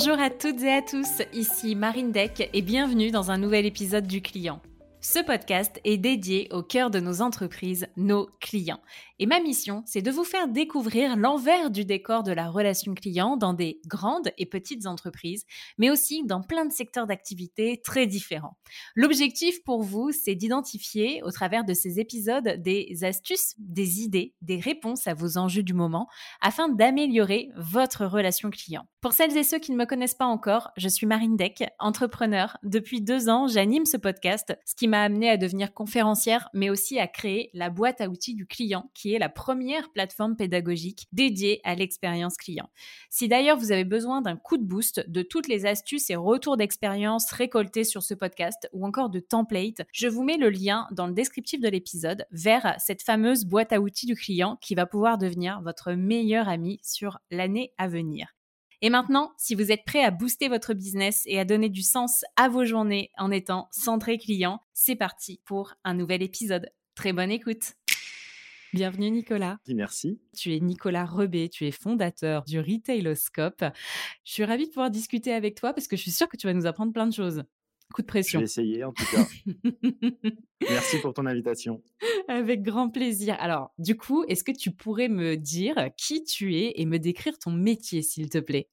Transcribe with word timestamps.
Bonjour 0.00 0.20
à 0.20 0.30
toutes 0.30 0.62
et 0.62 0.72
à 0.72 0.80
tous, 0.80 1.22
ici 1.32 1.74
Marine 1.74 2.12
Deck 2.12 2.48
et 2.52 2.62
bienvenue 2.62 3.10
dans 3.10 3.32
un 3.32 3.36
nouvel 3.36 3.66
épisode 3.66 4.06
du 4.06 4.22
client. 4.22 4.62
Ce 5.00 5.18
podcast 5.18 5.80
est 5.82 5.96
dédié 5.96 6.46
au 6.52 6.62
cœur 6.62 6.90
de 6.90 7.00
nos 7.00 7.20
entreprises, 7.20 7.88
nos 7.96 8.30
clients. 8.40 8.78
Et 9.20 9.26
ma 9.26 9.40
mission, 9.40 9.82
c'est 9.84 10.00
de 10.00 10.12
vous 10.12 10.22
faire 10.22 10.46
découvrir 10.46 11.16
l'envers 11.16 11.70
du 11.70 11.84
décor 11.84 12.22
de 12.22 12.30
la 12.30 12.48
relation 12.48 12.94
client 12.94 13.36
dans 13.36 13.52
des 13.52 13.80
grandes 13.86 14.30
et 14.38 14.46
petites 14.46 14.86
entreprises, 14.86 15.44
mais 15.76 15.90
aussi 15.90 16.24
dans 16.24 16.40
plein 16.40 16.64
de 16.64 16.72
secteurs 16.72 17.08
d'activité 17.08 17.80
très 17.82 18.06
différents. 18.06 18.56
L'objectif 18.94 19.64
pour 19.64 19.82
vous, 19.82 20.12
c'est 20.12 20.36
d'identifier 20.36 21.20
au 21.24 21.32
travers 21.32 21.64
de 21.64 21.74
ces 21.74 21.98
épisodes 21.98 22.62
des 22.62 23.02
astuces, 23.02 23.54
des 23.58 24.02
idées, 24.02 24.34
des 24.40 24.60
réponses 24.60 25.08
à 25.08 25.14
vos 25.14 25.36
enjeux 25.36 25.64
du 25.64 25.74
moment 25.74 26.08
afin 26.40 26.68
d'améliorer 26.68 27.48
votre 27.56 28.06
relation 28.06 28.50
client. 28.50 28.86
Pour 29.00 29.12
celles 29.12 29.36
et 29.36 29.44
ceux 29.44 29.58
qui 29.58 29.72
ne 29.72 29.76
me 29.76 29.86
connaissent 29.86 30.14
pas 30.14 30.26
encore, 30.26 30.70
je 30.76 30.88
suis 30.88 31.06
Marine 31.06 31.36
Deck, 31.36 31.64
entrepreneur. 31.78 32.56
Depuis 32.62 33.00
deux 33.00 33.28
ans, 33.28 33.48
j'anime 33.48 33.84
ce 33.84 33.96
podcast, 33.96 34.56
ce 34.64 34.74
qui 34.74 34.86
m'a 34.88 35.02
amené 35.02 35.30
à 35.30 35.36
devenir 35.36 35.72
conférencière, 35.72 36.48
mais 36.52 36.70
aussi 36.70 36.98
à 36.98 37.06
créer 37.06 37.50
la 37.54 37.70
boîte 37.70 38.00
à 38.00 38.08
outils 38.08 38.34
du 38.34 38.46
client 38.46 38.90
qui 38.94 39.07
la 39.16 39.30
première 39.30 39.90
plateforme 39.92 40.36
pédagogique 40.36 41.06
dédiée 41.12 41.62
à 41.64 41.74
l'expérience 41.74 42.36
client. 42.36 42.68
Si 43.08 43.28
d'ailleurs 43.28 43.56
vous 43.56 43.72
avez 43.72 43.84
besoin 43.84 44.20
d'un 44.20 44.36
coup 44.36 44.58
de 44.58 44.64
boost 44.64 45.08
de 45.08 45.22
toutes 45.22 45.48
les 45.48 45.64
astuces 45.64 46.10
et 46.10 46.16
retours 46.16 46.58
d'expérience 46.58 47.32
récoltés 47.32 47.84
sur 47.84 48.02
ce 48.02 48.12
podcast 48.12 48.68
ou 48.74 48.86
encore 48.86 49.08
de 49.08 49.20
templates, 49.20 49.86
je 49.92 50.08
vous 50.08 50.24
mets 50.24 50.36
le 50.36 50.50
lien 50.50 50.86
dans 50.90 51.06
le 51.06 51.14
descriptif 51.14 51.60
de 51.60 51.68
l'épisode 51.68 52.26
vers 52.30 52.74
cette 52.78 53.02
fameuse 53.02 53.46
boîte 53.46 53.72
à 53.72 53.80
outils 53.80 54.06
du 54.06 54.14
client 54.14 54.58
qui 54.60 54.74
va 54.74 54.84
pouvoir 54.84 55.16
devenir 55.16 55.62
votre 55.62 55.92
meilleur 55.92 56.48
ami 56.48 56.80
sur 56.82 57.18
l'année 57.30 57.72
à 57.78 57.88
venir. 57.88 58.34
Et 58.80 58.90
maintenant, 58.90 59.32
si 59.36 59.54
vous 59.54 59.72
êtes 59.72 59.84
prêt 59.84 60.04
à 60.04 60.12
booster 60.12 60.48
votre 60.48 60.72
business 60.72 61.22
et 61.26 61.40
à 61.40 61.44
donner 61.44 61.68
du 61.68 61.82
sens 61.82 62.24
à 62.36 62.48
vos 62.48 62.64
journées 62.64 63.10
en 63.18 63.30
étant 63.30 63.68
centré 63.72 64.18
client, 64.18 64.60
c'est 64.72 64.94
parti 64.94 65.40
pour 65.44 65.74
un 65.84 65.94
nouvel 65.94 66.22
épisode. 66.22 66.70
Très 66.94 67.12
bonne 67.12 67.30
écoute. 67.30 67.74
Bienvenue 68.74 69.10
Nicolas. 69.10 69.56
Merci. 69.68 70.20
Tu 70.36 70.54
es 70.54 70.60
Nicolas 70.60 71.06
Rebé, 71.06 71.48
tu 71.48 71.66
es 71.66 71.70
fondateur 71.70 72.44
du 72.44 72.60
Retailoscope. 72.60 73.64
Je 74.24 74.32
suis 74.32 74.44
ravie 74.44 74.66
de 74.66 74.70
pouvoir 74.70 74.90
discuter 74.90 75.32
avec 75.32 75.54
toi 75.54 75.72
parce 75.72 75.88
que 75.88 75.96
je 75.96 76.02
suis 76.02 76.10
sûre 76.10 76.28
que 76.28 76.36
tu 76.36 76.46
vas 76.46 76.52
nous 76.52 76.66
apprendre 76.66 76.92
plein 76.92 77.06
de 77.06 77.14
choses. 77.14 77.44
Coup 77.94 78.02
de 78.02 78.06
pression. 78.06 78.40
Je 78.40 78.42
vais 78.42 78.44
essayer 78.44 78.84
en 78.84 78.92
tout 78.92 79.06
cas. 79.10 79.26
Merci 80.68 80.98
pour 81.00 81.14
ton 81.14 81.24
invitation. 81.24 81.82
Avec 82.28 82.60
grand 82.60 82.90
plaisir. 82.90 83.36
Alors, 83.40 83.72
du 83.78 83.96
coup, 83.96 84.24
est-ce 84.28 84.44
que 84.44 84.52
tu 84.52 84.70
pourrais 84.70 85.08
me 85.08 85.36
dire 85.36 85.88
qui 85.96 86.22
tu 86.24 86.54
es 86.54 86.74
et 86.76 86.84
me 86.84 86.98
décrire 86.98 87.38
ton 87.38 87.50
métier, 87.50 88.02
s'il 88.02 88.28
te 88.28 88.36
plaît? 88.36 88.68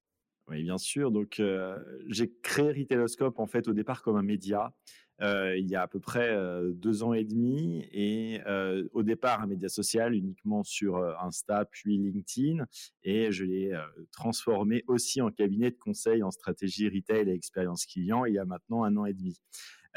Oui, 0.50 0.62
bien 0.64 0.78
sûr. 0.78 1.10
Donc, 1.10 1.40
euh, 1.40 1.78
j'ai 2.10 2.34
créé 2.44 2.72
Retailoscope 2.72 3.40
en 3.40 3.48
fait 3.48 3.70
au 3.70 3.74
départ 3.74 4.02
comme 4.02 4.18
un 4.18 4.24
média. 4.24 4.74
Euh, 5.22 5.58
il 5.58 5.70
y 5.70 5.76
a 5.76 5.82
à 5.82 5.88
peu 5.88 6.00
près 6.00 6.30
euh, 6.32 6.74
deux 6.74 7.04
ans 7.04 7.14
et 7.14 7.24
demi 7.24 7.88
et 7.94 8.42
euh, 8.48 8.86
au 8.92 9.02
départ 9.02 9.42
un 9.42 9.48
média 9.48 9.70
social 9.70 10.14
uniquement 10.14 10.64
sur 10.64 10.98
Insta 11.24 11.64
puis 11.64 11.98
LinkedIn 11.98 12.66
et 13.04 13.32
je 13.32 13.46
l'ai 13.46 13.72
transformé 14.12 14.84
aussi 14.88 15.22
en 15.22 15.32
cabinet 15.32 15.72
de 15.72 15.78
conseil 15.78 16.22
en 16.22 16.32
stratégie 16.32 16.90
retail 16.90 17.30
et 17.30 17.34
expérience 17.34 17.86
client 17.86 18.26
il 18.26 18.34
y 18.34 18.40
a 18.40 18.46
maintenant 18.46 18.84
un 18.84 18.98
an 18.98 19.06
et 19.06 19.14
demi. 19.14 19.40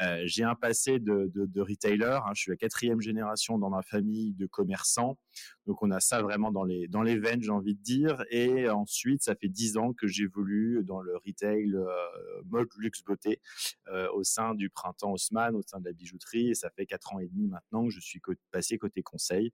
Euh, 0.01 0.21
j'ai 0.25 0.43
un 0.43 0.55
passé 0.55 0.99
de, 0.99 1.31
de, 1.33 1.61
retailer. 1.61 2.19
Hein. 2.25 2.31
je 2.33 2.41
suis 2.41 2.51
la 2.51 2.57
quatrième 2.57 3.01
génération 3.01 3.57
dans 3.57 3.69
ma 3.69 3.81
famille 3.81 4.33
de 4.33 4.45
commerçants. 4.45 5.17
Donc, 5.65 5.83
on 5.83 5.91
a 5.91 5.99
ça 5.99 6.21
vraiment 6.21 6.51
dans 6.51 6.63
les, 6.63 6.87
dans 6.87 7.01
les 7.01 7.17
veines, 7.17 7.41
j'ai 7.41 7.51
envie 7.51 7.75
de 7.75 7.81
dire. 7.81 8.23
Et 8.29 8.69
ensuite, 8.69 9.23
ça 9.23 9.35
fait 9.35 9.49
dix 9.49 9.77
ans 9.77 9.93
que 9.93 10.07
j'évolue 10.07 10.83
dans 10.83 11.01
le 11.01 11.17
retail 11.17 11.73
euh, 11.75 11.85
mode 12.45 12.67
luxe 12.77 13.03
beauté 13.03 13.41
euh, 13.89 14.07
au 14.13 14.23
sein 14.23 14.55
du 14.55 14.69
printemps 14.69 15.11
Haussmann, 15.11 15.55
au 15.55 15.61
sein 15.61 15.79
de 15.79 15.85
la 15.85 15.93
bijouterie. 15.93 16.49
Et 16.49 16.55
ça 16.55 16.69
fait 16.69 16.85
quatre 16.85 17.13
ans 17.13 17.19
et 17.19 17.27
demi 17.27 17.47
maintenant 17.47 17.85
que 17.85 17.91
je 17.91 17.99
suis 17.99 18.21
passé 18.51 18.77
côté 18.77 19.01
conseil 19.01 19.51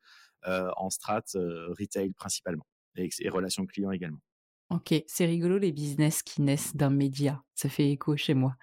en 0.77 0.91
strat 0.91 1.23
retail 1.33 2.11
principalement 2.13 2.67
et, 2.95 3.09
et 3.19 3.29
relations 3.29 3.65
clients 3.65 3.89
également. 3.89 4.21
Ok, 4.69 4.93
c'est 5.07 5.25
rigolo 5.25 5.57
les 5.57 5.71
business 5.71 6.23
qui 6.23 6.41
naissent 6.41 6.75
d'un 6.75 6.89
média. 6.89 7.43
Ça 7.53 7.69
fait 7.69 7.89
écho 7.89 8.15
chez 8.15 8.33
moi. 8.33 8.55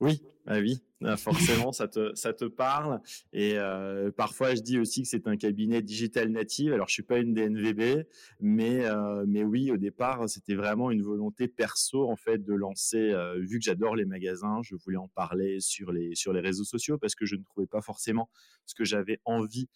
Oui, 0.00 0.22
ah 0.46 0.58
oui, 0.58 0.82
forcément, 1.16 1.72
ça 1.72 1.88
te, 1.88 2.14
ça 2.14 2.32
te 2.32 2.44
parle. 2.44 3.00
Et 3.32 3.58
euh, 3.58 4.10
parfois, 4.10 4.54
je 4.54 4.62
dis 4.62 4.78
aussi 4.78 5.02
que 5.02 5.08
c'est 5.08 5.26
un 5.26 5.36
cabinet 5.36 5.82
digital 5.82 6.30
native. 6.30 6.72
Alors, 6.72 6.88
je 6.88 6.94
suis 6.94 7.02
pas 7.02 7.18
une 7.18 7.34
DNVB, 7.34 8.06
mais, 8.40 8.84
euh, 8.86 9.24
mais 9.26 9.44
oui, 9.44 9.70
au 9.70 9.76
départ, 9.76 10.28
c'était 10.28 10.54
vraiment 10.54 10.90
une 10.90 11.02
volonté 11.02 11.48
perso, 11.48 12.08
en 12.08 12.16
fait, 12.16 12.44
de 12.44 12.54
lancer, 12.54 13.10
euh, 13.12 13.38
vu 13.38 13.58
que 13.58 13.64
j'adore 13.64 13.96
les 13.96 14.04
magasins, 14.04 14.60
je 14.62 14.74
voulais 14.76 14.96
en 14.96 15.08
parler 15.08 15.60
sur 15.60 15.92
les, 15.92 16.14
sur 16.14 16.32
les 16.32 16.40
réseaux 16.40 16.64
sociaux 16.64 16.98
parce 16.98 17.14
que 17.14 17.26
je 17.26 17.36
ne 17.36 17.42
trouvais 17.42 17.66
pas 17.66 17.80
forcément 17.80 18.30
ce 18.66 18.74
que 18.74 18.84
j'avais 18.84 19.20
envie 19.24 19.68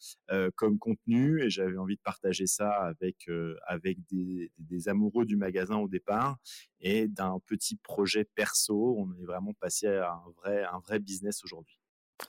comme 0.54 0.78
contenu 0.78 1.42
et 1.42 1.50
j'avais 1.50 1.76
envie 1.76 1.96
de 1.96 2.00
partager 2.00 2.46
ça 2.46 2.70
avec, 2.70 3.28
avec 3.66 3.98
des, 4.10 4.50
des 4.58 4.88
amoureux 4.88 5.26
du 5.26 5.36
magasin 5.36 5.76
au 5.76 5.88
départ 5.88 6.38
et 6.80 7.08
d'un 7.08 7.38
petit 7.46 7.76
projet 7.76 8.24
perso. 8.24 8.96
On 8.98 9.12
est 9.14 9.24
vraiment 9.24 9.52
passé 9.54 9.86
à 9.88 10.12
un 10.12 10.30
vrai, 10.36 10.64
un 10.64 10.78
vrai 10.78 10.98
business 10.98 11.17
aujourd'hui. 11.44 11.78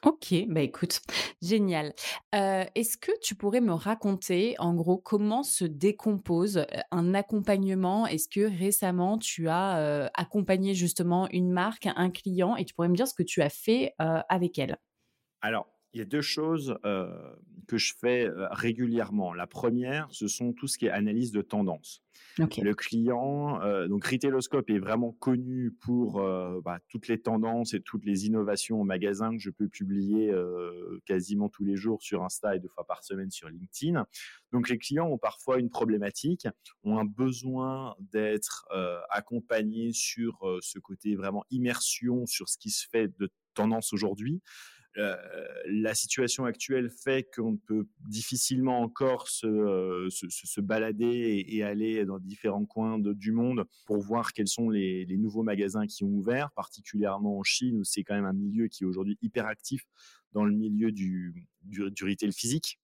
Ok, 0.05 0.33
bah 0.47 0.61
écoute, 0.61 1.01
génial. 1.41 1.93
Est-ce 2.31 2.95
que 2.97 3.11
tu 3.21 3.33
pourrais 3.35 3.59
me 3.59 3.73
raconter 3.73 4.55
en 4.59 4.75
gros 4.75 4.97
comment 4.97 5.41
se 5.41 5.65
décompose 5.65 6.65
un 6.91 7.13
accompagnement? 7.15 8.05
Est-ce 8.05 8.29
que 8.29 8.41
récemment 8.41 9.17
tu 9.17 9.49
as 9.49 10.09
accompagné 10.13 10.75
justement 10.75 11.27
une 11.31 11.51
marque, 11.51 11.87
un 11.87 12.11
client 12.11 12.55
et 12.55 12.65
tu 12.65 12.75
pourrais 12.75 12.89
me 12.89 12.95
dire 12.95 13.07
ce 13.07 13.15
que 13.15 13.23
tu 13.23 13.41
as 13.41 13.49
fait 13.49 13.93
avec 13.97 14.59
elle? 14.59 14.77
Alors, 15.41 15.67
il 15.93 15.99
y 15.99 16.01
a 16.01 16.05
deux 16.05 16.21
choses 16.21 16.77
que 16.83 17.77
je 17.77 17.93
fais 17.99 18.29
régulièrement. 18.51 19.33
La 19.33 19.47
première, 19.47 20.07
ce 20.11 20.27
sont 20.27 20.53
tout 20.53 20.67
ce 20.67 20.77
qui 20.77 20.87
est 20.87 20.91
analyse 20.91 21.31
de 21.31 21.41
tendance. 21.41 22.03
Le 22.37 22.73
client, 22.73 23.59
donc 23.87 24.05
Retailoscope 24.05 24.69
est 24.69 24.79
vraiment 24.79 25.11
connu 25.13 25.71
pour 25.71 26.21
bah, 26.63 26.79
toutes 26.87 27.07
les 27.07 27.19
tendances 27.19 27.73
et 27.73 27.81
toutes 27.81 28.05
les 28.05 28.25
innovations 28.27 28.79
au 28.79 28.83
magasin 28.83 29.31
que 29.31 29.41
je 29.41 29.49
peux 29.49 29.67
publier 29.67 30.33
quasiment 31.05 31.49
tous 31.49 31.63
les 31.63 31.75
jours 31.75 32.01
sur 32.01 32.23
Insta 32.23 32.55
et 32.55 32.59
deux 32.59 32.69
fois 32.69 32.85
par 32.85 33.03
semaine 33.03 33.31
sur 33.31 33.49
LinkedIn. 33.49 34.05
Donc 34.51 34.69
les 34.69 34.77
clients 34.77 35.07
ont 35.07 35.17
parfois 35.17 35.59
une 35.59 35.69
problématique, 35.69 36.47
ont 36.83 36.97
un 36.97 37.05
besoin 37.05 37.95
d'être 37.99 38.67
accompagnés 39.09 39.91
sur 39.93 40.39
ce 40.61 40.79
côté 40.79 41.15
vraiment 41.15 41.45
immersion 41.49 42.25
sur 42.25 42.47
ce 42.47 42.57
qui 42.57 42.69
se 42.69 42.87
fait 42.87 43.09
de 43.19 43.31
tendance 43.53 43.93
aujourd'hui. 43.93 44.41
Euh, 44.99 45.15
la 45.65 45.93
situation 45.93 46.45
actuelle 46.45 46.89
fait 46.89 47.29
qu'on 47.33 47.55
peut 47.55 47.87
difficilement 47.99 48.81
encore 48.81 49.29
se, 49.29 49.47
euh, 49.47 50.09
balader 50.61 51.45
et, 51.47 51.63
aller 51.63 52.05
dans 52.05 52.19
différents 52.19 52.65
coins 52.65 52.99
du 52.99 53.31
monde 53.31 53.65
pour 53.85 54.01
voir 54.01 54.33
quels 54.33 54.47
sont 54.47 54.69
les, 54.69 55.05
nouveaux 55.17 55.43
magasins 55.43 55.85
qui 55.85 56.03
ont 56.03 56.09
ouvert, 56.09 56.51
particulièrement 56.51 57.37
en 57.37 57.43
Chine 57.43 57.77
où 57.79 57.83
c'est 57.83 58.03
quand 58.03 58.15
même 58.15 58.25
un 58.25 58.33
milieu 58.33 58.67
qui 58.67 58.83
est 58.83 58.87
aujourd'hui 58.87 59.17
hyper 59.21 59.45
actif 59.45 59.85
dans 60.33 60.43
le 60.43 60.53
milieu 60.53 60.91
du, 60.91 61.47
du, 61.63 61.89
du 61.91 62.03
retail 62.03 62.33
physique. 62.33 62.79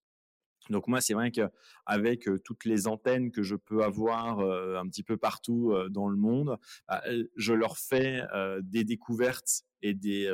Donc 0.70 0.88
moi, 0.88 1.00
c'est 1.00 1.14
vrai 1.14 1.32
qu'avec 1.32 2.28
toutes 2.44 2.66
les 2.66 2.88
antennes 2.88 3.32
que 3.32 3.44
je 3.44 3.56
peux 3.56 3.84
avoir 3.84 4.40
un 4.40 4.88
petit 4.88 5.04
peu 5.04 5.16
partout 5.16 5.74
dans 5.92 6.08
le 6.08 6.18
monde, 6.18 6.58
bah, 6.88 7.04
je 7.36 7.54
leur 7.54 7.78
fais 7.78 8.24
des 8.64 8.84
découvertes 8.84 9.64
et 9.86 9.94
des 9.94 10.28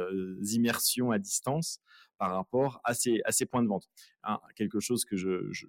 immersions 0.53 1.11
à 1.11 1.19
distance 1.19 1.79
par 2.17 2.35
rapport 2.35 2.79
à 2.83 2.93
ces, 2.93 3.19
à 3.25 3.31
ces 3.31 3.47
points 3.47 3.63
de 3.63 3.67
vente. 3.67 3.89
Hein, 4.23 4.39
quelque 4.55 4.79
chose 4.79 5.05
que 5.05 5.15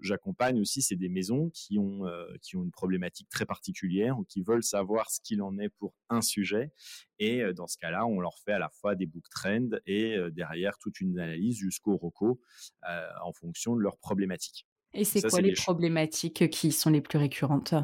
j'accompagne 0.03 0.61
aussi, 0.61 0.83
c'est 0.83 0.97
des 0.97 1.09
maisons 1.09 1.51
qui 1.55 1.79
ont, 1.79 2.03
qui 2.43 2.57
ont 2.57 2.63
une 2.63 2.71
problématique 2.71 3.29
très 3.31 3.47
particulière 3.47 4.19
ou 4.19 4.25
qui 4.25 4.43
veulent 4.43 4.63
savoir 4.63 5.11
ce 5.11 5.21
qu'il 5.21 5.41
en 5.41 5.59
est 5.59 5.71
pour 5.71 5.95
un 6.11 6.21
sujet. 6.21 6.71
Et 7.19 7.43
dans 7.55 7.67
ce 7.67 7.79
cas-là, 7.79 8.07
on 8.07 8.21
leur 8.21 8.39
fait 8.45 8.53
à 8.53 8.59
la 8.59 8.69
fois 8.69 8.95
des 8.95 9.07
book 9.07 9.25
trends 9.31 9.71
et 9.87 10.17
derrière 10.33 10.77
toute 10.79 11.01
une 11.01 11.19
analyse 11.19 11.57
jusqu'au 11.57 11.97
ROCO 11.97 12.41
en 12.85 13.33
fonction 13.33 13.75
de 13.75 13.81
leurs 13.81 13.97
problématiques. 13.97 14.67
Et 14.95 15.05
c'est 15.05 15.23
quoi 15.23 15.41
les 15.41 15.55
problématiques 15.55 16.51
qui 16.51 16.71
sont 16.71 16.91
les 16.91 17.01
plus 17.01 17.19
récurrentes? 17.19 17.75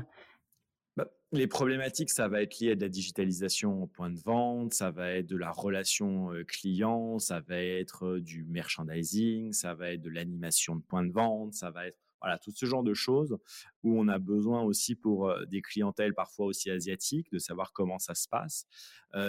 Les 1.33 1.47
problématiques, 1.47 2.11
ça 2.11 2.29
va 2.29 2.43
être 2.43 2.59
lié 2.59 2.73
à 2.73 2.75
la 2.75 2.89
digitalisation 2.89 3.83
au 3.83 3.87
point 3.87 4.11
de 4.11 4.19
vente, 4.19 4.73
ça 4.73 4.91
va 4.91 5.13
être 5.13 5.27
de 5.27 5.37
la 5.37 5.51
relation 5.51 6.31
client, 6.47 7.19
ça 7.19 7.41
va 7.41 7.59
être 7.59 8.19
du 8.19 8.45
merchandising, 8.45 9.53
ça 9.53 9.75
va 9.75 9.93
être 9.93 10.01
de 10.01 10.11
l'animation 10.11 10.77
de 10.77 10.83
point 10.83 11.05
de 11.05 11.13
vente, 11.13 11.53
ça 11.53 11.71
va 11.71 11.87
être 11.87 11.99
voilà, 12.21 12.39
tout 12.39 12.51
ce 12.51 12.67
genre 12.67 12.83
de 12.83 12.95
choses 12.95 13.37
où 13.83 13.99
on 13.99 14.09
a 14.09 14.19
besoin 14.19 14.63
aussi 14.63 14.95
pour 14.95 15.33
des 15.47 15.63
clientèles 15.63 16.15
parfois 16.15 16.47
aussi 16.47 16.71
asiatiques 16.71 17.31
de 17.33 17.39
savoir 17.39 17.73
comment 17.73 17.99
ça 17.99 18.15
se 18.15 18.29
passe. 18.29 18.67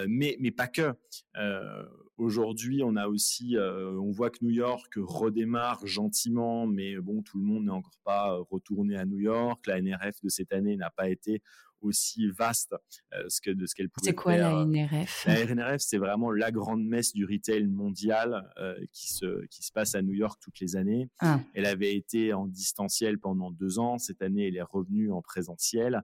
mais, 0.08 0.36
mais 0.40 0.50
pas 0.50 0.68
que. 0.68 0.94
Aujourd'hui, 2.16 2.82
on 2.84 2.96
a 2.96 3.06
aussi, 3.08 3.56
on 3.58 4.10
voit 4.10 4.30
que 4.30 4.44
New 4.44 4.50
York 4.50 4.92
redémarre 4.96 5.86
gentiment, 5.86 6.66
mais 6.66 6.96
bon, 6.96 7.22
tout 7.22 7.38
le 7.38 7.44
monde 7.44 7.64
n'est 7.64 7.70
encore 7.70 7.98
pas 8.04 8.36
retourné 8.50 8.96
à 8.96 9.04
New 9.04 9.20
York. 9.20 9.66
La 9.66 9.80
NRF 9.80 10.20
de 10.22 10.28
cette 10.28 10.52
année 10.52 10.76
n'a 10.76 10.90
pas 10.90 11.08
été 11.08 11.42
aussi 11.82 12.28
vaste 12.30 12.74
ce 13.28 13.40
que, 13.40 13.50
de 13.50 13.66
ce 13.66 13.74
qu'elle 13.74 13.88
pouvait 13.88 14.12
faire. 14.12 14.18
C'est 14.18 14.22
quoi 14.22 14.36
la 14.36 14.64
NRF 14.64 15.24
La 15.26 15.44
NRF, 15.46 15.80
c'est 15.80 15.98
vraiment 15.98 16.30
la 16.30 16.50
grande 16.50 16.84
messe 16.84 17.12
du 17.12 17.24
retail 17.24 17.66
mondial 17.66 18.52
qui, 18.92 19.12
se, 19.12 19.46
qui 19.46 19.62
se 19.62 19.72
passe 19.72 19.94
à 19.94 20.02
New 20.02 20.14
York 20.14 20.38
toutes 20.42 20.60
les 20.60 20.76
années. 20.76 21.08
Ah. 21.20 21.40
Elle 21.54 21.66
avait 21.66 21.94
été 21.94 22.32
en 22.32 22.46
distanciel 22.46 23.18
pendant 23.18 23.50
deux 23.50 23.78
ans. 23.78 23.98
Cette 23.98 24.22
année, 24.22 24.48
elle 24.48 24.56
est 24.56 24.62
revenue 24.62 25.10
en 25.12 25.22
présentiel 25.22 26.02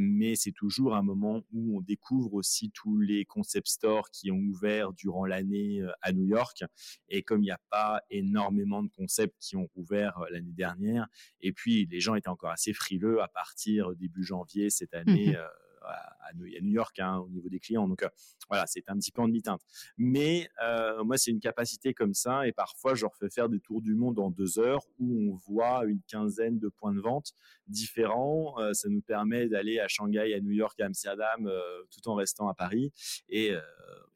mais 0.00 0.36
c'est 0.36 0.52
toujours 0.52 0.94
un 0.94 1.02
moment 1.02 1.42
où 1.52 1.78
on 1.78 1.80
découvre 1.80 2.34
aussi 2.34 2.70
tous 2.70 2.98
les 2.98 3.24
concept 3.24 3.68
stores 3.68 4.10
qui 4.10 4.30
ont 4.30 4.38
ouvert 4.38 4.92
durant 4.92 5.24
l'année 5.24 5.80
euh, 5.80 5.90
à 6.02 6.12
New 6.12 6.24
York. 6.24 6.64
Et 7.08 7.22
comme 7.22 7.42
il 7.42 7.46
n'y 7.46 7.50
a 7.50 7.60
pas 7.70 8.02
énormément 8.10 8.82
de 8.82 8.88
concepts 8.88 9.36
qui 9.40 9.56
ont 9.56 9.68
ouvert 9.74 10.18
euh, 10.18 10.26
l'année 10.30 10.52
dernière, 10.52 11.06
et 11.40 11.52
puis 11.52 11.86
les 11.86 12.00
gens 12.00 12.14
étaient 12.14 12.28
encore 12.28 12.50
assez 12.50 12.72
frileux 12.72 13.22
à 13.22 13.28
partir 13.28 13.94
début 13.96 14.24
janvier 14.24 14.70
cette 14.70 14.94
année. 14.94 15.36
Mmh 15.36 15.65
à, 15.86 16.32
New 16.34 16.72
York 16.72 16.98
hein, 16.98 17.18
au 17.18 17.28
niveau 17.28 17.48
des 17.48 17.60
clients. 17.60 17.88
Donc 17.88 18.02
euh, 18.02 18.08
voilà, 18.48 18.66
c'est 18.66 18.88
un 18.88 18.96
petit 18.96 19.12
peu 19.12 19.22
en 19.22 19.28
demi-teinte. 19.28 19.62
Mais 19.96 20.48
euh, 20.62 21.02
moi, 21.04 21.16
c'est 21.16 21.30
une 21.30 21.40
capacité 21.40 21.94
comme 21.94 22.14
ça. 22.14 22.46
Et 22.46 22.52
parfois, 22.52 22.94
je 22.94 23.02
leur 23.02 23.16
fais 23.16 23.30
faire 23.30 23.48
des 23.48 23.60
tours 23.60 23.82
du 23.82 23.94
monde 23.94 24.18
en 24.18 24.30
deux 24.30 24.58
heures 24.58 24.82
où 24.98 25.32
on 25.32 25.34
voit 25.34 25.84
une 25.84 26.00
quinzaine 26.02 26.58
de 26.58 26.68
points 26.68 26.92
de 26.92 27.00
vente 27.00 27.32
différents. 27.66 28.58
Euh, 28.58 28.72
ça 28.72 28.88
nous 28.88 29.02
permet 29.02 29.48
d'aller 29.48 29.78
à 29.78 29.88
Shanghai, 29.88 30.34
à 30.34 30.40
New 30.40 30.52
York, 30.52 30.78
à 30.80 30.86
Amsterdam, 30.86 31.50
tout 31.90 32.08
en 32.08 32.14
restant 32.14 32.48
à 32.48 32.54
Paris. 32.54 32.92
Et, 33.28 33.52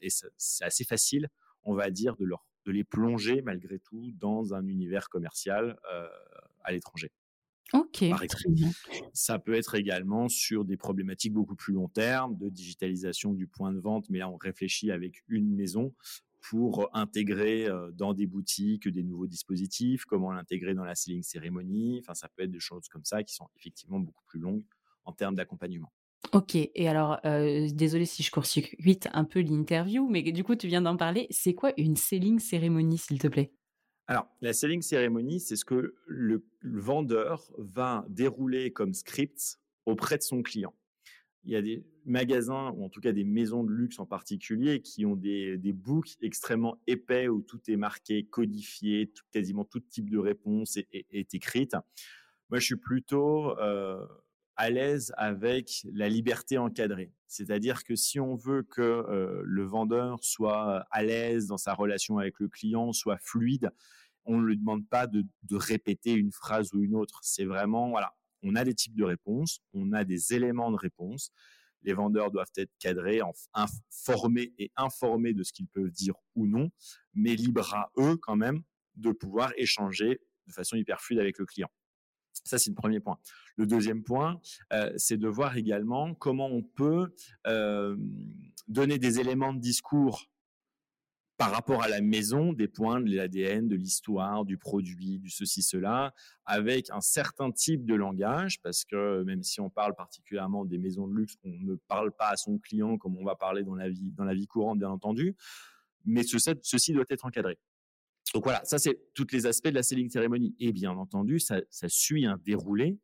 c'est 0.07 0.65
assez 0.65 0.85
facile, 0.85 1.29
on 1.65 1.75
va 1.75 1.91
dire, 1.91 2.17
de, 2.17 2.27
les 2.67 2.85
plonger 2.85 3.43
malgré 3.43 3.79
tout 3.79 4.13
dans 4.13 4.55
un 4.55 4.67
univers 4.67 5.09
commercial 5.09 5.79
à 6.63 6.73
l'étranger. 6.73 7.11
Ok, 7.73 8.03
Ça 9.13 9.39
peut 9.39 9.55
être 9.55 9.75
également 9.75 10.29
sur 10.29 10.65
des 10.65 10.77
problématiques 10.77 11.33
beaucoup 11.33 11.55
plus 11.57 11.73
long 11.73 11.89
terme 11.89 12.37
de 12.37 12.49
digitalisation 12.49 13.33
du 13.33 13.47
point 13.47 13.73
de 13.73 13.79
vente, 13.79 14.09
mais 14.11 14.19
là 14.19 14.29
on 14.29 14.37
réfléchit 14.37 14.91
avec 14.91 15.23
une 15.29 15.55
maison 15.55 15.95
pour 16.41 16.89
intégrer 16.95 17.67
euh, 17.67 17.91
dans 17.93 18.15
des 18.15 18.27
boutiques 18.27 18.89
des 18.89 19.03
nouveaux 19.03 19.27
dispositifs, 19.27 20.05
comment 20.07 20.33
l'intégrer 20.33 20.75
dans 20.75 20.85
la 20.85 20.95
selling 20.95 21.23
cérémonie. 21.23 21.99
Enfin, 22.03 22.15
ça 22.15 22.29
peut 22.29 22.43
être 22.45 22.51
des 22.51 22.61
choses 22.61 22.89
comme 22.89 23.05
ça 23.05 23.23
qui 23.23 23.35
sont 23.35 23.49
effectivement 23.57 24.01
beaucoup 24.01 24.25
plus 24.27 24.41
longues 24.41 24.65
en 25.05 25.13
termes 25.13 25.35
d'accompagnement. 25.35 25.93
Ok, 26.33 26.55
et 26.55 26.89
alors, 26.89 27.19
euh, 27.25 27.69
désolé 27.73 28.05
si 28.05 28.23
je 28.23 28.31
court-circuite 28.31 29.09
un 29.13 29.25
peu 29.25 29.41
l'interview, 29.41 30.09
mais 30.09 30.23
du 30.23 30.45
coup, 30.45 30.55
tu 30.55 30.69
viens 30.69 30.83
d'en 30.83 30.97
parler. 30.97 31.27
C'est 31.31 31.55
quoi 31.55 31.73
une 31.77 31.97
selling 31.97 32.39
cérémonie, 32.39 32.99
s'il 32.99 33.19
te 33.19 33.27
plaît? 33.27 33.53
Alors, 34.11 34.27
la 34.41 34.53
selling 34.53 34.83
cérémonie, 34.83 35.39
c'est 35.39 35.55
ce 35.55 35.65
que 35.65 35.95
le, 36.09 36.45
vendeur 36.62 37.49
va 37.59 38.05
dérouler 38.09 38.73
comme 38.73 38.93
script 38.93 39.61
auprès 39.87 40.19
de 40.19 40.25
son 40.25 40.43
client. 40.43 40.75
Il 41.45 41.53
y 41.53 41.57
a 41.57 41.62
des 41.62 41.85
magasins, 42.05 42.73
ou 42.73 42.85
en 42.85 42.89
tout 42.89 43.01
cas 43.01 43.12
des 43.12 43.23
maisons 43.23 43.62
de 43.62 43.71
luxe 43.71 44.01
en 44.01 44.07
particulier, 44.07 44.83
qui 44.83 45.07
ont 45.07 45.15
des, 45.15 45.57
books 45.73 46.17
extrêmement 46.23 46.77
épais 46.89 47.29
où 47.29 47.41
tout 47.41 47.61
est 47.69 47.77
marqué, 47.77 48.25
codifié, 48.25 49.12
quasiment 49.31 49.65
tout 49.65 49.79
type 49.79 50.11
de 50.11 50.19
réponse 50.19 50.77
est, 50.77 51.33
écrite. 51.33 51.77
Moi, 52.51 52.59
je 52.59 52.65
suis 52.65 52.77
plutôt 52.77 53.57
euh, 53.61 54.05
à 54.61 54.69
l'aise 54.69 55.11
avec 55.17 55.87
la 55.91 56.11
liberté 56.11 56.59
encadrée. 56.59 57.11
C'est-à-dire 57.27 57.83
que 57.83 57.97
si 57.97 58.21
on 58.21 58.35
veut 58.35 58.62
que 58.62 58.83
euh, 58.83 59.41
le 59.43 59.65
vendeur 59.65 60.23
soit 60.23 60.85
à 60.91 61.03
l'aise 61.03 61.47
dans 61.47 61.57
sa 61.57 61.73
relation 61.73 62.19
avec 62.19 62.39
le 62.41 62.49
client, 62.49 62.93
soit 62.93 63.17
fluide, 63.17 63.71
on 64.27 64.37
ne 64.37 64.47
lui 64.47 64.59
demande 64.59 64.87
pas 64.87 65.07
de, 65.07 65.25
répéter 65.51 66.12
une 66.12 66.31
phrase 66.31 66.75
ou 66.75 66.83
une 66.83 66.95
autre. 66.95 67.21
C'est 67.23 67.47
vraiment, 67.47 67.89
voilà, 67.89 68.15
on 68.43 68.55
a 68.55 68.62
des 68.65 68.75
types 68.75 68.95
de 68.95 69.05
réponses, 69.05 69.62
on 69.73 69.95
a 69.95 70.05
des 70.05 70.35
éléments 70.35 70.71
de 70.71 70.77
réponse. 70.77 71.33
Les 71.81 71.95
vendeurs 71.95 72.31
doivent 72.31 72.53
être 72.57 72.73
cadrés, 72.79 73.23
informés 73.55 74.53
et 74.59 74.71
informés 74.77 75.33
de 75.33 75.43
ce 75.43 75.55
qu'ils 75.55 75.69
peuvent 75.69 75.91
dire 75.91 76.17
ou 76.35 76.47
non, 76.47 76.69
mais 77.15 77.35
libres 77.35 77.73
à 77.75 77.91
eux 77.97 78.19
quand 78.19 78.37
même 78.37 78.62
de 78.97 79.11
pouvoir 79.11 79.55
échanger 79.57 80.21
de 80.47 80.53
façon 80.53 80.77
hyper 80.77 81.01
fluide 81.01 81.21
avec 81.21 81.39
le 81.39 81.47
client. 81.47 81.71
Ça, 82.45 82.59
c'est 82.59 82.71
le 82.71 82.75
premier 82.75 83.01
point. 83.01 83.19
Le 83.57 83.67
deuxième 83.67 84.03
point, 84.03 84.41
euh, 84.73 84.93
c'est 84.97 85.17
de 85.17 85.29
voir 85.29 85.57
également 85.57 86.15
comment 86.15 86.47
on 86.47 86.63
peut 86.63 87.15
euh, 87.47 87.97
donner 88.69 88.99
des 88.99 89.21
éléments 89.21 89.53
de 89.53 89.61
discours 89.61 90.27
par 91.41 91.53
rapport 91.53 91.83
à 91.83 91.89
la 91.89 92.03
maison, 92.03 92.53
des 92.53 92.69
points 92.69 93.01
de 93.01 93.17
l'ADN, 93.17 93.67
de 93.67 93.75
l'histoire, 93.75 94.45
du 94.45 94.59
produit, 94.59 95.19
du 95.19 95.31
ceci, 95.31 95.63
cela, 95.63 96.13
avec 96.45 96.91
un 96.91 97.01
certain 97.01 97.51
type 97.51 97.87
de 97.87 97.95
langage, 97.95 98.61
parce 98.61 98.85
que 98.85 99.23
même 99.23 99.43
si 99.43 99.59
on 99.59 99.71
parle 99.71 99.95
particulièrement 99.95 100.67
des 100.67 100.77
maisons 100.77 101.09
de 101.09 101.15
luxe, 101.15 101.37
on 101.43 101.49
ne 101.49 101.77
parle 101.77 102.13
pas 102.13 102.29
à 102.29 102.37
son 102.37 102.59
client 102.59 102.99
comme 102.99 103.17
on 103.17 103.25
va 103.25 103.37
parler 103.37 103.65
dans 103.65 103.75
la 103.75 103.89
vie, 103.89 104.13
dans 104.13 104.25
la 104.25 104.35
vie 104.35 104.47
courante, 104.47 104.81
bien 104.81 104.91
entendu, 104.91 105.35
mais 106.05 106.25
ceci 106.25 106.93
doit 106.93 107.07
être 107.09 107.25
encadré. 107.25 107.59
Donc 108.35 108.44
voilà, 108.44 108.61
ça 108.65 108.79
c'est 108.79 108.99
tous 109.15 109.27
les 109.32 109.47
aspects 109.47 109.69
de 109.69 109.75
la 109.75 109.82
selling 109.82 110.09
cérémonie. 110.09 110.55
Et 110.61 110.73
bien 110.73 110.93
entendu, 110.93 111.41
ça, 111.41 111.61
suit 111.88 112.27
un 112.27 112.38
déroulé 112.44 112.99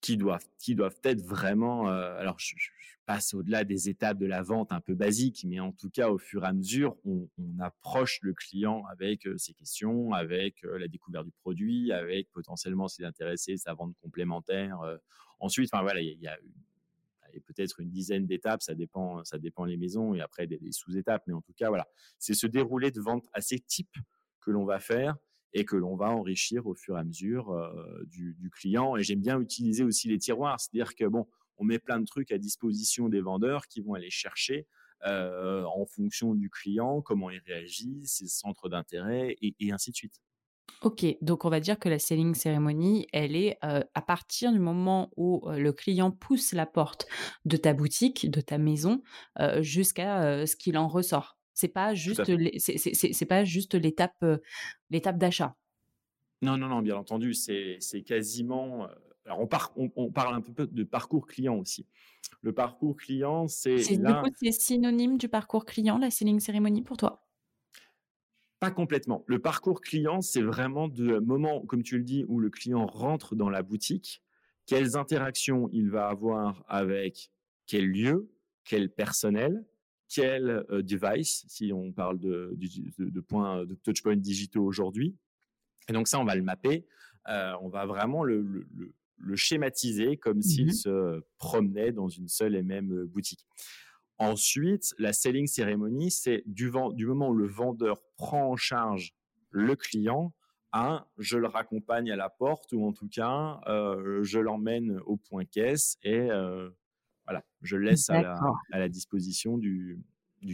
qui 0.00 0.16
doivent, 0.16 0.46
qui 0.58 0.74
doivent 0.74 0.98
être 1.04 1.22
vraiment. 1.22 1.88
Euh, 1.88 2.18
alors, 2.18 2.38
je, 2.38 2.54
passe 3.04 3.34
au-delà 3.34 3.64
des 3.64 3.88
étapes 3.88 4.16
de 4.16 4.26
la 4.26 4.42
vente 4.42 4.70
un 4.70 4.80
peu 4.80 4.94
basiques, 4.94 5.44
mais 5.44 5.58
en 5.58 5.72
tout 5.72 5.90
cas, 5.90 6.08
au 6.08 6.18
fur 6.18 6.44
et 6.44 6.46
à 6.46 6.52
mesure, 6.52 6.96
on, 7.04 7.28
approche 7.58 8.20
le 8.22 8.32
client 8.32 8.84
avec 8.92 9.26
euh, 9.26 9.36
ses 9.38 9.54
questions, 9.54 10.12
avec 10.12 10.64
euh, 10.64 10.78
la 10.78 10.86
découverte 10.86 11.24
du 11.24 11.32
produit, 11.32 11.90
avec 11.90 12.30
potentiellement 12.30 12.86
s'il 12.86 13.04
est 13.04 13.08
intéressé, 13.08 13.56
sa 13.56 13.74
vente 13.74 13.96
complémentaire. 14.00 14.78
ensuite, 15.40 15.68
enfin 15.72 15.82
voilà, 15.82 16.00
il 16.00 16.18
y, 16.20 16.28
a, 16.28 16.38
peut-être 17.44 17.80
une 17.80 17.90
dizaine 17.90 18.24
d'étapes, 18.24 18.62
ça 18.62 18.76
dépend, 18.76 19.24
ça 19.24 19.38
dépend 19.38 19.64
les 19.64 19.76
maisons 19.76 20.14
et 20.14 20.20
après 20.20 20.46
des, 20.46 20.58
des 20.58 20.70
sous-étapes, 20.70 21.24
mais 21.26 21.34
en 21.34 21.40
tout 21.40 21.54
cas, 21.54 21.70
voilà, 21.70 21.88
c'est 22.18 22.34
ce 22.34 22.46
déroulé 22.46 22.92
de 22.92 23.00
vente 23.00 23.26
assez 23.32 23.58
type 23.58 23.96
que 24.42 24.50
l'on 24.50 24.64
va 24.64 24.80
faire 24.80 25.16
et 25.54 25.64
que 25.64 25.76
l'on 25.76 25.96
va 25.96 26.10
enrichir 26.10 26.66
au 26.66 26.74
fur 26.74 26.96
et 26.96 27.00
à 27.00 27.04
mesure 27.04 27.50
euh, 27.50 28.04
du, 28.06 28.50
client. 28.50 28.96
Et 28.96 29.02
j'aime 29.02 29.20
bien 29.20 29.40
utiliser 29.40 29.84
aussi 29.84 30.08
les 30.08 30.18
tiroirs, 30.18 30.60
c'est-à-dire 30.60 30.94
que 30.94 31.04
bon, 31.04 31.26
on 31.58 31.64
met 31.64 31.78
plein 31.78 32.00
de 32.00 32.06
trucs 32.06 32.32
à 32.32 32.38
disposition 32.38 33.08
des 33.08 33.20
vendeurs 33.20 33.66
qui 33.66 33.80
vont 33.80 33.94
aller 33.94 34.10
chercher 34.10 34.66
euh, 35.06 35.64
en 35.64 35.84
fonction 35.84 36.34
du 36.34 36.48
client, 36.48 37.02
comment 37.02 37.28
il 37.30 37.40
réagit, 37.46 38.06
ses 38.06 38.28
centres 38.28 38.68
d'intérêt 38.68 39.36
et, 39.42 39.72
ainsi 39.72 39.90
de 39.90 39.96
suite. 39.96 40.20
Ok, 40.80 41.04
donc 41.20 41.44
on 41.44 41.50
va 41.50 41.60
dire 41.60 41.78
que 41.78 41.88
la 41.88 41.98
selling 41.98 42.34
cérémonie, 42.34 43.06
elle 43.12 43.36
est 43.36 43.58
euh, 43.64 43.82
à 43.94 44.00
partir 44.00 44.52
du 44.52 44.58
moment 44.58 45.10
où 45.16 45.42
le 45.50 45.72
client 45.72 46.10
pousse 46.10 46.52
la 46.52 46.66
porte 46.66 47.06
de 47.44 47.56
ta 47.56 47.74
boutique, 47.74 48.30
de 48.30 48.40
ta 48.40 48.58
maison, 48.58 49.02
jusqu'à 49.60 50.46
ce 50.46 50.56
qu'il 50.56 50.78
en 50.78 50.88
ressort. 50.88 51.36
C'est 51.54 51.68
pas 51.68 51.94
juste 51.94 52.22
c'est 52.58 53.26
pas 53.26 53.44
juste 53.44 53.74
l'étape 53.74 54.24
l'étape 54.90 55.18
d'achat. 55.18 55.56
Non 56.40 56.56
non 56.56 56.68
non, 56.68 56.82
bien 56.82 56.96
entendu, 56.96 57.34
c'est 57.34 57.78
quasiment 58.04 58.88
alors 59.26 59.40
on, 59.76 59.90
on, 59.96 60.10
parle 60.10 60.34
un 60.34 60.40
peu 60.40 60.66
de 60.66 60.84
parcours 60.84 61.26
client 61.26 61.56
aussi. 61.56 61.86
Le 62.40 62.52
parcours 62.52 62.96
client, 62.96 63.46
c'est 63.46 63.76
là... 63.98 64.22
c'est 64.40 64.52
synonyme 64.52 65.16
du 65.16 65.28
parcours 65.28 65.64
client 65.64 65.98
la 65.98 66.10
selling 66.10 66.40
cérémonie 66.40 66.82
pour 66.82 66.96
toi? 66.96 67.24
Pas 68.58 68.70
complètement. 68.70 69.24
Le 69.26 69.38
parcours 69.38 69.80
client, 69.80 70.20
c'est 70.20 70.42
vraiment 70.42 70.88
de 70.88 71.18
moment 71.18 71.60
comme 71.66 71.82
tu 71.82 71.98
le 71.98 72.04
dis 72.04 72.24
où 72.28 72.40
le 72.40 72.50
client 72.50 72.86
rentre 72.86 73.36
dans 73.36 73.50
la 73.50 73.62
boutique, 73.62 74.22
quelles 74.66 74.96
interactions 74.96 75.68
il 75.72 75.90
va 75.90 76.08
avoir 76.08 76.64
avec 76.68 77.30
quel 77.66 77.86
lieu, 77.86 78.28
quel 78.64 78.90
personnel, 78.90 79.64
quel 80.12 80.64
euh, 80.70 80.82
device, 80.82 81.44
si 81.48 81.72
on 81.72 81.92
parle 81.92 82.18
de, 82.18 82.54
de, 82.98 83.20
points 83.20 83.64
de 83.64 83.74
touchpoints 83.74 84.16
digitaux 84.16 84.64
aujourd'hui. 84.64 85.16
Et 85.88 85.92
donc 85.92 86.06
ça, 86.06 86.20
on 86.20 86.24
va 86.24 86.34
le 86.34 86.42
mapper. 86.42 86.86
Euh, 87.28 87.54
on 87.62 87.68
va 87.68 87.86
vraiment 87.86 88.22
le, 88.22 88.42
le, 88.42 89.36
schématiser 89.36 90.16
comme 90.16 90.42
s'il 90.42 90.66
mmh 90.66 90.72
se 90.72 91.22
promenait 91.38 91.92
dans 91.92 92.08
une 92.08 92.28
seule 92.28 92.56
et 92.56 92.62
même 92.62 92.92
euh, 92.92 93.06
boutique. 93.06 93.46
Ensuite, 94.18 94.94
la 94.98 95.12
selling 95.12 95.46
cérémonie, 95.46 96.10
c'est 96.10 96.42
du, 96.44 96.70
du 96.92 97.06
moment 97.06 97.28
où 97.28 97.34
le 97.34 97.46
vendeur 97.46 98.02
prend 98.16 98.50
en 98.50 98.56
charge 98.56 99.14
le 99.50 99.74
client 99.76 100.34
à 100.72 101.06
je 101.18 101.38
le 101.38 101.46
raccompagne 101.46 102.10
à 102.10 102.16
la 102.16 102.28
porte 102.30 102.72
ou 102.72 102.86
en 102.86 102.92
tout 102.92 103.08
cas 103.08 103.60
je 103.66 104.38
l'emmène 104.38 104.98
au 105.04 105.18
point 105.18 105.44
caisse 105.44 105.98
et 106.02 106.28
voilà, 107.26 107.44
je 107.62 107.76
laisse 107.76 108.10
à 108.10 108.38
la, 108.70 108.88
disposition 108.88 109.58
du, 109.58 109.98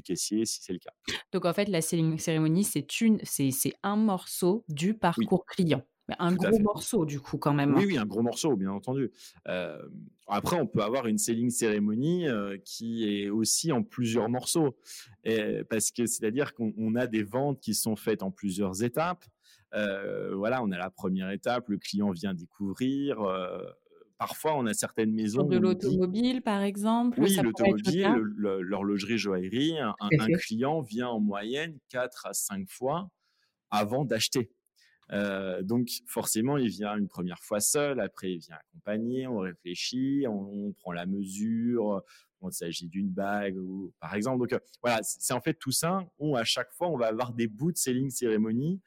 caissier 0.05 0.45
si 0.45 0.63
c'est 0.63 0.73
le 0.73 0.79
cas. 0.79 0.93
Donc 1.33 1.45
en 1.45 1.53
fait, 1.53 1.69
la 1.69 1.81
cérémonie, 1.81 2.65
c'est 2.65 3.01
une, 3.01 3.19
c'est, 3.23 3.75
un 3.83 3.97
morceau 3.97 4.65
du 4.69 4.95
parcours 4.95 5.47
client. 5.47 5.83
Un 6.19 6.35
gros 6.35 6.59
morceau, 6.61 7.05
du 7.05 7.21
coup, 7.21 7.37
quand 7.37 7.53
même. 7.53 7.75
Oui, 7.75 7.83
hein. 7.83 7.87
oui, 7.87 7.99
un 7.99 8.07
gros 8.07 8.23
morceau, 8.23 8.57
bien 8.57 8.71
entendu. 8.71 9.11
Euh, 9.47 9.79
après, 10.27 10.59
on 10.59 10.67
peut 10.67 10.83
avoir 10.83 11.07
une 11.07 11.19
selling 11.19 11.51
cérémonie 11.51 12.27
euh, 12.27 12.57
qui 12.65 13.07
est 13.07 13.29
aussi 13.29 13.73
en 13.73 13.83
plusieurs 13.83 14.31
morceaux. 14.31 14.79
parce 15.69 15.91
que 15.91 16.07
c'est-à-dire 16.07 16.55
qu'on 16.55 16.95
a 16.95 17.07
des 17.07 17.23
ventes 17.23 17.61
qui 17.61 17.75
sont 17.75 17.97
faites 17.97 18.23
en 18.23 18.31
plusieurs 18.31 18.83
étapes. 18.83 19.25
Euh, 19.75 20.35
voilà, 20.35 20.63
on 20.63 20.71
a 20.71 20.79
la 20.79 20.91
première 20.91 21.31
étape, 21.31 21.69
le 21.69 21.77
client 21.77 22.11
vient 22.11 22.33
découvrir, 22.33 23.19
parfois, 24.19 24.57
on 24.57 24.67
a 24.67 24.75
certaines 24.75 25.13
maisons. 25.13 25.45
de 25.45 25.57
l'automobile, 25.57 26.43
par 26.43 26.63
exemple. 26.63 27.21
Oui, 27.21 27.35
l'automobile, 27.43 28.09
l'horlogerie, 28.37 29.19
joaillerie. 29.19 29.79
Un, 29.79 29.95
un, 30.01 30.27
client 30.39 30.81
vient 30.81 31.09
en 31.09 31.21
moyenne 31.21 31.79
4 31.89 32.27
à 32.27 32.33
5 32.35 32.69
fois 32.69 33.11
avant 33.71 34.05
d'acheter. 34.05 34.51
Euh, 35.13 35.63
donc 35.63 35.89
forcément, 36.07 36.57
il 36.59 36.69
vient 36.69 36.97
une 36.97 37.09
première 37.09 37.43
fois 37.43 37.61
seul, 37.61 38.01
après 38.01 38.33
il 38.33 38.39
vient 38.41 38.57
accompagné, 38.57 39.27
on 39.27 39.39
réfléchit, 39.39 40.27
on, 40.29 40.73
prend 40.73 40.93
la 40.93 41.07
mesure, 41.07 42.03
on 42.41 42.51
s'agit 42.51 42.89
d'une 42.89 43.09
bague 43.09 43.57
ou 43.57 43.93
par 44.01 44.15
exemple. 44.15 44.39
Donc 44.39 44.53
euh, 44.53 44.59
voilà, 44.83 45.01
c'est 45.03 45.33
en 45.33 45.41
fait 45.41 45.55
tout 45.55 45.73
ça 45.73 46.07
où 46.19 46.37
à 46.37 46.45
chaque 46.45 46.73
fois 46.73 46.89
on 46.89 46.97
va 46.97 47.07
avoir 47.07 47.33
des 47.33 47.49
bouts 47.49 47.73
de 47.73 47.79
selling 47.79 48.11
cérémonie 48.11 48.81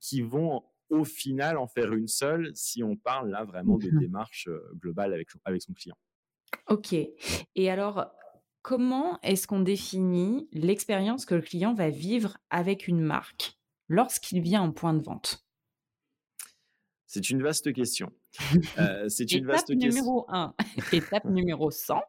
qui 0.00 0.22
vont 0.22 0.62
au 0.90 1.04
final 1.04 1.56
en 1.56 1.66
faire 1.66 1.92
une 1.92 2.08
seule 2.08 2.50
si 2.54 2.82
on 2.82 2.96
parle 2.96 3.30
là 3.30 3.44
vraiment 3.44 3.78
de 3.78 3.88
démarche 3.98 4.48
euh, 4.48 4.60
globale 4.76 5.12
avec, 5.12 5.28
avec 5.44 5.62
son 5.62 5.72
client. 5.72 5.96
Ok. 6.68 6.94
Et 7.54 7.70
alors, 7.70 8.12
comment 8.62 9.20
est-ce 9.22 9.46
qu'on 9.46 9.60
définit 9.60 10.48
l'expérience 10.52 11.26
que 11.26 11.34
le 11.34 11.42
client 11.42 11.74
va 11.74 11.90
vivre 11.90 12.38
avec 12.50 12.88
une 12.88 13.00
marque 13.00 13.58
lorsqu'il 13.88 14.40
vient 14.40 14.62
en 14.62 14.72
point 14.72 14.94
de 14.94 15.02
vente? 15.02 15.44
C'est 17.06 17.30
une 17.30 17.42
vaste 17.42 17.72
question. 17.72 18.12
Euh, 18.78 19.08
c'est 19.08 19.30
une 19.30 19.44
Étape 19.44 19.52
vaste 19.52 19.70
numéro 19.70 20.26
1. 20.28 20.54
Étape 20.92 21.26
numéro 21.26 21.70
100. 21.70 22.00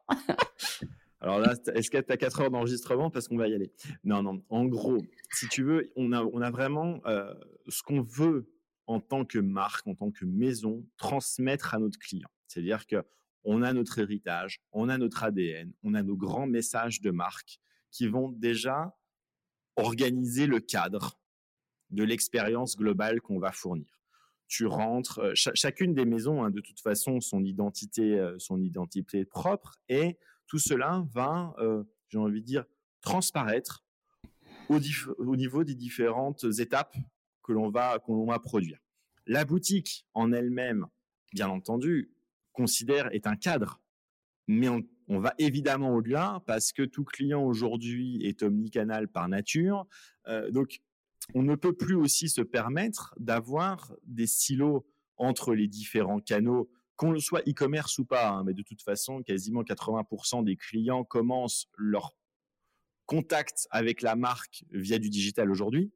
Alors 1.20 1.38
là, 1.38 1.54
est-ce 1.74 1.88
que 1.88 1.98
tu 1.98 2.12
as 2.12 2.16
4 2.16 2.40
heures 2.40 2.50
d'enregistrement? 2.50 3.10
Parce 3.10 3.28
qu'on 3.28 3.36
va 3.36 3.46
y 3.46 3.54
aller 3.54 3.72
Non, 4.02 4.24
non. 4.24 4.42
En 4.48 4.64
gros, 4.64 4.98
si 5.30 5.46
tu 5.48 5.62
veux, 5.62 5.92
on 5.94 6.10
a, 6.10 6.24
on 6.24 6.40
a 6.40 6.50
vraiment 6.50 7.00
euh, 7.06 7.32
ce 7.68 7.84
qu'on 7.84 8.02
veut 8.02 8.48
en 8.86 9.00
tant 9.00 9.24
que 9.24 9.38
marque, 9.38 9.86
en 9.86 9.94
tant 9.94 10.10
que 10.10 10.24
maison, 10.24 10.86
transmettre 10.96 11.74
à 11.74 11.78
notre 11.78 11.98
client. 11.98 12.28
C'est-à-dire 12.46 12.86
que 12.86 13.04
on 13.44 13.62
a 13.62 13.72
notre 13.72 14.00
héritage, 14.00 14.60
on 14.72 14.88
a 14.88 14.98
notre 14.98 15.22
ADN, 15.22 15.72
on 15.84 15.94
a 15.94 16.02
nos 16.02 16.16
grands 16.16 16.48
messages 16.48 17.00
de 17.00 17.10
marque 17.12 17.60
qui 17.92 18.08
vont 18.08 18.30
déjà 18.30 18.96
organiser 19.76 20.46
le 20.46 20.58
cadre 20.58 21.20
de 21.90 22.02
l'expérience 22.02 22.76
globale 22.76 23.20
qu'on 23.20 23.38
va 23.38 23.52
fournir. 23.52 24.00
Tu 24.48 24.66
rentres, 24.66 25.18
euh, 25.20 25.32
chacune 25.34 25.94
des 25.94 26.04
maisons 26.04 26.44
hein, 26.44 26.50
de 26.50 26.60
toute 26.60 26.80
façon 26.80 27.20
son 27.20 27.44
identité, 27.44 28.18
euh, 28.18 28.36
son 28.38 28.60
identité 28.60 29.24
propre, 29.24 29.76
et 29.88 30.18
tout 30.46 30.58
cela 30.58 31.04
va, 31.12 31.54
euh, 31.58 31.84
j'ai 32.08 32.18
envie 32.18 32.40
de 32.40 32.46
dire, 32.46 32.64
transparaître 33.00 33.84
au 34.68 35.36
niveau 35.36 35.62
des 35.62 35.76
différentes 35.76 36.44
étapes 36.58 36.96
que 37.46 37.52
l'on 37.52 37.70
va, 37.70 37.98
va 38.08 38.38
produire. 38.38 38.78
La 39.26 39.44
boutique 39.44 40.06
en 40.14 40.32
elle-même, 40.32 40.86
bien 41.32 41.48
entendu, 41.48 42.10
considère 42.52 43.12
est 43.14 43.26
un 43.26 43.36
cadre, 43.36 43.80
mais 44.48 44.68
on, 44.68 44.82
va 45.08 45.34
évidemment 45.38 45.94
au-delà 45.94 46.42
parce 46.46 46.72
que 46.72 46.82
tout 46.82 47.04
client 47.04 47.42
aujourd'hui 47.42 48.24
est 48.24 48.42
omnicanal 48.42 49.08
par 49.08 49.28
nature. 49.28 49.86
Euh, 50.26 50.50
donc, 50.50 50.80
on 51.34 51.42
ne 51.42 51.54
peut 51.54 51.72
plus 51.72 51.94
aussi 51.94 52.28
se 52.28 52.40
permettre 52.40 53.14
d'avoir 53.18 53.92
des 54.04 54.26
silos 54.26 54.86
entre 55.16 55.54
les 55.54 55.66
différents 55.66 56.20
canaux, 56.20 56.70
qu'on 56.96 57.10
le 57.10 57.20
soit 57.20 57.42
e-commerce 57.48 57.98
ou 57.98 58.04
pas. 58.04 58.30
Hein, 58.30 58.44
mais 58.44 58.54
de 58.54 58.62
toute 58.62 58.82
façon, 58.82 59.22
quasiment 59.22 59.62
80% 59.62 60.44
des 60.44 60.56
clients 60.56 61.04
commencent 61.04 61.68
leur 61.76 62.14
contact 63.06 63.66
avec 63.70 64.02
la 64.02 64.16
marque 64.16 64.64
via 64.70 64.98
du 64.98 65.10
digital 65.10 65.50
aujourd'hui. 65.50 65.92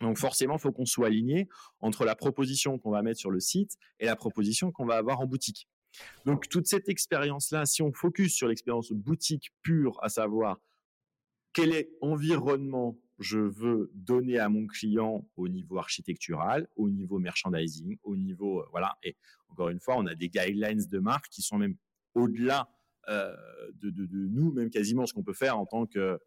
Donc 0.00 0.18
forcément, 0.18 0.56
il 0.56 0.60
faut 0.60 0.72
qu'on 0.72 0.86
soit 0.86 1.06
aligné 1.06 1.48
entre 1.80 2.04
la 2.04 2.14
proposition 2.14 2.78
qu'on 2.78 2.90
va 2.90 3.02
mettre 3.02 3.20
sur 3.20 3.30
le 3.30 3.40
site 3.40 3.76
et 4.00 4.06
la 4.06 4.16
proposition 4.16 4.72
qu'on 4.72 4.86
va 4.86 4.96
avoir 4.96 5.20
en 5.20 5.26
boutique. 5.26 5.68
Donc 6.24 6.48
toute 6.48 6.66
cette 6.66 6.88
expérience-là, 6.88 7.66
si 7.66 7.82
on 7.82 7.92
focus 7.92 8.34
sur 8.34 8.48
l'expérience 8.48 8.92
boutique 8.92 9.52
pure, 9.62 9.98
à 10.02 10.08
savoir 10.08 10.58
quel 11.52 11.74
est 11.74 11.90
environnement 12.00 12.98
je 13.18 13.38
veux 13.38 13.90
donner 13.94 14.38
à 14.38 14.48
mon 14.48 14.66
client 14.66 15.28
au 15.36 15.48
niveau 15.48 15.78
architectural, 15.78 16.66
au 16.76 16.90
niveau 16.90 17.18
merchandising, 17.18 17.98
au 18.02 18.16
niveau 18.16 18.60
euh, 18.60 18.66
voilà. 18.70 18.96
Et 19.02 19.16
encore 19.48 19.68
une 19.68 19.80
fois, 19.80 19.96
on 19.96 20.06
a 20.06 20.14
des 20.14 20.28
guidelines 20.28 20.84
de 20.90 20.98
marque 20.98 21.28
qui 21.28 21.42
sont 21.42 21.58
même 21.58 21.76
au-delà 22.14 22.68
euh, 23.08 23.34
de, 23.74 23.90
de, 23.90 24.06
nous, 24.10 24.52
même 24.52 24.70
quasiment 24.70 25.06
ce 25.06 25.12
qu'on 25.12 25.22
peut 25.22 25.32
faire 25.34 25.58
en 25.58 25.66
tant 25.66 25.86
que 25.86 26.18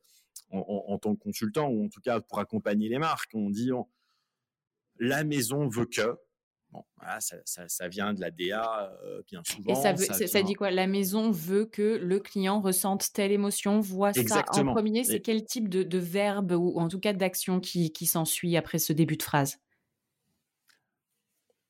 en, 0.51 0.97
tant 0.97 1.15
que 1.15 1.21
consultant 1.21 1.67
ou 1.69 1.85
en 1.85 1.89
tout 1.89 2.01
cas 2.01 2.21
pour 2.21 2.39
accompagner 2.39 2.89
les 2.89 2.99
marques. 2.99 3.31
On 3.33 3.49
dit 3.49 3.71
la 4.99 5.23
maison 5.23 5.67
veut 5.67 5.85
que. 5.85 6.17
Bon, 6.71 6.83
ça, 7.19 7.87
vient 7.87 8.13
de 8.13 8.19
la 8.19 8.31
DA 8.31 8.97
euh, 9.03 9.21
bien 9.27 9.41
souvent. 9.45 9.71
Et 9.71 10.27
ça, 10.27 10.43
dit 10.43 10.55
quoi? 10.55 10.71
La 10.71 10.87
maison 10.87 11.31
veut 11.31 11.65
que 11.65 11.97
le 11.97 12.19
client 12.19 12.59
ressente 12.59 13.13
telle 13.13 13.31
émotion, 13.31 13.79
voit 13.79 14.13
ça 14.13 14.43
en 14.49 14.65
premier. 14.73 15.03
C'est 15.03 15.21
quel 15.21 15.45
type 15.45 15.69
de, 15.69 15.97
verbe 15.97 16.51
ou 16.51 16.79
en 16.79 16.87
tout 16.87 16.99
cas 16.99 17.13
d'action 17.13 17.59
qui, 17.59 17.91
qui 17.91 18.05
s'ensuit 18.05 18.57
après 18.57 18.79
ce 18.79 18.93
début 18.93 19.15
de 19.17 19.23
phrase? 19.23 19.59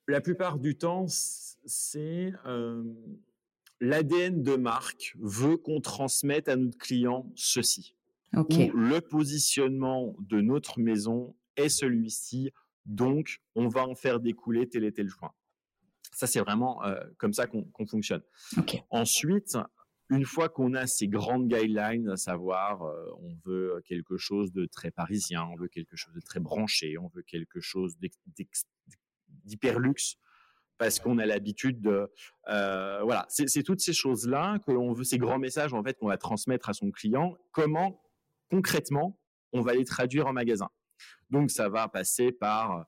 La 0.08 0.22
plupart 0.22 0.60
du 0.60 0.77
temps, 0.77 1.05
c'est 1.08 2.32
euh, 2.46 2.84
l'ADN 3.79 4.44
de 4.44 4.55
marque 4.55 5.15
veut 5.20 5.58
qu'on 5.58 5.82
transmette 5.82 6.48
à 6.48 6.55
notre 6.55 6.77
client 6.77 7.32
ceci 7.36 7.95
le 8.34 9.00
positionnement 9.00 10.15
de 10.20 10.41
notre 10.41 10.79
maison 10.79 11.36
est 11.55 11.70
celui-ci, 11.70 12.51
donc 12.86 13.39
on 13.55 13.67
va 13.67 13.88
en 13.88 13.96
faire 13.96 14.20
découler 14.20 14.67
tel 14.67 14.84
et 14.84 14.91
tel 14.91 15.08
point. 15.08 15.32
Ça, 16.13 16.27
c'est 16.27 16.39
vraiment 16.39 16.84
euh, 16.86 16.96
comme 17.17 17.34
ça 17.34 17.48
qu'on 17.48 17.86
fonctionne. 17.86 18.22
Ensuite, 18.89 19.58
une 20.10 20.25
fois 20.25 20.50
qu'on 20.50 20.74
a 20.74 20.88
ces 20.88 21.08
grandes 21.08 21.48
guidelines, 21.48 22.10
à 22.10 22.17
savoir, 22.17 22.84
euh, 22.84 23.05
on 23.20 23.36
veut 23.44 23.82
quelque 23.86 24.17
chose 24.17 24.51
de 24.51 24.65
très 24.65 24.91
parisien, 24.91 25.44
on 25.44 25.55
veut 25.55 25.67
quelque 25.67 25.96
chose 25.96 26.13
de 26.13 26.22
très 26.22 26.39
branché, 26.39 26.98
on 26.98 27.08
veut 27.08 27.24
quelque 27.24 27.60
chose 27.60 27.98
d'hyper 29.44 29.79
luxe, 29.79 30.17
parce 30.77 31.00
qu'on 31.00 31.17
a 31.17 31.25
l'habitude 31.25 31.82
de, 31.82 32.10
euh, 32.50 33.01
voilà, 33.03 33.25
c'est 33.29 33.63
toutes 33.63 33.82
ces 33.82 33.94
choses-là 33.94 34.60
que 34.60 34.72
l'on 34.72 34.94
veut, 34.94 35.03
ces 35.03 35.17
grands 35.17 35.39
messages 35.39 35.74
en 35.74 35.84
fait 35.84 35.98
qu'on 35.98 36.08
va 36.08 36.17
transmettre 36.17 36.70
à 36.70 36.74
son 36.74 36.91
client. 36.91 37.36
Comment 37.51 38.01
concrètement, 38.50 39.20
on 39.54 39.62
va 39.62 39.74
les 39.74 39.86
traduire 39.86 40.28
en 40.28 40.34
magasin. 40.34 40.70
Donc, 41.30 41.52
ça 41.52 41.70
va 41.70 41.88
passer 41.88 42.32
par 42.32 42.86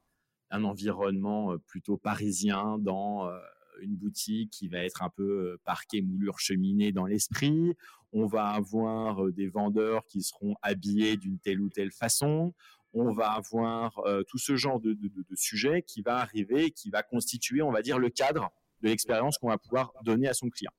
un 0.50 0.64
environnement 0.64 1.54
euh, 1.54 1.58
plutôt 1.58 1.98
parisien 1.98 2.78
dans 2.80 3.28
euh, 3.28 3.38
une 3.82 3.96
boutique 3.96 4.52
qui 4.52 4.68
va 4.68 4.80
être 4.80 5.04
un 5.04 5.10
peu 5.10 5.24
euh, 5.24 5.62
parquet, 5.66 6.02
moulure, 6.02 6.40
cheminée 6.40 6.92
dans 6.92 7.06
l'esprit. 7.06 7.76
On 8.14 8.26
va 8.26 8.48
avoir 8.50 9.32
des 9.32 9.50
vendeurs 9.50 10.06
qui 10.06 10.24
seront 10.24 10.56
habillés 10.62 11.18
d'une 11.18 11.40
telle 11.40 11.62
ou 11.62 11.70
telle 11.70 11.92
façon. 11.92 12.54
On 12.94 13.12
va 13.14 13.32
avoir 13.32 14.02
tout 14.30 14.38
ce 14.38 14.56
genre 14.56 14.80
de, 14.80 14.94
de, 14.94 15.36
sujet 15.36 15.82
qui 15.82 16.02
va 16.02 16.20
arriver, 16.20 16.72
qui 16.72 16.90
va 16.90 17.04
constituer, 17.04 17.62
on 17.62 17.70
va 17.70 17.82
dire, 17.82 18.00
le 18.00 18.10
cadre 18.10 18.50
de 18.82 18.88
l'expérience 18.88 19.38
qu'on 19.38 19.50
va 19.50 19.58
pouvoir 19.58 19.92
donner 20.06 20.30
à 20.30 20.34
son 20.34 20.50
client. 20.50 20.72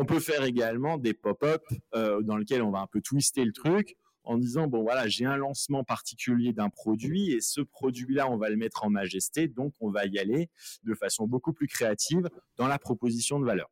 On 0.00 0.04
peut 0.04 0.20
faire 0.20 0.44
également 0.44 0.96
des 0.96 1.12
pop-up 1.12 1.60
euh, 1.96 2.22
dans 2.22 2.36
lesquels 2.36 2.62
on 2.62 2.70
va 2.70 2.78
un 2.78 2.86
peu 2.86 3.00
twister 3.00 3.44
le 3.44 3.52
truc 3.52 3.96
en 4.22 4.38
disant 4.38 4.68
bon 4.68 4.82
voilà 4.82 5.08
j'ai 5.08 5.24
un 5.24 5.36
lancement 5.36 5.82
particulier 5.82 6.52
d'un 6.52 6.70
produit 6.70 7.32
et 7.32 7.40
ce 7.40 7.60
produit-là 7.62 8.30
on 8.30 8.36
va 8.36 8.48
le 8.48 8.56
mettre 8.56 8.84
en 8.84 8.90
majesté 8.90 9.48
donc 9.48 9.74
on 9.80 9.90
va 9.90 10.06
y 10.06 10.20
aller 10.20 10.50
de 10.84 10.94
façon 10.94 11.26
beaucoup 11.26 11.52
plus 11.52 11.66
créative 11.66 12.28
dans 12.56 12.68
la 12.68 12.78
proposition 12.78 13.40
de 13.40 13.44
valeur. 13.44 13.68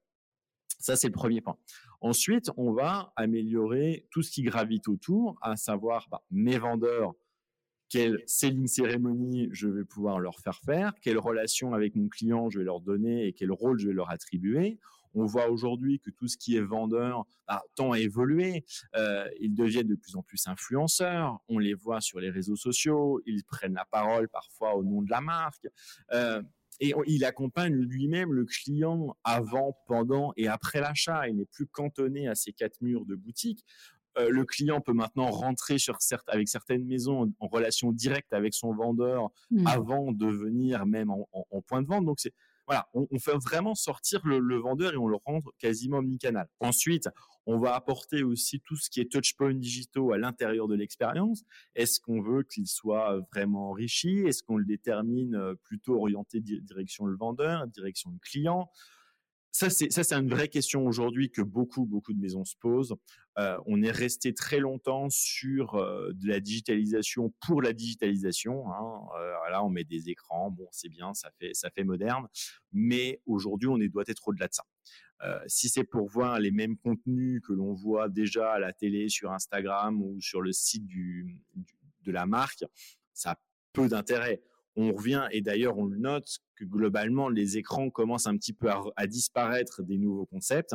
Ça 0.80 0.96
c'est 0.96 1.06
le 1.06 1.12
premier 1.12 1.40
point. 1.40 1.58
Ensuite 2.00 2.50
on 2.56 2.72
va 2.72 3.12
améliorer 3.14 4.08
tout 4.10 4.22
ce 4.22 4.32
qui 4.32 4.42
gravite 4.42 4.88
autour, 4.88 5.38
à 5.42 5.54
savoir 5.54 6.08
bah, 6.10 6.24
mes 6.32 6.58
vendeurs 6.58 7.12
quelle 7.88 8.20
selling 8.26 8.66
cérémonie 8.66 9.48
je 9.52 9.68
vais 9.68 9.84
pouvoir 9.84 10.18
leur 10.18 10.40
faire 10.40 10.58
faire, 10.64 10.92
quelle 11.02 11.18
relation 11.18 11.72
avec 11.72 11.94
mon 11.94 12.08
client 12.08 12.50
je 12.50 12.58
vais 12.58 12.64
leur 12.64 12.80
donner 12.80 13.28
et 13.28 13.32
quel 13.32 13.52
rôle 13.52 13.78
je 13.78 13.86
vais 13.86 13.94
leur 13.94 14.10
attribuer. 14.10 14.80
On 15.16 15.24
voit 15.24 15.48
aujourd'hui 15.48 15.98
que 15.98 16.10
tout 16.10 16.28
ce 16.28 16.36
qui 16.36 16.56
est 16.56 16.60
vendeur 16.60 17.24
a 17.46 17.62
tant 17.74 17.94
évolué. 17.94 18.64
Euh, 18.94 19.26
ils 19.40 19.54
deviennent 19.54 19.88
de 19.88 19.96
plus 19.96 20.14
en 20.14 20.22
plus 20.22 20.46
influenceurs. 20.46 21.38
On 21.48 21.58
les 21.58 21.74
voit 21.74 22.02
sur 22.02 22.20
les 22.20 22.30
réseaux 22.30 22.54
sociaux. 22.56 23.20
Ils 23.24 23.42
prennent 23.42 23.74
la 23.74 23.86
parole 23.86 24.28
parfois 24.28 24.76
au 24.76 24.84
nom 24.84 25.00
de 25.00 25.10
la 25.10 25.22
marque. 25.22 25.66
Euh, 26.12 26.42
et 26.80 26.92
il 27.06 27.24
accompagne 27.24 27.74
lui-même 27.74 28.34
le 28.34 28.44
client 28.44 29.16
avant, 29.24 29.78
pendant 29.86 30.34
et 30.36 30.48
après 30.48 30.80
l'achat. 30.80 31.26
Il 31.28 31.36
n'est 31.36 31.46
plus 31.46 31.66
cantonné 31.66 32.28
à 32.28 32.34
ces 32.34 32.52
quatre 32.52 32.82
murs 32.82 33.06
de 33.06 33.14
boutique. 33.14 33.64
Euh, 34.18 34.28
le 34.28 34.44
client 34.44 34.82
peut 34.82 34.92
maintenant 34.92 35.30
rentrer 35.30 35.78
sur 35.78 35.96
avec 36.26 36.48
certaines 36.48 36.84
maisons 36.84 37.32
en, 37.38 37.48
relation 37.48 37.92
directe 37.92 38.34
avec 38.34 38.52
son 38.52 38.74
vendeur 38.74 39.30
mmh. 39.50 39.66
avant 39.66 40.12
de 40.12 40.26
venir 40.26 40.84
même 40.84 41.10
en, 41.10 41.26
en 41.32 41.62
point 41.62 41.80
de 41.80 41.86
vente. 41.86 42.04
Donc 42.04 42.20
c'est 42.20 42.34
voilà, 42.66 42.88
on, 42.94 43.18
fait 43.18 43.36
vraiment 43.44 43.74
sortir 43.74 44.20
le, 44.24 44.56
vendeur 44.56 44.92
et 44.92 44.96
on 44.96 45.06
le 45.06 45.16
rend 45.24 45.40
quasiment 45.58 45.98
omnicanal. 45.98 46.48
Ensuite, 46.60 47.08
on 47.46 47.58
va 47.58 47.74
apporter 47.74 48.24
aussi 48.24 48.60
tout 48.60 48.76
ce 48.76 48.90
qui 48.90 49.00
est 49.00 49.10
touchpoint 49.10 49.54
digitaux 49.54 50.12
à 50.12 50.18
l'intérieur 50.18 50.66
de 50.66 50.74
l'expérience. 50.74 51.44
Est-ce 51.76 52.00
qu'on 52.00 52.20
veut 52.20 52.42
qu'il 52.42 52.66
soit 52.66 53.20
vraiment 53.32 53.70
enrichi? 53.70 54.18
Est-ce 54.26 54.42
qu'on 54.42 54.56
le 54.56 54.64
détermine 54.64 55.36
euh, 55.36 55.54
plutôt 55.62 55.96
orienté 55.96 56.40
direction 56.40 57.06
le 57.06 57.16
vendeur, 57.16 57.68
direction 57.68 58.10
le 58.10 58.18
client? 58.18 58.68
Ça, 59.52 59.70
c'est 59.70 59.90
ça, 59.90 60.04
c'est 60.04 60.16
une 60.16 60.28
vraie 60.28 60.48
question 60.48 60.86
aujourd'hui 60.86 61.30
que 61.30 61.40
beaucoup, 61.40 61.86
beaucoup 61.86 62.12
de 62.12 62.20
maisons 62.20 62.44
se 62.44 62.56
posent. 62.60 62.94
Euh, 63.38 63.58
on 63.66 63.82
est 63.82 63.90
resté 63.90 64.32
très 64.32 64.60
longtemps 64.60 65.08
sur 65.10 65.74
euh, 65.74 66.10
de 66.14 66.26
la 66.26 66.40
digitalisation 66.40 67.34
pour 67.46 67.60
la 67.60 67.72
digitalisation. 67.72 68.70
Hein. 68.72 69.00
Euh, 69.20 69.60
on 69.62 69.70
met 69.70 69.84
des 69.84 70.08
écrans, 70.08 70.50
bon, 70.50 70.68
c'est 70.70 70.88
bien, 70.88 71.12
ça 71.14 71.30
fait, 71.38 71.84
moderne. 71.84 72.26
Mais 72.72 73.20
aujourd'hui, 73.26 73.68
on 73.68 73.78
est, 73.80 73.88
doit 73.88 74.04
être 74.06 74.28
au-delà 74.28 74.48
de 74.48 74.54
ça. 74.54 74.64
si 75.46 75.68
c'est 75.68 75.84
pour 75.84 76.08
voir 76.08 76.38
les 76.40 76.50
mêmes 76.50 76.76
contenus 76.76 77.40
que 77.46 77.52
l'on 77.52 77.72
voit 77.72 78.08
déjà 78.08 78.52
à 78.52 78.58
la 78.58 78.72
télé, 78.72 79.08
sur 79.08 79.32
Instagram 79.32 80.02
ou 80.02 80.20
sur 80.20 80.42
le 80.42 80.52
site 80.52 80.86
de 80.86 82.12
la 82.12 82.26
marque, 82.26 82.64
ça 83.14 83.32
a 83.32 83.40
peu 83.72 83.88
d'intérêt 83.88 84.42
on 84.76 84.92
revient, 84.92 85.26
et 85.32 85.40
d'ailleurs 85.40 85.78
on 85.78 85.86
le 85.86 85.96
note, 85.96 86.38
que 86.54 86.64
globalement 86.64 87.28
les 87.28 87.56
écrans 87.56 87.90
commencent 87.90 88.26
un 88.26 88.36
petit 88.36 88.52
peu 88.52 88.68
à, 88.94 89.06
disparaître 89.06 89.82
des 89.82 89.96
nouveaux 89.96 90.26
concepts 90.26 90.74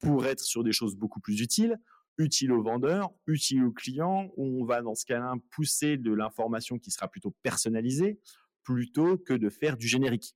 pour 0.00 0.26
être 0.26 0.40
sur 0.40 0.64
des 0.64 0.72
choses 0.72 0.96
beaucoup 0.96 1.20
plus 1.20 1.40
utiles, 1.40 1.78
utiles 2.18 2.52
aux 2.52 2.62
vendeurs, 2.62 3.10
utiles 3.26 3.64
aux 3.64 3.72
clients, 3.72 4.30
où 4.36 4.62
on 4.62 4.64
va 4.64 4.82
dans 4.82 4.94
ce 4.94 5.04
cas-là 5.06 5.34
pousser 5.50 5.96
de 5.96 6.12
l'information 6.12 6.78
qui 6.78 6.90
sera 6.90 7.08
plutôt 7.08 7.34
personnalisée 7.42 8.18
plutôt 8.64 9.18
que 9.18 9.34
de 9.34 9.50
faire 9.50 9.76
du 9.76 9.86
générique. 9.86 10.34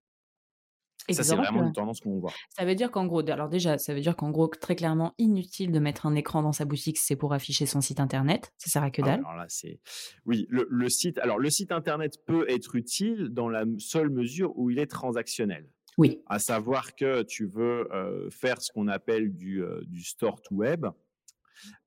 Ça, 1.10 1.22
c'est 1.22 1.36
vraiment 1.36 1.64
une 1.64 1.72
tendance 1.72 2.00
qu'on 2.00 2.18
voit. 2.18 2.32
Ça 2.50 2.66
veut 2.66 2.74
dire 2.74 2.90
qu'en 2.90 3.06
gros, 3.06 3.26
alors 3.30 3.48
déjà, 3.48 3.78
ça 3.78 3.94
veut 3.94 4.00
dire 4.00 4.14
qu'en 4.14 4.30
gros, 4.30 4.48
très 4.48 4.76
clairement, 4.76 5.14
inutile 5.16 5.72
de 5.72 5.78
mettre 5.78 6.04
un 6.04 6.14
écran 6.14 6.42
dans 6.42 6.52
sa 6.52 6.66
boutique, 6.66 6.98
c'est 6.98 7.16
pour 7.16 7.32
afficher 7.32 7.64
son 7.64 7.80
site 7.80 7.98
internet. 7.98 8.52
Ça 8.58 8.68
sert 8.70 8.82
à 8.82 8.90
que 8.90 9.00
ah 9.02 9.06
dalle. 9.06 9.20
alors 9.20 9.34
là, 9.34 9.46
c'est, 9.48 9.80
oui, 10.26 10.46
le, 10.50 10.88
site. 10.90 11.18
Alors, 11.18 11.38
le 11.38 11.48
site 11.48 11.72
internet 11.72 12.18
peut 12.26 12.44
être 12.50 12.74
utile 12.76 13.28
dans 13.30 13.48
la 13.48 13.64
seule 13.78 14.10
mesure 14.10 14.52
où 14.58 14.68
il 14.68 14.78
est 14.78 14.86
transactionnel. 14.86 15.70
Oui. 15.96 16.20
À 16.26 16.38
savoir 16.38 16.94
que 16.94 17.22
tu 17.22 17.46
veux 17.46 17.90
euh, 17.92 18.28
faire 18.30 18.60
ce 18.60 18.70
qu'on 18.70 18.86
appelle 18.86 19.34
du, 19.34 19.62
euh, 19.62 19.80
du 19.86 20.02
store 20.02 20.42
to 20.42 20.56
web. 20.56 20.86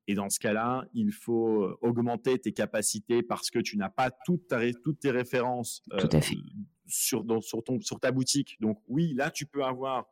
Et 0.08 0.16
dans 0.16 0.30
ce 0.30 0.40
cas-là, 0.40 0.86
il 0.94 1.12
faut 1.12 1.64
euh, 1.64 1.78
augmenter 1.82 2.40
tes 2.40 2.52
capacités 2.52 3.22
parce 3.24 3.50
que 3.50 3.60
tu 3.60 3.78
n'as 3.78 3.90
pas 3.90 4.12
toutes, 4.26 4.54
toutes 4.84 5.00
tes 5.00 5.12
références 5.12 5.84
Tout 5.98 6.10
à 6.12 6.22
fait 6.22 6.36
sur, 6.92 7.24
sur, 7.42 7.64
ton, 7.64 7.80
sur 7.80 8.00
ta 8.00 8.12
boutique. 8.12 8.58
Donc 8.60 8.82
oui, 8.88 9.14
là, 9.14 9.32
tu 9.32 9.46
peux 9.46 9.64
avoir 9.64 10.08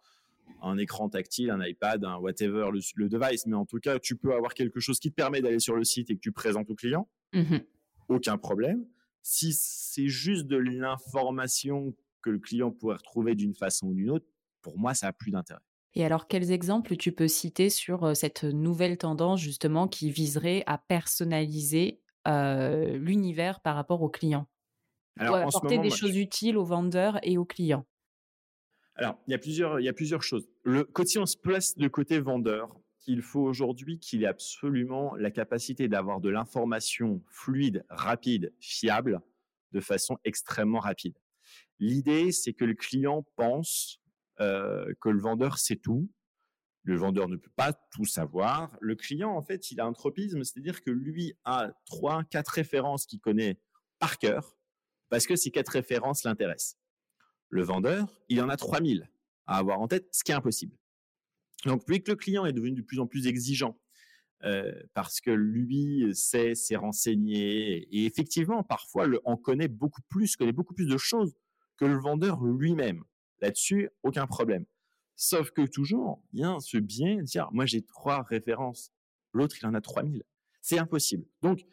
un 0.61 0.77
écran 0.77 1.09
tactile, 1.09 1.51
un 1.51 1.63
iPad, 1.63 2.03
un 2.03 2.17
whatever, 2.17 2.69
le, 2.71 3.09
device, 3.09 3.45
mais 3.45 3.55
en 3.55 3.65
tout 3.65 3.79
cas, 3.79 3.99
tu 3.99 4.15
peux 4.15 4.33
avoir 4.33 4.53
quelque 4.53 4.79
chose 4.79 4.99
qui 4.99 5.09
te 5.09 5.15
permet 5.15 5.41
d'aller 5.41 5.59
sur 5.59 5.75
le 5.75 5.83
site 5.83 6.09
et 6.09 6.15
que 6.15 6.21
tu 6.21 6.31
présentes 6.31 6.69
au 6.69 6.75
client. 6.75 7.07
Mmh 7.33 7.57
Aucun 8.07 8.37
problème. 8.39 8.87
Si 9.21 9.53
c'est 9.53 10.07
juste 10.07 10.47
de 10.47 10.57
l'information 10.57 11.95
que 12.23 12.31
le 12.31 12.39
client 12.39 12.71
pourrait 12.71 12.95
retrouver 12.95 13.35
d'une 13.35 13.53
façon 13.53 13.87
ou 13.87 13.93
d'une 13.93 14.09
autre, 14.09 14.25
pour 14.63 14.79
moi, 14.79 14.95
ça 14.95 15.07
a 15.07 15.13
plus 15.13 15.29
d'intérêt. 15.29 15.61
Et 15.95 16.05
alors, 16.05 16.27
quels 16.27 16.51
exemples 16.51 16.95
tu 16.97 17.11
peux 17.11 17.27
citer 17.27 17.69
sur 17.69 18.15
cette 18.15 18.43
nouvelle 18.43 18.97
tendance 18.97 19.39
justement 19.39 19.87
qui 19.87 20.11
viserait 20.11 20.63
à 20.67 20.77
personnaliser 20.77 22.01
l'univers 22.25 23.59
par 23.59 23.75
rapport 23.75 24.03
au 24.03 24.09
client 24.09 24.47
alors, 25.19 25.35
apporter 25.35 25.77
des 25.79 25.89
choses 25.89 26.17
utiles 26.17 26.57
aux 26.57 26.63
vendeurs 26.63 27.19
et 27.23 27.37
aux 27.37 27.45
clients 27.45 27.85
Alors, 28.95 29.19
il 29.27 29.31
y 29.31 29.33
a 29.33 29.37
plusieurs, 29.37 29.79
il 29.79 29.83
y 29.83 29.89
a 29.89 29.93
plusieurs 29.93 30.23
choses. 30.23 30.47
Le, 30.63 30.85
quand 30.85 31.03
on 31.17 31.25
se 31.25 31.37
place 31.37 31.77
de 31.77 31.87
côté 31.87 32.19
vendeur, 32.19 32.73
il 33.05 33.21
faut 33.21 33.41
aujourd'hui 33.41 33.99
qu'il 33.99 34.23
ait 34.23 34.27
absolument 34.27 35.15
la 35.15 35.31
capacité 35.31 35.87
d'avoir 35.87 36.21
de 36.21 36.29
l'information 36.29 37.21
fluide, 37.27 37.83
rapide, 37.89 38.53
fiable, 38.59 39.21
de 39.71 39.79
façon 39.79 40.17
extrêmement 40.23 40.79
rapide. 40.79 41.17
L'idée, 41.79 42.31
c'est 42.31 42.53
que 42.53 42.65
le 42.65 42.75
client 42.75 43.25
pense 43.35 43.99
euh, 44.39 44.93
que 45.01 45.09
le 45.09 45.19
vendeur 45.19 45.57
sait 45.57 45.75
tout. 45.75 46.09
Le 46.83 46.95
vendeur 46.95 47.27
ne 47.27 47.35
peut 47.35 47.51
pas 47.55 47.73
tout 47.73 48.05
savoir. 48.05 48.75
Le 48.79 48.95
client, 48.95 49.31
en 49.31 49.41
fait, 49.41 49.71
il 49.71 49.79
a 49.79 49.85
un 49.85 49.93
tropisme, 49.93 50.43
c'est-à-dire 50.43 50.81
que 50.81 50.91
lui 50.91 51.33
a 51.43 51.71
trois, 51.85 52.23
quatre 52.23 52.49
références 52.49 53.05
qu'il 53.05 53.19
connaît 53.19 53.59
par 53.99 54.17
cœur 54.17 54.55
parce 55.09 55.25
que 55.25 55.35
ces 55.35 55.51
quatre 55.51 55.69
références 55.69 56.23
l'intéressent. 56.23 56.77
Le 57.49 57.63
vendeur, 57.63 58.07
il 58.29 58.41
en 58.41 58.49
a 58.49 58.57
3000 58.57 59.09
à 59.47 59.57
avoir 59.57 59.81
en 59.81 59.87
tête, 59.87 60.07
ce 60.11 60.23
qui 60.23 60.31
est 60.31 60.35
impossible. 60.35 60.77
Donc, 61.65 61.87
vu 61.89 61.99
que 61.99 62.11
le 62.11 62.15
client 62.15 62.45
est 62.45 62.53
devenu 62.53 62.73
de 62.73 62.81
plus 62.81 62.99
en 62.99 63.07
plus 63.07 63.27
exigeant, 63.27 63.77
euh, 64.45 64.71
parce 64.93 65.19
que 65.19 65.31
lui 65.31 66.15
sait 66.15 66.55
s'est 66.55 66.77
renseigné 66.77 67.79
et 67.91 68.05
effectivement 68.05 68.63
parfois 68.63 69.05
en 69.25 69.35
connaît 69.35 69.67
beaucoup 69.67 70.01
plus, 70.07 70.37
connaît 70.37 70.53
beaucoup 70.53 70.73
plus 70.73 70.85
de 70.85 70.97
choses 70.97 71.35
que 71.75 71.83
le 71.83 71.99
vendeur 71.99 72.41
lui-même. 72.41 73.03
Là-dessus, 73.41 73.89
aucun 74.03 74.27
problème. 74.27 74.65
Sauf 75.15 75.51
que 75.51 75.65
toujours, 75.65 76.23
il 76.33 76.39
y 76.39 76.43
a 76.43 76.57
ce 76.59 76.77
bien 76.77 77.17
de 77.17 77.21
dire, 77.23 77.49
moi 77.51 77.65
j'ai 77.65 77.81
trois 77.81 78.23
références, 78.23 78.91
l'autre 79.33 79.57
il 79.61 79.65
en 79.65 79.73
a 79.73 79.81
3000. 79.81 80.23
C'est 80.61 80.79
impossible. 80.79 81.25
Donc, 81.41 81.65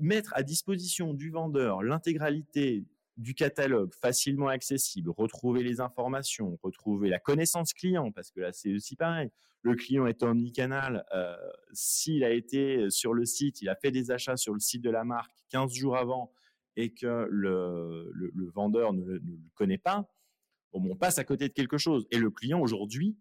mettre 0.00 0.32
à 0.34 0.42
disposition 0.42 1.14
du 1.14 1.30
vendeur 1.30 1.82
l'intégralité 1.82 2.84
du 3.16 3.34
catalogue 3.34 3.94
facilement 3.94 4.48
accessible, 4.48 5.10
retrouver 5.10 5.62
les 5.62 5.80
informations, 5.80 6.58
retrouver 6.62 7.08
la 7.08 7.18
connaissance 7.18 7.72
client, 7.72 8.10
parce 8.12 8.30
que 8.30 8.40
là 8.40 8.52
c'est 8.52 8.74
aussi 8.74 8.96
pareil. 8.96 9.30
Le 9.62 9.76
client 9.76 10.06
est 10.06 10.22
omnicanal. 10.22 11.06
Euh, 11.14 11.36
S'il 11.72 12.22
a 12.22 12.30
été 12.30 12.90
sur 12.90 13.14
le 13.14 13.24
site, 13.24 13.62
il 13.62 13.68
a 13.68 13.76
fait 13.76 13.90
des 13.90 14.10
achats 14.10 14.36
sur 14.36 14.52
le 14.52 14.60
site 14.60 14.82
de 14.82 14.90
la 14.90 15.04
marque 15.04 15.32
15 15.50 15.72
jours 15.72 15.96
avant 15.96 16.32
et 16.76 16.92
que 16.92 17.26
le, 17.30 18.10
le, 18.12 18.50
vendeur 18.50 18.92
ne, 18.92 19.04
le 19.04 19.22
connaît 19.54 19.78
pas, 19.78 20.10
on 20.74 20.96
passe 20.96 21.18
à 21.18 21.24
côté 21.24 21.48
de 21.48 21.52
quelque 21.52 21.78
chose. 21.78 22.06
Et 22.10 22.18
le 22.18 22.30
client 22.30 22.60
aujourd'hui 22.60 23.16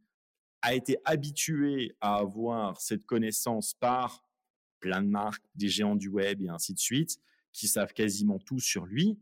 a 0.62 0.74
été 0.74 0.98
habitué 1.06 1.96
à 2.02 2.16
avoir 2.16 2.80
cette 2.80 3.06
connaissance 3.06 3.74
par 3.74 4.24
plein 4.80 5.02
de 5.02 5.08
marques, 5.08 5.44
des 5.56 5.70
géants 5.70 5.96
du 5.96 6.10
web 6.10 6.42
et 6.42 6.50
ainsi 6.50 6.74
de 6.74 6.80
suite, 6.80 7.18
qui 7.52 7.68
savent 7.68 7.94
quasiment 7.94 8.40
tout 8.40 8.60
sur 8.60 8.86
lui. 8.86 9.20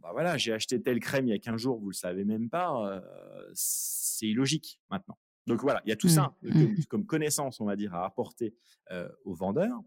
bah 0.00 0.10
voilà, 0.12 0.36
j'ai 0.36 0.52
acheté 0.52 0.80
telle 0.80 1.00
crème 1.00 1.28
il 1.28 1.30
y 1.30 1.34
a 1.34 1.38
15 1.38 1.60
jours, 1.60 1.78
vous 1.78 1.90
le 1.90 1.94
savez 1.94 2.24
même 2.24 2.50
pas, 2.50 2.72
euh, 2.88 3.50
c'est 3.52 4.26
illogique 4.26 4.80
maintenant. 4.90 5.18
Donc 5.46 5.60
voilà, 5.60 5.82
il 5.84 5.90
y 5.90 5.92
a 5.92 5.96
tout 5.96 6.06
mmh. 6.06 6.10
ça 6.10 6.34
mmh. 6.42 6.84
comme, 6.88 7.04
connaissance, 7.04 7.60
on 7.60 7.66
va 7.66 7.76
dire, 7.76 7.94
à 7.94 8.04
apporter 8.04 8.54
euh, 8.90 9.08
aux 9.24 9.34
vendeurs. 9.34 9.80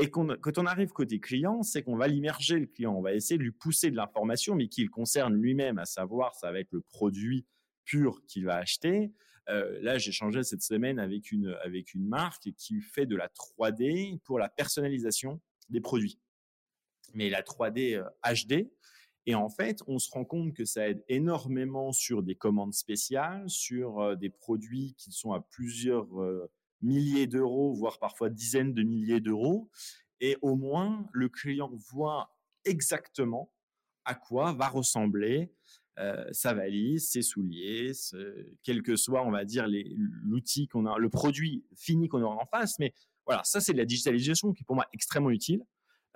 Et 0.00 0.10
quand 0.10 0.58
on 0.58 0.66
arrive 0.66 0.90
côté 0.92 1.18
client, 1.18 1.62
c'est 1.62 1.82
qu'on 1.82 1.96
va 1.96 2.06
l'immerger 2.06 2.58
le 2.58 2.66
client, 2.66 2.94
on 2.94 3.02
va 3.02 3.14
essayer 3.14 3.36
de 3.36 3.42
lui 3.42 3.50
pousser 3.50 3.90
de 3.90 3.96
l'information, 3.96 4.54
mais 4.54 4.68
qui 4.68 4.84
le 4.84 4.90
concerne 4.90 5.34
lui-même, 5.34 5.78
à 5.78 5.86
savoir, 5.86 6.34
ça 6.36 6.52
va 6.52 6.60
être 6.60 6.72
le 6.72 6.80
produit 6.80 7.46
pur 7.84 8.22
qu'il 8.26 8.44
va 8.44 8.56
acheter, 8.56 9.12
euh, 9.48 9.78
là, 9.80 9.98
j'ai 9.98 10.12
changé 10.12 10.42
cette 10.42 10.62
semaine 10.62 10.98
avec 10.98 11.32
une, 11.32 11.56
avec 11.62 11.94
une 11.94 12.06
marque 12.06 12.50
qui 12.56 12.80
fait 12.80 13.06
de 13.06 13.16
la 13.16 13.28
3D 13.28 14.18
pour 14.20 14.38
la 14.38 14.48
personnalisation 14.48 15.40
des 15.70 15.80
produits. 15.80 16.18
Mais 17.14 17.30
la 17.30 17.42
3D 17.42 18.04
HD. 18.22 18.52
Euh, 18.52 18.64
et 19.26 19.34
en 19.34 19.48
fait, 19.48 19.82
on 19.86 19.98
se 19.98 20.10
rend 20.10 20.24
compte 20.24 20.54
que 20.54 20.64
ça 20.64 20.88
aide 20.88 21.04
énormément 21.08 21.92
sur 21.92 22.22
des 22.22 22.34
commandes 22.34 22.74
spéciales, 22.74 23.48
sur 23.48 24.00
euh, 24.00 24.16
des 24.16 24.30
produits 24.30 24.94
qui 24.96 25.12
sont 25.12 25.32
à 25.32 25.40
plusieurs 25.40 26.08
milliers 26.82 27.26
d'euros, 27.26 27.72
voire 27.74 27.98
parfois 27.98 28.30
dizaines 28.30 28.74
de 28.74 28.82
milliers 28.82 29.20
d'euros. 29.20 29.70
Et 30.20 30.36
au 30.42 30.56
moins, 30.56 31.08
le 31.12 31.28
client 31.28 31.70
voit 31.90 32.36
exactement 32.64 33.52
à 34.04 34.14
quoi 34.14 34.52
va 34.52 34.68
ressembler 34.68 35.52
euh, 35.98 36.24
sa 36.32 36.54
valise, 36.54 37.10
ses 37.10 37.22
souliers, 37.22 37.92
quel 38.62 38.82
que 38.82 38.96
soit, 38.96 39.26
on 39.26 39.30
va 39.30 39.44
dire, 39.44 39.66
l'outil 40.22 40.68
qu'on 40.68 40.86
a, 40.86 40.96
le 40.98 41.10
produit 41.10 41.64
fini 41.76 42.08
qu'on 42.08 42.22
aura 42.22 42.36
en 42.36 42.46
face. 42.46 42.78
Mais 42.78 42.94
voilà, 43.26 43.42
ça 43.44 43.60
c'est 43.60 43.72
de 43.72 43.78
la 43.78 43.84
digitalisation 43.84 44.52
qui 44.52 44.62
est 44.62 44.64
pour 44.64 44.76
moi 44.76 44.86
extrêmement 44.92 45.30
utile. 45.30 45.62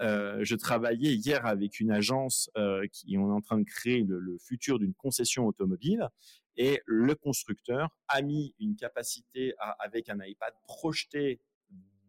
Euh, 0.01 0.39
je 0.43 0.57
travaillais 0.57 1.15
hier 1.15 1.45
avec 1.47 1.79
une 1.79 1.91
agence 1.91 2.51
euh, 2.57 2.87
qui 2.93 3.15
est 3.15 3.19
en 3.19 3.41
train 3.41 3.59
de 3.59 3.65
créer 3.65 4.03
le, 4.03 4.37
futur 4.39 4.79
d'une 4.79 4.95
concession 4.95 5.47
automobile 5.47 6.09
et 6.57 6.81
le 6.87 7.15
constructeur 7.15 7.89
a 8.09 8.23
mis 8.23 8.55
une 8.59 8.77
capacité 8.77 9.55
avec 9.79 10.09
un 10.09 10.19
iPad 10.23 10.55
projeté 10.65 11.41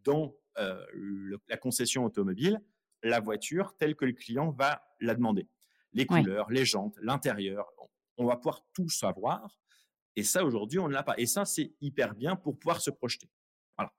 dans 0.04 0.36
la 0.56 1.56
concession 1.56 2.04
automobile 2.04 2.60
la 3.04 3.20
voiture 3.20 3.76
telle 3.76 3.94
que 3.94 4.04
le 4.04 4.12
client 4.12 4.50
va 4.50 4.82
la 5.00 5.14
demander 5.14 5.46
les 5.92 6.06
couleurs, 6.06 6.50
les 6.50 6.64
jantes, 6.64 6.96
l'intérieur. 7.00 7.66
On 8.16 8.26
va 8.26 8.36
pouvoir 8.36 8.66
tout 8.72 8.88
savoir. 8.88 9.60
Et 10.16 10.22
ça, 10.22 10.44
aujourd'hui, 10.44 10.78
on 10.78 10.88
ne 10.88 10.92
l'a 10.92 11.02
pas. 11.02 11.14
Et 11.18 11.26
ça, 11.26 11.44
c'est 11.44 11.72
hyper 11.80 12.14
bien 12.14 12.34
pour 12.34 12.58
pouvoir 12.58 12.80
se 12.80 12.90
projeter. 12.90 13.28
Voilà. 13.76 13.92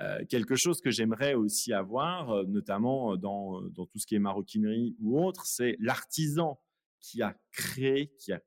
Euh, 0.00 0.24
quelque 0.26 0.56
chose 0.56 0.80
que 0.80 0.90
j'aimerais 0.90 1.34
aussi 1.34 1.72
avoir, 1.72 2.30
euh, 2.30 2.44
notamment 2.44 3.16
dans, 3.16 3.62
dans 3.62 3.86
tout 3.86 3.98
ce 3.98 4.06
qui 4.06 4.14
est 4.14 4.18
maroquinerie 4.18 4.96
ou 5.00 5.22
autre, 5.22 5.46
c'est 5.46 5.76
l'artisan 5.80 6.60
qui 7.00 7.22
a 7.22 7.36
créé, 7.52 8.12
qui 8.18 8.32
a, 8.32 8.40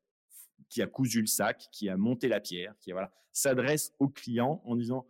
qui 0.70 0.80
a 0.80 0.86
cousu 0.86 1.20
le 1.20 1.26
sac, 1.26 1.68
qui 1.72 1.90
a 1.90 1.96
monté 1.98 2.28
la 2.28 2.40
pierre, 2.40 2.74
qui 2.80 2.92
voilà, 2.92 3.12
s'adresse 3.32 3.92
au 3.98 4.08
client 4.08 4.62
en 4.64 4.76
disant 4.76 5.06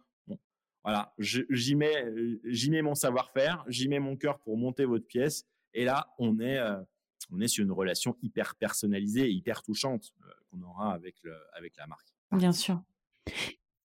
voilà, 0.82 1.14
j'y 1.18 1.74
mets, 1.74 2.06
j'y 2.44 2.70
mets 2.70 2.80
mon 2.80 2.94
savoir-faire, 2.94 3.62
j'y 3.68 3.86
mets 3.86 3.98
mon 3.98 4.16
cœur 4.16 4.40
pour 4.40 4.56
monter 4.56 4.86
votre 4.86 5.06
pièce. 5.06 5.44
Et 5.74 5.84
là, 5.84 6.12
on 6.18 6.40
est, 6.40 6.56
euh, 6.56 6.80
on 7.30 7.38
est 7.40 7.48
sur 7.48 7.62
une 7.62 7.70
relation 7.70 8.16
hyper 8.22 8.54
personnalisée, 8.54 9.30
hyper 9.30 9.62
touchante 9.62 10.14
euh, 10.22 10.30
qu'on 10.50 10.62
aura 10.62 10.94
avec, 10.94 11.16
avec 11.52 11.76
la 11.76 11.86
marque. 11.86 12.08
Bien 12.32 12.52
sûr. 12.52 12.82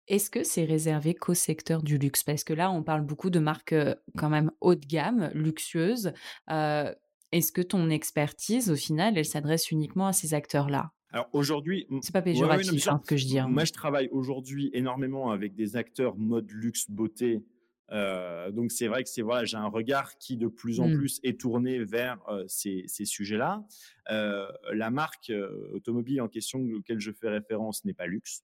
Est-ce 0.07 0.29
que 0.29 0.43
c'est 0.43 0.63
réservé 0.63 1.15
qu'au 1.15 1.33
secteur 1.33 1.83
du 1.83 1.97
luxe? 1.97 2.23
Parce 2.23 2.45
que 2.45 2.53
là, 2.53 2.71
on 2.71 2.81
parle 2.81 3.01
beaucoup 3.01 3.29
de 3.29 3.39
marques 3.39 3.75
quand 4.17 4.29
même 4.29 4.51
haut 4.61 4.75
de 4.75 4.85
gamme, 4.85 5.31
luxueuses. 5.33 6.13
Est-ce 6.47 7.51
que 7.51 7.61
ton 7.61 7.89
expertise, 7.89 8.71
au 8.71 8.75
final, 8.75 9.17
elle 9.17 9.25
s'adresse 9.25 9.71
uniquement 9.71 10.07
à 10.07 10.13
ces 10.13 10.33
acteurs-là? 10.33 10.93
Alors 11.15 11.29
aujourd'hui, 11.31 11.87
c'est 12.01 12.11
pas 12.11 12.21
péjoratif 12.21 12.89
hein, 12.89 12.99
ce 13.01 13.07
que 13.07 13.15
je 13.15 13.25
dis. 13.25 13.39
Hein. 13.39 13.47
Moi, 13.47 13.63
je 13.63 13.71
travaille 13.71 14.09
aujourd'hui 14.11 14.69
énormément 14.73 15.31
avec 15.31 15.55
des 15.55 15.77
acteurs 15.77 16.17
mode 16.17 16.51
luxe 16.51 16.91
beauté. 16.91 17.41
donc 17.89 18.73
c'est 18.73 18.87
vrai 18.87 19.01
que 19.03 19.09
c'est 19.09 19.21
voilà, 19.21 19.45
j'ai 19.45 19.55
un 19.55 19.69
regard 19.69 20.17
qui 20.17 20.35
de 20.35 20.47
plus 20.47 20.81
en 20.81 20.89
mmh. 20.89 20.93
plus 20.93 21.19
est 21.23 21.39
tourné 21.39 21.81
vers 21.85 22.19
ces, 22.47 22.83
ces 22.87 23.05
sujets-là. 23.05 23.63
la 24.09 24.89
marque 24.91 25.31
automobile 25.71 26.21
en 26.21 26.27
question 26.27 26.59
auquel 26.75 26.99
je 26.99 27.11
fais 27.13 27.29
référence 27.29 27.85
n'est 27.85 27.93
pas 27.93 28.07
luxe. 28.07 28.43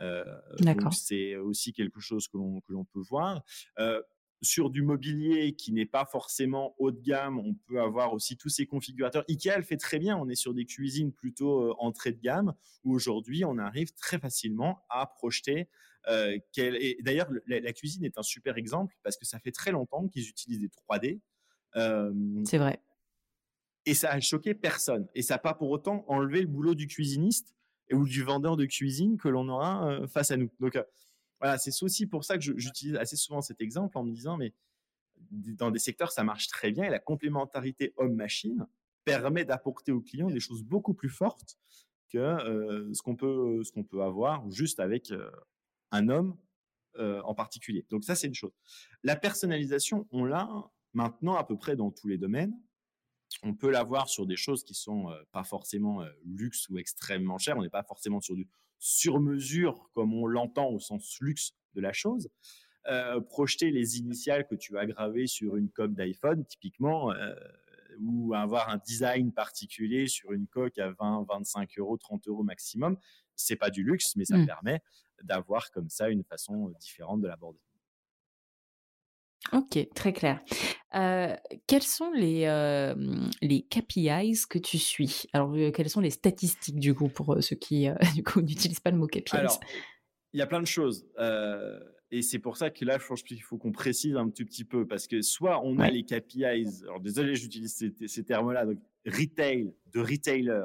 Euh, 0.00 0.24
donc 0.60 0.94
c'est 0.94 1.34
aussi 1.34 1.72
quelque 1.72 1.98
chose 2.00 2.28
que 2.28 2.36
l'on 2.36 2.60
que 2.60 2.72
l'on 2.72 2.84
peut 2.84 3.02
voir. 3.10 3.42
Sur 4.40 4.70
du 4.70 4.82
mobilier 4.82 5.54
qui 5.54 5.72
n'est 5.72 5.86
pas 5.86 6.04
forcément 6.04 6.76
haut 6.78 6.92
de 6.92 7.00
gamme, 7.00 7.40
on 7.40 7.54
peut 7.54 7.80
avoir 7.80 8.12
aussi 8.12 8.36
tous 8.36 8.48
ces 8.48 8.66
configurateurs. 8.66 9.24
Ikea 9.28 9.56
le 9.56 9.64
fait 9.64 9.76
très 9.76 9.98
bien. 9.98 10.16
On 10.16 10.28
est 10.28 10.36
sur 10.36 10.54
des 10.54 10.64
cuisines 10.64 11.12
plutôt 11.12 11.70
euh, 11.70 11.74
entrée 11.78 12.12
de 12.12 12.20
gamme 12.20 12.54
où 12.84 12.94
aujourd'hui 12.94 13.44
on 13.44 13.58
arrive 13.58 13.92
très 13.94 14.18
facilement 14.18 14.84
à 14.90 15.06
projeter. 15.06 15.68
Euh, 16.06 16.38
et 16.56 16.98
d'ailleurs, 17.02 17.28
la, 17.46 17.72
cuisine 17.72 18.04
est 18.04 18.16
un 18.16 18.22
super 18.22 18.56
exemple 18.56 18.94
parce 19.02 19.16
que 19.16 19.26
ça 19.26 19.40
fait 19.40 19.50
très 19.50 19.72
longtemps 19.72 20.06
qu'ils 20.06 20.28
utilisent 20.28 20.60
des 20.60 20.68
3D. 20.68 21.20
Euh, 21.74 22.12
C'est 22.44 22.58
vrai. 22.58 22.80
Et 23.86 23.94
ça 23.94 24.12
a 24.12 24.20
choqué 24.20 24.54
personne. 24.54 25.08
Et 25.16 25.22
ça 25.22 25.34
n'a 25.34 25.38
pas 25.38 25.54
pour 25.54 25.70
autant 25.70 26.04
enlevé 26.06 26.42
le 26.42 26.46
boulot 26.46 26.76
du 26.76 26.86
cuisiniste 26.86 27.56
ou 27.92 28.06
du 28.06 28.22
vendeur 28.22 28.56
de 28.56 28.66
cuisine 28.66 29.16
que 29.16 29.28
l'on 29.28 29.48
aura 29.48 30.06
face 30.06 30.30
à 30.30 30.36
nous. 30.36 30.50
Donc 30.60 30.78
voilà, 31.40 31.58
c'est 31.58 31.82
aussi 31.82 32.06
pour 32.06 32.24
ça 32.24 32.36
que 32.36 32.42
j'utilise 32.42 32.96
assez 32.96 33.16
souvent 33.16 33.40
cet 33.40 33.60
exemple 33.60 33.96
en 33.98 34.04
me 34.04 34.12
disant, 34.12 34.36
mais 34.36 34.52
dans 35.30 35.70
des 35.70 35.78
secteurs, 35.78 36.12
ça 36.12 36.24
marche 36.24 36.48
très 36.48 36.72
bien 36.72 36.84
et 36.84 36.90
la 36.90 36.98
complémentarité 36.98 37.92
homme-machine 37.96 38.66
permet 39.04 39.44
d'apporter 39.44 39.92
aux 39.92 40.00
clients 40.00 40.30
des 40.30 40.40
choses 40.40 40.62
beaucoup 40.62 40.94
plus 40.94 41.08
fortes 41.08 41.58
que 42.10 42.18
euh, 42.18 42.92
ce 42.92 43.02
qu'on 43.02 43.16
peut, 43.16 43.62
ce 43.64 43.72
qu'on 43.72 43.84
peut 43.84 44.02
avoir 44.02 44.50
juste 44.50 44.80
avec 44.80 45.12
un 45.90 46.08
homme 46.08 46.36
en 46.98 47.34
particulier. 47.34 47.86
Donc 47.90 48.02
ça, 48.02 48.16
c'est 48.16 48.26
une 48.26 48.34
chose. 48.34 48.50
La 49.04 49.14
personnalisation, 49.14 50.08
on 50.10 50.24
l'a 50.24 50.48
maintenant 50.94 51.36
à 51.36 51.44
peu 51.44 51.56
près 51.56 51.76
dans 51.76 51.92
tous 51.92 52.08
les 52.08 52.18
domaines 52.18 52.58
on 53.42 53.54
peut 53.54 53.70
l'avoir 53.70 54.08
sur 54.08 54.26
des 54.26 54.36
choses 54.36 54.64
qui 54.64 54.74
sont 54.74 55.12
pas 55.32 55.44
forcément 55.44 56.04
luxe 56.24 56.68
ou 56.68 56.78
extrêmement 56.78 57.38
chères. 57.38 57.56
On 57.56 57.62
n'est 57.62 57.68
pas 57.68 57.82
forcément 57.82 58.20
sur 58.20 58.34
du 58.34 58.48
sur-mesure 58.78 59.90
comme 59.92 60.14
on 60.14 60.26
l'entend 60.26 60.68
au 60.68 60.78
sens 60.78 61.18
luxe 61.20 61.52
de 61.74 61.80
la 61.80 61.92
chose. 61.92 62.28
projeter 63.28 63.70
les 63.70 63.98
initiales 63.98 64.46
que 64.46 64.54
tu 64.54 64.78
as 64.78 64.86
gravées 64.86 65.26
sur 65.26 65.56
une 65.56 65.68
coque 65.68 65.94
d'iPhone, 65.94 66.44
typiquement, 66.46 67.12
ou 68.00 68.34
avoir 68.34 68.68
un 68.68 68.78
design 68.78 69.32
particulier 69.32 70.06
sur 70.06 70.32
une 70.32 70.46
coque 70.46 70.78
à 70.78 70.92
20, 70.92 71.26
25 71.28 71.78
euros, 71.78 71.96
30 71.96 72.28
euros 72.28 72.42
maximum, 72.42 72.96
c'est 73.34 73.56
pas 73.56 73.70
du 73.70 73.82
luxe, 73.82 74.16
mais 74.16 74.24
ça 74.24 74.36
mmh. 74.36 74.46
permet 74.46 74.82
d'avoir 75.22 75.70
comme 75.70 75.88
ça 75.88 76.08
une 76.08 76.24
façon 76.24 76.72
différente 76.80 77.20
de 77.20 77.28
l'aborder. 77.28 77.60
Ok, 79.52 79.78
très 79.94 80.12
clair. 80.12 80.40
quels 80.92 81.82
sont 81.82 82.10
les, 82.12 82.46
les 83.42 83.62
KPIs 83.62 84.46
que 84.48 84.58
tu 84.58 84.78
suis? 84.78 85.24
Alors, 85.32 85.54
quelles 85.74 85.90
sont 85.90 86.00
les 86.00 86.10
statistiques 86.10 86.78
du 86.78 86.94
coup 86.94 87.08
pour 87.08 87.36
ceux 87.42 87.56
qui 87.56 87.88
du 88.14 88.22
coup 88.22 88.40
n'utilisent 88.40 88.80
pas 88.80 88.90
le 88.90 88.98
mot 88.98 89.06
KPIs 89.06 89.36
Alors, 89.36 89.60
il 90.32 90.38
y 90.38 90.42
a 90.42 90.46
plein 90.46 90.60
de 90.60 90.66
choses. 90.66 91.06
et 92.10 92.22
c'est 92.22 92.38
pour 92.38 92.56
ça 92.56 92.70
que 92.70 92.84
là, 92.84 92.98
je 92.98 93.06
pense 93.06 93.22
qu'il 93.22 93.42
faut 93.42 93.58
qu'on 93.58 93.72
précise 93.72 94.16
un 94.16 94.28
tout 94.28 94.44
petit 94.44 94.64
peu 94.64 94.86
parce 94.86 95.06
que 95.06 95.22
soit 95.22 95.60
on 95.64 95.78
a 95.78 95.90
les 95.90 96.04
KPIs, 96.04 96.82
alors 96.84 97.00
désolé, 97.00 97.34
j'utilise 97.34 97.74
ces, 97.74 97.94
ces 98.06 98.24
termes-là, 98.24 98.66
donc 98.66 98.78
retail, 99.06 99.72
de 99.92 100.00
retailer, 100.00 100.64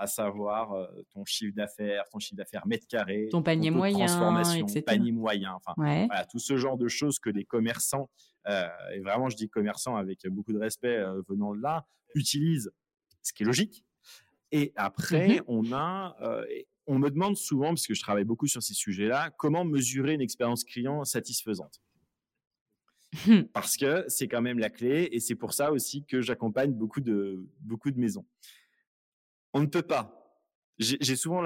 à 0.00 0.06
savoir 0.06 0.72
euh, 0.72 0.86
ton 1.12 1.26
chiffre 1.26 1.54
d'affaires, 1.54 2.04
ton 2.10 2.18
chiffre 2.18 2.36
d'affaires 2.36 2.66
mètre 2.66 2.86
carré, 2.88 3.28
ton 3.30 3.42
panier 3.42 3.70
moyen, 3.70 4.06
transformation, 4.06 4.66
panier 4.86 5.12
moyen, 5.12 5.52
enfin 5.52 5.74
voilà, 5.76 6.24
tout 6.24 6.38
ce 6.38 6.56
genre 6.56 6.78
de 6.78 6.88
choses 6.88 7.18
que 7.18 7.28
les 7.28 7.44
commerçants, 7.44 8.08
euh, 8.48 8.66
et 8.94 9.00
vraiment 9.00 9.28
je 9.28 9.36
dis 9.36 9.50
commerçants 9.50 9.96
avec 9.96 10.26
beaucoup 10.28 10.54
de 10.54 10.58
respect 10.58 10.96
euh, 10.96 11.20
venant 11.28 11.54
de 11.54 11.60
là, 11.60 11.86
utilisent, 12.14 12.72
ce 13.22 13.34
qui 13.34 13.42
est 13.42 13.46
logique. 13.46 13.84
Et 14.52 14.72
après, 14.74 15.40
mmh 15.40 15.42
on 15.46 15.72
a, 15.72 16.16
on 16.86 16.98
me 16.98 17.10
demande 17.10 17.36
souvent, 17.36 17.68
parce 17.68 17.86
que 17.86 17.94
je 17.94 18.00
travaille 18.00 18.24
beaucoup 18.24 18.46
sur 18.46 18.62
ces 18.62 18.74
sujets-là, 18.74 19.30
comment 19.36 19.64
mesurer 19.64 20.14
une 20.14 20.22
expérience 20.22 20.64
client 20.64 21.04
satisfaisante. 21.04 21.80
Parce 23.52 23.76
que 23.76 24.04
c'est 24.06 24.28
quand 24.28 24.40
même 24.40 24.60
la 24.60 24.70
clé 24.70 25.08
et 25.10 25.18
c'est 25.18 25.34
pour 25.34 25.52
ça 25.52 25.72
aussi 25.72 26.04
que 26.04 26.20
j'accompagne 26.20 26.72
beaucoup 26.72 27.00
de, 27.00 27.44
beaucoup 27.60 27.90
de 27.90 27.98
maisons 27.98 28.24
on 29.52 29.60
ne 29.60 29.66
peut 29.66 29.82
pas. 29.82 30.16
J'ai 30.78 31.16
souvent 31.16 31.42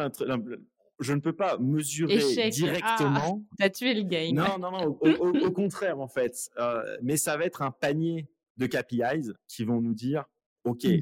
je 1.01 1.13
ne 1.13 1.21
peux 1.21 1.33
pas 1.33 1.59
mesurer 1.59 2.21
ah, 2.39 2.51
directement. 2.51 3.45
Ah, 3.59 3.65
as 3.65 3.71
tué 3.71 3.95
le 3.95 4.03
game. 4.03 4.35
Non, 4.35 4.59
non, 4.59 4.71
non. 4.71 4.99
Au, 5.01 5.51
contraire, 5.51 6.01
en 6.01 6.09
fait. 6.09 6.51
Euh, 6.59 6.97
mais 7.03 7.17
ça 7.17 7.37
va 7.37 7.45
être 7.45 7.63
un 7.63 7.71
panier 7.71 8.29
de 8.57 8.67
KPIs 8.67 9.33
qui 9.49 9.65
vont 9.65 9.81
nous 9.81 9.95
dire, 9.95 10.25
OK, 10.63 10.85
mmh. 10.85 11.01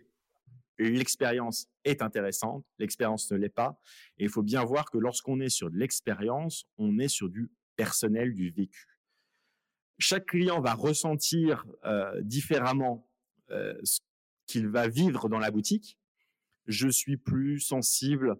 l'expérience 0.79 1.69
est 1.85 2.01
intéressante, 2.01 2.65
l'expérience 2.79 3.31
ne 3.31 3.37
l'est 3.37 3.51
pas. 3.51 3.79
Et 4.19 4.25
il 4.25 4.31
faut 4.31 4.43
bien 4.43 4.65
voir 4.65 4.91
que 4.91 4.99
lorsqu'on 4.99 5.41
est 5.41 5.51
sur 5.51 5.71
de 5.71 5.77
l'expérience, 5.77 6.67
on 6.79 6.99
est 6.99 7.09
sur 7.09 7.29
du 7.29 7.51
personnel, 7.77 8.35
du 8.35 8.51
vécu. 8.51 8.87
Chaque 9.99 10.27
client 10.27 10.61
va 10.61 10.75
ressentir 10.75 11.67
euh, 11.85 12.21
différemment 12.23 13.07
euh, 13.51 13.75
ce 13.85 14.01
qu'il 14.47 14.69
va 14.69 14.89
vivre 14.89 15.29
dans 15.29 15.39
la 15.39 15.51
boutique 15.51 15.99
je 16.67 16.89
suis 16.89 17.17
plus 17.17 17.61
sensible 17.61 18.37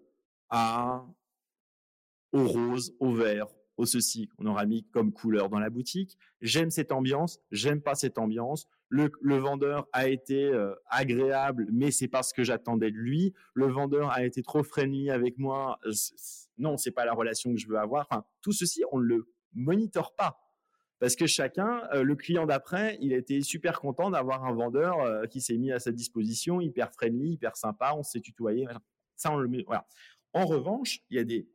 à 0.49 1.05
au 2.31 2.47
rose, 2.47 2.95
au 2.99 3.13
vert, 3.13 3.47
au 3.77 3.85
ceci 3.85 4.27
qu'on 4.27 4.47
aura 4.47 4.65
mis 4.65 4.83
comme 4.91 5.13
couleur 5.13 5.49
dans 5.49 5.59
la 5.59 5.69
boutique. 5.69 6.17
J'aime 6.41 6.71
cette 6.71 6.91
ambiance, 6.91 7.39
j'aime 7.51 7.81
pas 7.81 7.95
cette 7.95 8.17
ambiance. 8.17 8.67
Le, 8.89 9.37
vendeur 9.37 9.87
a 9.91 10.07
été 10.07 10.45
euh, 10.45 10.75
agréable, 10.87 11.67
mais 11.71 11.89
c'est 11.89 12.07
pas 12.07 12.21
ce 12.21 12.33
que 12.33 12.43
j'attendais 12.43 12.91
de 12.91 12.97
lui. 12.97 13.33
Le 13.55 13.67
vendeur 13.67 14.11
a 14.11 14.23
été 14.23 14.43
trop 14.43 14.63
friendly 14.63 15.09
avec 15.09 15.37
moi. 15.37 15.79
Non, 16.57 16.77
c'est 16.77 16.91
pas 16.91 17.05
la 17.05 17.13
relation 17.13 17.51
que 17.51 17.59
je 17.59 17.67
veux 17.67 17.79
avoir. 17.79 18.05
Enfin, 18.09 18.23
tout 18.41 18.51
ceci, 18.51 18.83
on 18.91 18.99
le 18.99 19.27
monitore 19.53 20.15
pas 20.15 20.42
parce 21.03 21.17
que 21.17 21.27
chacun, 21.27 21.81
euh, 21.93 22.01
le 22.01 22.15
client 22.15 22.45
d'après, 22.45 22.97
il 23.01 23.13
a 23.13 23.17
été 23.17 23.41
super 23.41 23.81
content 23.81 24.09
d'avoir 24.09 24.45
un 24.45 24.53
vendeur 24.53 25.01
euh, 25.01 25.25
qui 25.25 25.41
s'est 25.41 25.57
mis 25.57 25.69
à 25.69 25.79
sa 25.79 25.91
disposition, 25.91 26.61
hyper 26.61 26.93
friendly, 26.93 27.33
hyper 27.33 27.57
sympa, 27.57 27.91
on 27.93 28.03
s'est 28.03 28.21
tutoyé. 28.21 28.65
Ça. 29.17 29.29
En 30.31 30.45
revanche, 30.45 31.01
il 31.09 31.17
y 31.17 31.19
a 31.19 31.25
des 31.25 31.45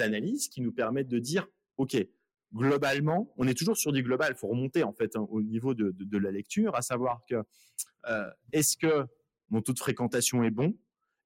analyses 0.00 0.50
qui 0.50 0.60
nous 0.60 0.72
permettent 0.72 1.08
de 1.08 1.18
dire, 1.18 1.48
ok, 1.78 2.06
globalement, 2.52 3.32
on 3.38 3.48
est 3.48 3.56
toujours 3.56 3.78
sur 3.78 3.92
du 3.92 4.02
global. 4.02 4.32
Il 4.34 4.38
faut 4.38 4.48
remonter 4.48 4.82
en 4.82 4.92
fait 4.92 5.16
hein, 5.16 5.26
au 5.30 5.40
niveau 5.40 5.72
de, 5.72 6.18
la 6.18 6.30
lecture, 6.30 6.74
à 6.74 6.82
savoir 6.82 7.22
que 7.26 7.42
euh, 8.10 8.30
est-ce 8.52 8.76
que 8.76 9.06
mon 9.48 9.62
taux 9.62 9.72
de 9.72 9.78
fréquentation 9.78 10.44
est 10.44 10.50
bon? 10.50 10.76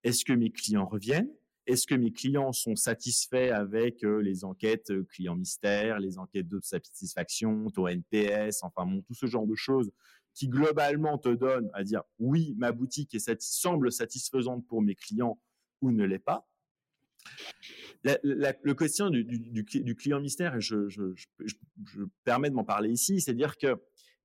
Est-ce 0.04 0.24
que 0.24 0.32
mes 0.32 0.52
clients 0.52 0.86
reviennent? 0.86 1.34
Est-ce 1.66 1.86
que 1.86 1.94
mes 1.94 2.12
clients 2.12 2.52
sont 2.52 2.76
satisfaits 2.76 3.50
avec 3.52 4.02
les 4.02 4.44
enquêtes 4.44 4.92
clients 5.08 5.36
mystères, 5.36 5.98
les 5.98 6.18
enquêtes 6.18 6.48
de 6.48 6.60
satisfaction, 6.62 7.70
ton 7.70 7.88
NPS, 7.88 8.62
enfin 8.62 8.86
tout 9.06 9.14
ce 9.14 9.26
genre 9.26 9.46
de 9.46 9.54
choses 9.54 9.90
qui 10.36 10.48
globalement 10.48 11.16
te 11.18 11.30
donnent 11.30 11.70
à 11.72 11.82
dire 11.82 12.02
oui, 12.18 12.54
ma 12.58 12.70
boutique 12.70 13.14
est 13.14 13.40
semble 13.40 13.90
satisfaisante 13.90 14.66
pour 14.66 14.82
mes 14.82 14.94
clients 14.94 15.40
ou 15.80 15.90
ne 15.90 16.04
l'est 16.04 16.18
pas? 16.18 16.46
le 18.04 18.72
question 18.74 19.10
du, 19.10 19.64
client 19.96 20.20
mystère, 20.20 20.60
je, 20.60 20.88
je 20.88 22.04
permets 22.22 22.50
de 22.50 22.54
m'en 22.54 22.64
parler 22.64 22.90
ici, 22.90 23.20
c'est-à-dire 23.20 23.56
que 23.56 23.74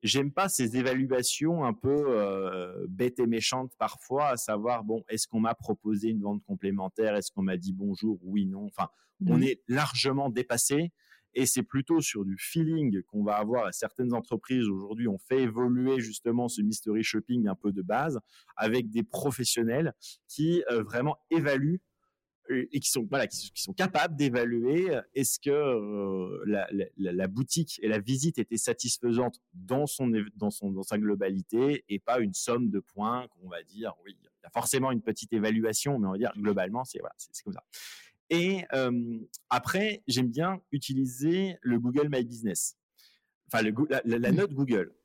j'aime 0.04 0.32
pas 0.32 0.50
ces 0.50 0.78
évaluations 0.78 1.64
un 1.64 1.74
peu 1.74 2.06
euh, 2.08 2.86
bêtes 2.90 3.20
et 3.20 3.28
méchantes 3.28 3.74
parfois, 3.78 4.30
à 4.30 4.38
savoir 4.38 4.84
bon, 4.84 5.04
est-ce 5.10 5.28
qu'on 5.28 5.40
m'a 5.40 5.56
proposé 5.56 6.10
une 6.10 6.22
vente 6.22 6.44
complémentaire, 6.44 7.16
est-ce 7.16 7.32
qu'on 7.32 7.44
m'a 7.44 7.58
dit 7.58 7.74
bonjour, 7.74 8.20
oui, 8.24 8.46
non. 8.46 8.66
Enfin, 8.66 8.90
on 9.28 9.38
mmh. 9.38 9.44
est 9.44 9.62
largement 9.68 10.30
dépassé. 10.30 10.92
Et 11.34 11.46
c'est 11.46 11.64
plutôt 11.64 12.02
sur 12.02 12.26
du 12.26 12.36
feeling 12.38 13.04
qu'on 13.04 13.24
va 13.24 13.38
avoir 13.38 13.66
à 13.66 13.72
certaines 13.72 14.14
entreprises. 14.14 14.68
Aujourd'hui, 14.68 15.08
on 15.08 15.18
fait 15.18 15.44
évoluer 15.44 16.02
justement 16.02 16.50
ce 16.50 16.62
mystery 16.62 17.04
shopping 17.04 17.48
un 17.48 17.56
peu 17.56 17.72
de 17.72 17.82
base 17.82 18.20
avec 18.58 18.90
des 18.90 19.04
professionnels 19.04 19.94
qui 20.28 20.62
euh, 20.70 20.84
vraiment 20.84 21.18
évaluent 21.30 21.80
et 22.50 22.80
qui 22.80 22.90
sont 22.90 23.06
voilà 23.10 23.28
qui, 23.28 23.52
sont 23.56 23.74
capables 23.74 24.16
d'évaluer 24.16 24.96
euh, 24.96 25.02
est-ce 25.14 25.40
que 25.40 25.50
euh, 25.50 26.44
la, 26.46 26.68
la, 26.98 27.28
boutique 27.28 27.80
et 27.82 27.88
la 27.88 28.00
visite 28.00 28.40
étaient 28.40 28.58
satisfaisantes 28.58 29.40
dans 29.54 29.86
son 29.86 30.12
dans 30.36 30.50
son 30.50 30.72
dans 30.72 30.84
sa 30.84 30.98
globalité 30.98 31.86
et 31.88 32.00
pas 32.00 32.20
une 32.20 32.34
somme 32.34 32.70
de 32.70 32.80
points 32.80 33.28
qu'on 33.30 33.48
va 33.48 33.64
dire 33.64 33.94
oui 34.04 34.18
il 34.20 34.26
y 34.44 34.48
a 34.48 34.50
forcément 34.50 34.92
une 34.92 35.02
petite 35.02 35.32
évaluation 35.34 36.00
mais 36.00 36.08
on 36.08 36.12
va 36.12 36.18
dire 36.18 36.34
globalement 36.36 36.84
c'est 36.84 37.00
voilà 37.00 37.16
c'est 37.18 37.44
comme 37.44 37.54
ça. 37.54 37.64
Et 38.32 38.64
après, 39.50 40.04
j'aime 40.08 40.30
bien 40.30 40.62
utiliser 40.72 41.58
le 41.62 41.80
Google 41.80 42.08
My 42.10 42.24
Business, 42.24 42.78
enfin 43.48 43.62
la, 44.06 44.32
note 44.32 44.54
Google, 44.54 44.96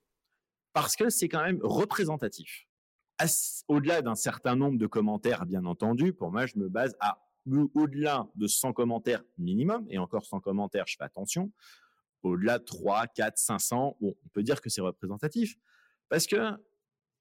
parce 0.72 0.94
que 0.94 1.10
c'est 1.10 1.28
quand 1.28 1.42
même 1.42 1.58
représentatif. 1.60 2.68
Au-delà 3.66 4.00
d'un 4.00 4.14
certain 4.14 4.54
nombre 4.54 4.78
de 4.78 4.86
commentaires, 4.86 5.44
bien 5.44 5.64
entendu, 5.64 6.12
pour 6.12 6.30
moi, 6.30 6.46
je 6.46 6.56
me 6.56 6.68
base 6.68 6.96
à 7.00 7.25
au-delà 7.74 8.28
de 8.34 8.46
100 8.46 8.72
commentaires 8.72 9.22
minimum, 9.38 9.86
et 9.90 9.98
encore 9.98 10.24
100 10.24 10.40
commentaires, 10.40 10.84
je 10.86 10.96
fais 10.96 11.04
attention, 11.04 11.52
au-delà 12.22 12.58
de 12.58 12.64
3, 12.64 13.06
4, 13.08 13.38
500, 13.38 13.96
on 14.00 14.14
peut 14.32 14.42
dire 14.42 14.60
que 14.60 14.68
c'est 14.68 14.80
représentatif, 14.80 15.56
parce 16.08 16.26
que 16.26 16.36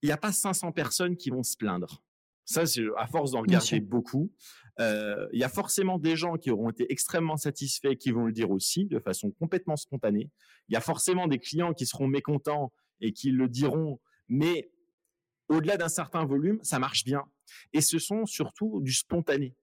il 0.02 0.08
n'y 0.08 0.12
a 0.12 0.18
pas 0.18 0.32
500 0.32 0.72
personnes 0.72 1.18
qui 1.18 1.30
vont 1.30 1.44
se 1.44 1.58
plaindre. 1.58 2.04
Ça, 2.44 2.68
c'est 2.68 2.84
à 2.98 3.08
force 3.08 3.32
d'en 3.32 3.42
regarder 3.42 3.80
beaucoup. 3.80 4.32
Euh, 4.80 5.28
il 5.34 5.40
y 5.40 5.44
a 5.44 5.50
forcément 5.50 5.98
des 5.98 6.16
gens 6.16 6.36
qui 6.36 6.52
auront 6.52 6.70
été 6.70 6.92
extrêmement 6.92 7.38
satisfaits, 7.38 7.96
qui 7.96 8.12
vont 8.12 8.26
le 8.26 8.32
dire 8.32 8.52
aussi 8.52 8.86
de 8.86 9.00
façon 9.00 9.32
complètement 9.32 9.76
spontanée. 9.76 10.30
Il 10.70 10.74
y 10.74 10.76
a 10.76 10.82
forcément 10.82 11.28
des 11.28 11.40
clients 11.40 11.74
qui 11.74 11.88
seront 11.88 12.08
mécontents 12.08 12.72
et 13.02 13.14
qui 13.14 13.32
le 13.32 13.50
diront, 13.50 14.00
mais 14.28 14.70
au-delà 15.50 15.78
d'un 15.78 15.90
certain 15.90 16.24
volume, 16.26 16.60
ça 16.62 16.78
marche 16.78 17.04
bien. 17.04 17.24
Et 17.74 17.82
ce 17.82 17.98
sont 17.98 18.28
surtout 18.28 18.80
du 18.82 18.94
spontané. 18.94 19.56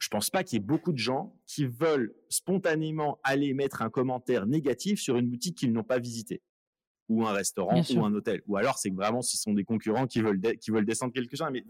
Je 0.00 0.08
pense 0.08 0.30
pas 0.30 0.42
qu'il 0.42 0.58
y 0.58 0.62
ait 0.62 0.64
beaucoup 0.64 0.92
de 0.92 0.98
gens 0.98 1.38
qui 1.46 1.66
veulent 1.66 2.14
spontanément 2.30 3.20
aller 3.22 3.52
mettre 3.52 3.82
un 3.82 3.90
commentaire 3.90 4.46
négatif 4.46 5.00
sur 5.00 5.16
une 5.16 5.28
boutique 5.28 5.58
qu'ils 5.58 5.72
n'ont 5.72 5.84
pas 5.84 5.98
visitée 5.98 6.42
ou 7.10 7.26
un 7.26 7.32
restaurant 7.32 7.82
ou 7.94 8.04
un 8.04 8.14
hôtel. 8.14 8.40
Ou 8.46 8.56
alors, 8.56 8.78
c'est 8.78 8.90
que 8.90 8.94
vraiment, 8.94 9.20
ce 9.20 9.36
sont 9.36 9.52
des 9.52 9.64
concurrents 9.64 10.06
qui 10.06 10.22
veulent, 10.22 10.40
qui 10.58 10.70
veulent 10.70 10.86
descendre 10.86 11.12
quelqu'un, 11.12 11.50
mais, 11.50 11.64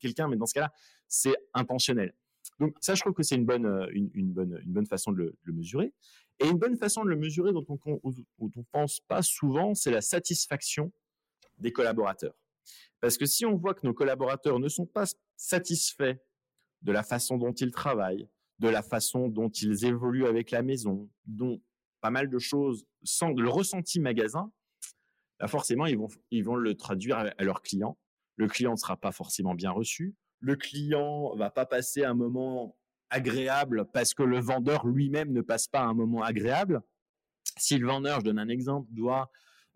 quelqu'un, 0.00 0.28
mais 0.28 0.36
dans 0.36 0.46
ce 0.46 0.54
cas-là, 0.54 0.72
c'est 1.08 1.36
intentionnel. 1.54 2.12
Donc, 2.58 2.76
ça, 2.80 2.94
je 2.94 3.00
trouve 3.00 3.14
que 3.14 3.22
c'est 3.22 3.36
une 3.36 3.46
bonne, 3.46 3.64
euh, 3.64 3.86
une, 3.92 4.32
bonne, 4.32 4.60
une 4.64 4.72
bonne 4.72 4.86
façon 4.86 5.12
de 5.12 5.34
le, 5.40 5.52
mesurer. 5.52 5.94
Et 6.40 6.48
une 6.48 6.58
bonne 6.58 6.76
façon 6.76 7.04
de 7.04 7.10
le 7.10 7.16
mesurer 7.16 7.52
dont 7.52 7.64
on 7.86 8.00
ne 8.04 8.62
pense 8.72 9.00
pas 9.00 9.22
souvent, 9.22 9.74
c'est 9.74 9.92
la 9.92 10.00
satisfaction 10.00 10.92
des 11.58 11.72
collaborateurs. 11.72 12.34
Parce 13.00 13.16
que 13.16 13.24
si 13.24 13.46
on 13.46 13.56
voit 13.56 13.74
que 13.74 13.86
nos 13.86 13.94
collaborateurs 13.94 14.58
ne 14.58 14.68
sont 14.68 14.86
pas 14.86 15.04
satisfaits 15.36 16.16
de 16.82 16.92
la 16.92 17.02
façon 17.02 17.36
dont 17.36 17.52
ils 17.52 17.70
travaillent, 17.70 18.28
de 18.58 18.68
la 18.68 18.82
façon 18.82 19.28
dont 19.28 19.48
ils 19.48 19.84
évoluent 19.84 20.26
avec 20.26 20.50
la 20.50 20.62
maison, 20.62 21.08
dont 21.26 21.60
pas 22.00 22.10
mal 22.10 22.28
de 22.28 22.38
choses, 22.38 22.84
le 23.02 23.48
ressenti 23.48 24.00
magasin, 24.00 24.52
bah, 25.38 25.48
forcément, 25.48 25.86
ils 25.86 25.98
vont, 25.98 26.08
ils 26.30 26.44
vont 26.44 26.56
le 26.56 26.76
traduire 26.76 27.18
à, 27.18 27.44
leur 27.44 27.62
client. 27.62 27.98
Le 28.36 28.48
client 28.48 28.72
ne 28.72 28.76
sera 28.76 28.96
pas 28.96 29.12
forcément 29.12 29.54
bien 29.54 29.70
reçu. 29.70 30.14
Le 30.40 30.56
client 30.56 31.34
va 31.36 31.50
pas 31.50 31.66
passer 31.66 32.04
un 32.04 32.14
moment 32.14 32.76
agréable 33.10 33.86
parce 33.92 34.14
que 34.14 34.22
le 34.22 34.40
vendeur 34.40 34.86
lui-même 34.86 35.32
ne 35.32 35.40
passe 35.40 35.68
pas 35.68 35.82
un 35.82 35.94
moment 35.94 36.22
agréable. 36.22 36.80
Si 37.58 37.76
le 37.76 37.86
vendeur, 37.86 38.20
je 38.20 38.24
donne 38.24 38.38
un 38.38 38.48
exemple, 38.48 38.88
doit 38.92 39.30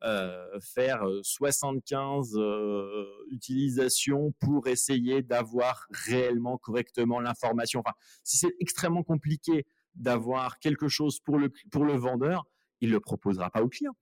euh, 0.07 0.61
faire 0.61 1.03
75 1.23 2.37
euh, 2.37 3.05
utilisations 3.33 4.33
pour 4.39 4.69
essayer 4.69 5.23
d'avoir 5.23 5.87
réellement 5.91 6.59
correctement 6.59 7.19
l'information. 7.19 7.81
Enfin, 7.81 7.97
si 8.23 8.37
c'est 8.37 8.55
extrêmement 8.61 9.03
compliqué 9.03 9.67
d'avoir 9.97 10.61
quelque 10.61 10.87
chose 10.87 11.19
pour 11.19 11.39
le, 11.39 11.51
pour 11.73 11.85
le 11.85 11.95
vendeur, 11.95 12.47
il 12.81 12.91
ne 12.91 12.95
le 12.95 13.01
proposera 13.01 13.51
pas 13.51 13.63
au 13.63 13.69
client. 13.69 13.97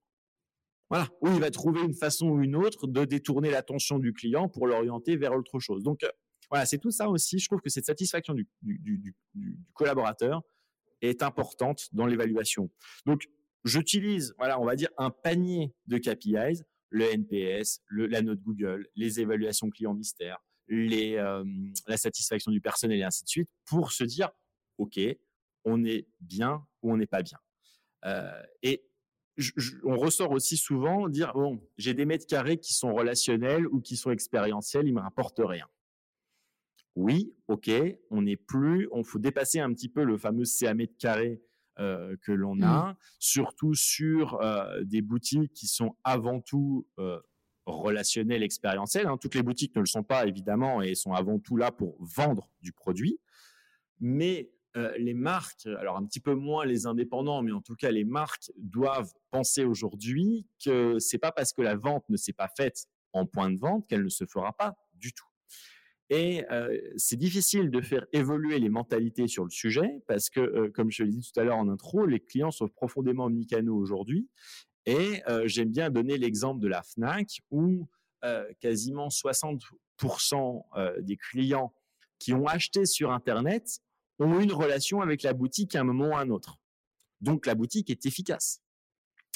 Voilà. 0.91 1.09
Ou 1.23 1.29
il 1.29 1.41
va 1.41 1.51
trouver 1.51 1.81
une 1.81 1.95
façon 1.95 2.29
ou 2.29 2.43
une 2.43 2.57
autre 2.57 2.87
de 2.87 3.05
détourner 3.07 3.51
l'attention 3.51 3.99
du 3.99 4.13
client 4.13 4.49
pour 4.49 4.67
l'orienter 4.67 5.17
vers 5.17 5.33
autre 5.33 5.59
chose. 5.59 5.83
Donc, 5.83 6.03
euh, 6.03 6.11
voilà, 6.51 6.67
c'est 6.67 6.79
tout 6.79 6.91
ça 6.91 7.09
aussi. 7.09 7.39
Je 7.39 7.49
trouve 7.49 7.61
que 7.61 7.71
cette 7.71 7.87
satisfaction 7.87 8.35
du, 8.35 8.47
collaborateur 9.73 10.43
est 11.01 11.23
importante 11.23 11.89
dans 11.93 12.07
l'évaluation. 12.07 12.71
Donc, 13.07 13.29
j'utilise, 13.65 14.35
voilà, 14.39 14.61
on 14.61 14.65
va 14.65 14.77
dire 14.77 14.91
un 14.99 15.11
panier 15.11 15.75
de 15.87 15.99
KPIs, 15.99 16.63
le 16.91 17.07
NPS, 17.13 17.81
la 17.91 18.23
note 18.23 18.41
Google, 18.41 18.89
les 18.95 19.21
évaluations 19.21 19.69
clients 19.71 19.95
mystères, 19.95 20.39
euh, 20.71 21.45
la 21.87 21.97
satisfaction 21.97 22.51
du 22.51 22.61
personnel 22.61 22.99
et 22.99 23.03
ainsi 23.03 23.25
de 23.25 23.29
suite, 23.29 23.51
pour 23.65 23.93
se 23.93 24.05
dire, 24.05 24.31
OK, 24.79 24.99
on 25.65 25.85
est 25.85 26.07
bien 26.21 26.65
ou 26.83 26.93
on 26.93 26.97
n'est 26.97 27.07
pas 27.07 27.23
bien. 27.23 27.39
Euh, 28.05 28.43
et 28.63 28.85
on 29.83 29.97
ressort 29.97 30.31
aussi 30.31 30.57
souvent 30.57 31.09
dire 31.09 31.33
bon, 31.33 31.61
j'ai 31.77 31.95
des 31.95 32.05
mètres 32.05 32.27
carrés 32.27 32.59
qui 32.59 32.73
sont 32.73 32.95
relationnels 32.95 33.67
ou 33.67 33.81
qui 33.81 33.97
sont 33.97 34.11
expérientiels, 34.11 34.87
ils 34.87 34.95
me 34.95 35.01
rapportent 35.01 35.43
rien. 35.43 35.67
Oui, 36.95 37.35
ok, 37.49 37.71
on 38.11 38.23
n'est 38.23 38.37
plus, 38.37 38.89
on 38.93 39.03
faut 39.03 39.19
dépasser 39.19 39.59
un 39.59 39.73
petit 39.73 39.89
peu 39.89 40.05
le 40.05 40.17
fameux 40.17 40.45
CA 40.45 40.75
mètres 40.75 40.97
carrés 40.99 41.43
euh, 41.81 42.17
que 42.23 42.33
l'on 42.33 42.63
a, 42.63 42.93
mmh. 42.93 42.97
surtout 43.19 43.75
sur 43.75 44.41
euh, 44.41 44.85
des 44.85 45.03
boutiques 45.03 45.53
qui 45.53 45.67
sont 45.67 45.97
avant 46.05 46.41
tout 46.41 46.87
euh, 46.99 47.19
relationnelles, 47.67 48.43
expérientielles. 48.45 49.07
Hein. 49.07 49.19
Toutes 49.21 49.35
les 49.35 49.43
boutiques 49.43 49.75
ne 49.75 49.81
le 49.81 49.87
sont 49.87 50.05
pas 50.05 50.27
évidemment 50.27 50.83
et 50.83 50.95
sont 50.95 51.13
avant 51.13 51.41
tout 51.41 51.57
là 51.57 51.73
pour 51.73 51.97
vendre 51.99 52.49
du 52.61 52.73
produit, 52.73 53.19
mais 54.01 54.51
les 54.99 55.15
marques, 55.15 55.67
alors 55.67 55.97
un 55.97 56.05
petit 56.05 56.19
peu 56.19 56.35
moins 56.35 56.67
les 56.67 56.87
indépendants, 56.87 57.43
mais 57.43 57.53
en 57.53 57.61
tout 57.61 57.77
cas 57.77 57.93
les 57.93 58.03
marques 58.03 58.51
doivent 58.57 59.13
penser 59.31 59.63
aujourd'hui 59.63 60.49
que 60.65 60.99
c'est 60.99 61.19
pas 61.19 61.31
parce 61.31 61.53
que 61.53 61.63
la 61.63 61.77
vente 61.77 62.05
ne 62.09 62.17
s'est 62.17 62.33
pas 62.33 62.49
faite 62.49 62.89
en 63.13 63.25
point 63.25 63.53
de 63.53 63.57
vente 63.57 63.87
qu'elle 63.89 64.03
ne 64.03 64.09
se 64.09 64.27
fera 64.27 64.53
pas 64.53 64.75
du 64.95 65.13
tout. 65.13 65.29
Et 66.11 66.45
c'est 66.97 67.17
difficile 67.17 67.71
de 67.71 67.81
faire 67.81 68.07
évoluer 68.13 68.59
les 68.59 68.69
mentalités 68.69 69.27
sur 69.27 69.45
le 69.45 69.51
sujet 69.51 70.03
parce 70.07 70.31
que, 70.31 70.69
comme 70.69 70.91
je 70.91 71.03
l'ai 71.03 71.11
dit 71.11 71.31
tout 71.33 71.41
à 71.41 71.45
l'heure 71.45 71.57
en 71.57 71.69
intro, 71.69 72.07
les 72.07 72.21
clients 72.21 72.51
sont 72.51 72.69
profondément 72.69 73.25
omnicanaux 73.25 73.77
aujourd'hui. 73.77 74.29
Et 74.87 75.23
j'aime 75.47 75.71
bien 75.71 75.91
donner 75.91 76.19
l'exemple 76.19 76.61
de 76.61 76.69
la 76.69 76.83
Fnac 76.83 77.41
où 77.51 77.89
quasiment 78.61 79.09
60% 79.09 81.01
des 81.03 81.17
clients 81.17 81.75
qui 82.19 82.33
ont 82.33 82.47
acheté 82.47 82.87
sur 82.87 83.11
Internet 83.11 83.81
ont 84.19 84.39
une 84.41 84.53
relation 84.53 85.01
avec 85.01 85.23
la 85.23 85.33
boutique 85.33 85.75
à 85.75 85.81
un 85.81 85.85
moment 85.85 86.11
ou 86.11 86.15
à 86.15 86.21
un 86.21 86.31
autre. 86.31 86.59
Donc 87.21 87.47
la 87.47 87.55
boutique 87.55 87.91
est 87.91 88.07
efficace. 88.07 88.61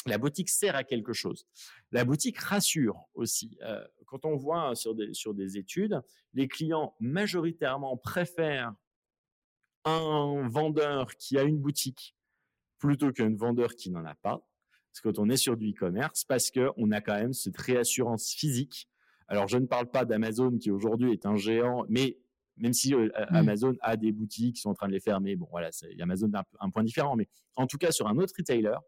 La 0.06 0.18
boutique 0.18 0.48
sert 0.48 0.76
à 0.76 0.84
quelque 0.84 1.12
chose. 1.12 1.46
La 1.92 2.04
boutique 2.04 2.38
rassure 2.38 3.08
aussi. 3.14 3.58
Euh, 3.62 3.84
quand 4.06 4.24
on 4.24 4.36
voit 4.36 4.74
sur 4.74 4.94
des, 4.94 5.12
sur 5.12 5.34
des 5.34 5.56
études, 5.56 6.00
les 6.34 6.48
clients 6.48 6.94
majoritairement 7.00 7.96
préfèrent 7.96 8.72
un 9.84 10.48
vendeur 10.48 11.14
qui 11.16 11.38
a 11.38 11.42
une 11.42 11.58
boutique 11.58 12.14
plutôt 12.78 13.12
qu'un 13.12 13.34
vendeur 13.34 13.74
qui 13.74 13.90
n'en 13.90 14.04
a 14.04 14.14
pas. 14.14 14.40
Parce 14.90 15.00
que 15.02 15.08
quand 15.08 15.18
on 15.18 15.28
est 15.28 15.36
sur 15.36 15.56
du 15.56 15.70
e-commerce, 15.70 16.24
parce 16.24 16.50
qu'on 16.50 16.90
a 16.90 17.00
quand 17.00 17.14
même 17.14 17.32
cette 17.32 17.56
réassurance 17.56 18.32
physique. 18.32 18.88
Alors, 19.26 19.46
je 19.46 19.58
ne 19.58 19.66
parle 19.66 19.90
pas 19.90 20.04
d'Amazon 20.04 20.56
qui 20.56 20.70
aujourd'hui 20.70 21.12
est 21.12 21.26
un 21.26 21.36
géant, 21.36 21.84
mais 21.88 22.18
même 22.56 22.72
si 22.72 22.94
euh, 22.94 23.06
mmh. 23.08 23.36
Amazon 23.36 23.74
a 23.80 23.96
des 23.96 24.10
boutiques 24.10 24.56
qui 24.56 24.60
sont 24.62 24.70
en 24.70 24.74
train 24.74 24.88
de 24.88 24.92
les 24.92 25.00
fermer. 25.00 25.36
Bon, 25.36 25.46
voilà, 25.50 25.70
Amazon 26.00 26.30
a 26.34 26.40
un, 26.40 26.44
un, 26.60 26.70
point 26.70 26.82
différent, 26.82 27.14
mais 27.14 27.28
en 27.54 27.66
tout 27.66 27.76
cas, 27.76 27.92
sur 27.92 28.08
un 28.08 28.16
autre 28.16 28.32
retailer, 28.36 28.78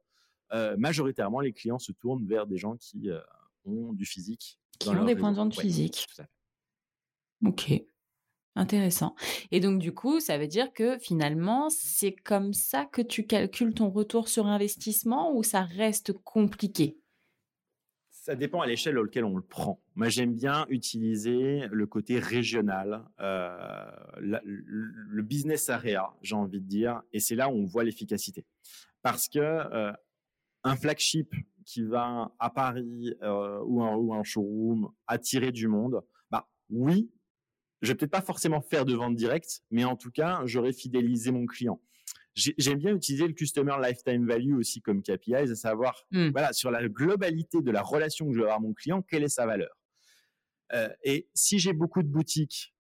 majoritairement, 0.76 1.40
les 1.40 1.52
clients 1.52 1.78
se 1.78 1.92
tournent 1.92 2.26
vers 2.26 2.46
des 2.46 2.58
gens 2.58 2.76
qui 2.76 3.10
euh, 3.10 3.20
ont 3.64 3.92
du 3.92 4.04
physique. 4.04 4.58
Qui 4.78 4.88
ont 4.88 5.04
des 5.04 5.16
points 5.16 5.32
de 5.32 5.36
vente 5.36 5.58
physiques. 5.58 6.06
Ok. 7.44 7.72
Intéressant. 8.56 9.14
Et 9.52 9.60
donc, 9.60 9.78
du 9.78 9.94
coup, 9.94 10.18
ça 10.18 10.36
veut 10.36 10.48
dire 10.48 10.72
que 10.72 10.98
finalement, 10.98 11.70
c'est 11.70 12.12
comme 12.12 12.52
ça 12.52 12.84
que 12.84 13.00
tu 13.00 13.26
calcules 13.26 13.74
ton 13.74 13.90
retour 13.90 14.28
sur 14.28 14.46
investissement 14.46 15.34
ou 15.36 15.42
ça 15.42 15.62
reste 15.62 16.12
compliqué? 16.12 16.98
Ça 18.10 18.34
dépend 18.34 18.60
à 18.60 18.66
l'échelle 18.66 18.98
auquel 18.98 19.24
on 19.24 19.36
le 19.36 19.42
prend. 19.42 19.80
Moi, 19.94 20.08
j'aime 20.08 20.34
bien 20.34 20.66
utiliser 20.68 21.68
le 21.70 21.86
côté 21.86 22.18
régional, 22.18 23.04
euh, 23.20 23.90
le 24.18 25.22
business 25.22 25.70
area, 25.70 26.10
j'ai 26.20 26.34
envie 26.34 26.60
de 26.60 26.66
dire, 26.66 27.02
et 27.12 27.20
c'est 27.20 27.34
là 27.36 27.48
où 27.48 27.52
on 27.52 27.64
voit 27.64 27.84
l'efficacité. 27.84 28.44
Parce 29.02 29.28
que 29.28 29.38
euh, 29.38 29.92
un 30.64 30.76
flagship 30.76 31.34
qui 31.64 31.82
va 31.82 32.32
à 32.38 32.50
Paris 32.50 33.14
euh, 33.22 33.60
ou, 33.64 33.82
un, 33.82 33.94
ou 33.96 34.14
un 34.14 34.22
showroom 34.22 34.90
attirer 35.06 35.52
du 35.52 35.68
monde, 35.68 36.02
bah 36.30 36.48
oui, 36.68 37.10
je 37.82 37.88
vais 37.88 37.94
peut-être 37.94 38.10
pas 38.10 38.22
forcément 38.22 38.60
faire 38.60 38.84
de 38.84 38.94
vente 38.94 39.16
directe, 39.16 39.62
mais 39.70 39.84
en 39.84 39.96
tout 39.96 40.10
cas, 40.10 40.42
j'aurais 40.44 40.72
fidélisé 40.72 41.30
mon 41.30 41.46
client 41.46 41.80
j'aime 42.34 42.78
bien 42.78 42.94
utiliser 42.94 43.26
le 43.26 43.32
customer 43.32 43.76
lifetime 43.82 44.26
value 44.26 44.56
aussi 44.56 44.80
comme 44.80 45.02
KPI, 45.02 45.34
à 45.34 45.54
savoir, 45.54 46.06
mmh. 46.10 46.28
voilà, 46.28 46.52
sur 46.52 46.70
la 46.70 46.86
globalité 46.88 47.60
de 47.60 47.70
la 47.70 47.82
relation 47.82 48.26
que 48.26 48.32
je 48.32 48.38
vais 48.38 48.44
avoir 48.44 48.58
avec 48.58 48.68
mon 48.68 48.74
client, 48.74 49.02
quelle 49.02 49.24
est 49.24 49.28
sa 49.28 49.46
valeur. 49.46 49.76
Euh, 50.72 50.88
et 51.02 51.28
si 51.34 51.58
j'ai 51.58 51.72
beaucoup 51.72 52.02
de 52.02 52.08
boutiques, 52.08 52.74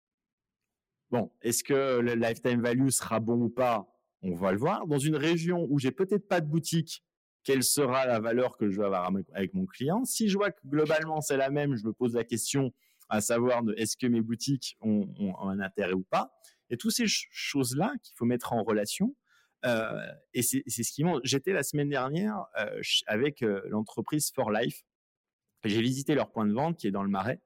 bon, 1.09 1.31
est-ce 1.41 1.63
que 1.63 1.99
le 1.99 2.15
lifetime 2.15 2.61
value 2.61 2.89
sera 2.89 3.19
bon 3.19 3.41
ou 3.41 3.49
pas? 3.49 3.87
On 4.21 4.35
va 4.35 4.51
le 4.51 4.57
voir. 4.57 4.87
Dans 4.87 4.99
une 4.99 5.15
région 5.15 5.67
où 5.69 5.79
j'ai 5.79 5.91
peut-être 5.91 6.27
pas 6.27 6.41
de 6.41 6.47
boutique, 6.47 7.03
quelle 7.47 7.63
sera 7.63 8.05
la 8.05 8.19
valeur 8.19 8.57
que 8.57 8.69
je 8.69 8.77
vais 8.77 8.87
avoir 8.87 9.09
avec 9.33 9.53
mon 9.53 9.65
client 9.65 10.03
Si 10.03 10.27
je 10.27 10.37
vois 10.37 10.51
que 10.51 10.59
globalement 10.65 11.21
c'est 11.21 11.37
la 11.37 11.49
même, 11.49 11.77
je 11.77 11.87
me 11.87 11.93
pose 11.93 12.13
la 12.13 12.25
question 12.25 12.73
à 13.07 13.21
savoir 13.21 13.63
est-ce 13.77 13.95
que 13.95 14.05
mes 14.05 14.19
boutiques 14.19 14.75
ont 14.81 15.07
un 15.41 15.61
intérêt 15.61 15.93
ou 15.93 16.03
pas 16.03 16.33
Et 16.69 16.75
toutes 16.75 16.91
ces 16.91 17.05
choses-là 17.07 17.93
qu'il 18.03 18.13
faut 18.17 18.25
mettre 18.25 18.51
en 18.51 18.63
relation. 18.63 19.15
Euh, 19.65 19.97
et 20.33 20.41
c'est 20.41 20.61
ce 20.67 20.91
qui 20.91 21.05
montre. 21.05 21.21
J'étais 21.23 21.53
la 21.53 21.63
semaine 21.63 21.87
dernière 21.87 22.47
euh, 22.59 22.81
avec 23.05 23.41
euh, 23.43 23.61
l'entreprise 23.69 24.29
For 24.35 24.51
Life. 24.51 24.83
J'ai 25.63 25.81
visité 25.81 26.15
leur 26.15 26.29
point 26.33 26.45
de 26.45 26.53
vente 26.53 26.77
qui 26.77 26.87
est 26.87 26.91
dans 26.91 27.03
le 27.03 27.09
Marais, 27.09 27.39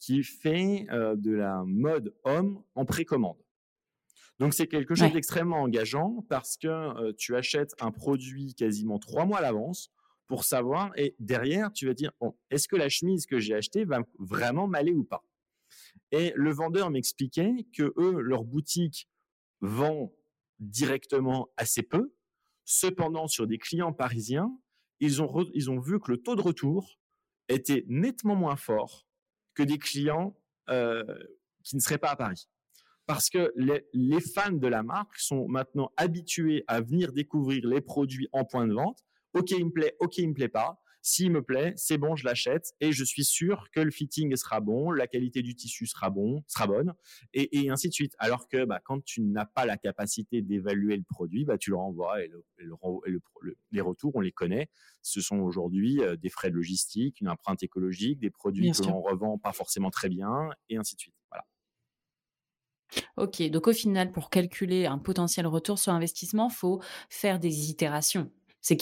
qui 0.00 0.24
fait 0.24 0.86
de 0.90 1.30
la 1.30 1.62
mode 1.64 2.12
homme 2.24 2.60
en 2.74 2.84
précommande. 2.84 3.43
Donc 4.40 4.52
c'est 4.54 4.66
quelque 4.66 4.94
chose 4.94 5.12
d'extrêmement 5.12 5.62
engageant 5.62 6.24
parce 6.28 6.56
que 6.56 7.12
tu 7.12 7.36
achètes 7.36 7.74
un 7.80 7.90
produit 7.90 8.54
quasiment 8.54 8.98
trois 8.98 9.26
mois 9.26 9.38
à 9.38 9.42
l'avance 9.42 9.90
pour 10.26 10.44
savoir 10.44 10.90
et 10.96 11.14
derrière 11.18 11.72
tu 11.72 11.86
vas 11.86 11.94
dire 11.94 12.10
bon, 12.20 12.36
est-ce 12.50 12.66
que 12.66 12.76
la 12.76 12.88
chemise 12.88 13.26
que 13.26 13.38
j'ai 13.38 13.54
achetée 13.54 13.84
va 13.84 14.00
vraiment 14.18 14.66
m'aller 14.66 14.92
ou 14.92 15.04
pas? 15.04 15.24
Et 16.10 16.32
le 16.34 16.52
vendeur 16.52 16.90
m'expliquait 16.90 17.66
que 17.76 17.92
eux 17.96 18.20
leur 18.20 18.44
boutique 18.44 19.08
vend 19.60 20.12
directement 20.58 21.48
assez 21.56 21.82
peu. 21.82 22.12
Cependant 22.64 23.28
sur 23.28 23.46
des 23.46 23.58
clients 23.58 23.92
parisiens, 23.92 24.50
ils 24.98 25.22
ont 25.22 25.46
ils 25.52 25.70
ont 25.70 25.78
vu 25.78 26.00
que 26.00 26.10
le 26.10 26.16
taux 26.18 26.34
de 26.34 26.40
retour 26.40 26.98
était 27.48 27.84
nettement 27.88 28.34
moins 28.34 28.56
fort 28.56 29.06
que 29.54 29.62
des 29.62 29.78
clients 29.78 30.36
qui 30.66 31.76
ne 31.76 31.80
seraient 31.80 31.98
pas 31.98 32.10
à 32.10 32.16
Paris 32.16 32.48
parce 33.06 33.28
que 33.28 33.52
les, 33.56 34.20
fans 34.20 34.52
de 34.52 34.66
la 34.66 34.82
marque 34.82 35.18
sont 35.18 35.46
maintenant 35.48 35.90
habitués 35.96 36.64
à 36.66 36.80
venir 36.80 37.12
découvrir 37.12 37.66
les 37.66 37.80
produits 37.80 38.28
en 38.32 38.44
point 38.44 38.66
de 38.66 38.74
vente. 38.74 39.00
Ok, 39.34 39.50
il 39.50 39.66
me 39.66 39.70
plaît, 39.70 39.96
ok, 40.00 40.18
il 40.18 40.28
me 40.28 40.34
plaît 40.34 40.48
pas. 40.48 40.80
S'il 41.06 41.32
me 41.32 41.42
plaît, 41.42 41.74
c'est 41.76 41.98
bon, 41.98 42.16
je 42.16 42.24
l'achète 42.24 42.72
et 42.80 42.90
je 42.90 43.04
suis 43.04 43.26
sûr 43.26 43.68
que 43.72 43.80
le 43.80 43.90
fitting 43.90 44.34
sera 44.36 44.60
bon, 44.60 44.90
la 44.90 45.06
qualité 45.06 45.42
du 45.42 45.54
tissu 45.54 45.86
sera 45.86 46.08
bon, 46.08 46.42
sera 46.46 46.66
bonne 46.66 46.94
et, 47.34 47.68
ainsi 47.68 47.90
de 47.90 47.92
suite. 47.92 48.14
Alors 48.18 48.48
que 48.48 48.64
bah, 48.64 48.80
quand 48.82 49.04
tu 49.04 49.20
n'as 49.20 49.44
pas 49.44 49.66
la 49.66 49.76
capacité 49.76 50.40
d'évaluer 50.40 50.96
le 50.96 51.02
produit, 51.02 51.44
bah, 51.44 51.58
tu 51.58 51.68
le 51.68 51.76
renvoies 51.76 52.24
et, 52.24 52.30
les 53.70 53.80
retours, 53.82 54.12
on 54.14 54.20
les 54.20 54.32
connaît. 54.32 54.70
Ce 55.02 55.20
sont 55.20 55.40
aujourd'hui 55.40 56.00
euh, 56.00 56.16
des 56.16 56.30
frais 56.30 56.50
de 56.50 56.56
logistique, 56.56 57.20
une 57.20 57.28
empreinte 57.28 57.62
écologique, 57.62 58.18
des 58.18 58.30
produits 58.30 58.72
que 58.72 58.84
l'on 58.84 59.02
revend 59.02 59.36
pas 59.36 59.52
forcément 59.52 59.90
très 59.90 60.08
bien 60.08 60.48
et 60.70 60.78
ainsi 60.78 60.94
de 60.94 61.00
suite. 61.00 61.14
Voilà. 61.30 61.44
Ok, 63.16 63.42
donc 63.50 63.68
au 63.68 63.72
final, 63.72 64.12
pour 64.12 64.30
calculer 64.30 64.86
un 64.86 64.98
potentiel 64.98 65.46
retour 65.46 65.78
sur 65.78 65.92
investissement, 65.92 66.48
faut 66.48 66.80
faire 67.08 67.38
des 67.38 67.70
itérations. 67.70 68.30
C'est 68.66 68.78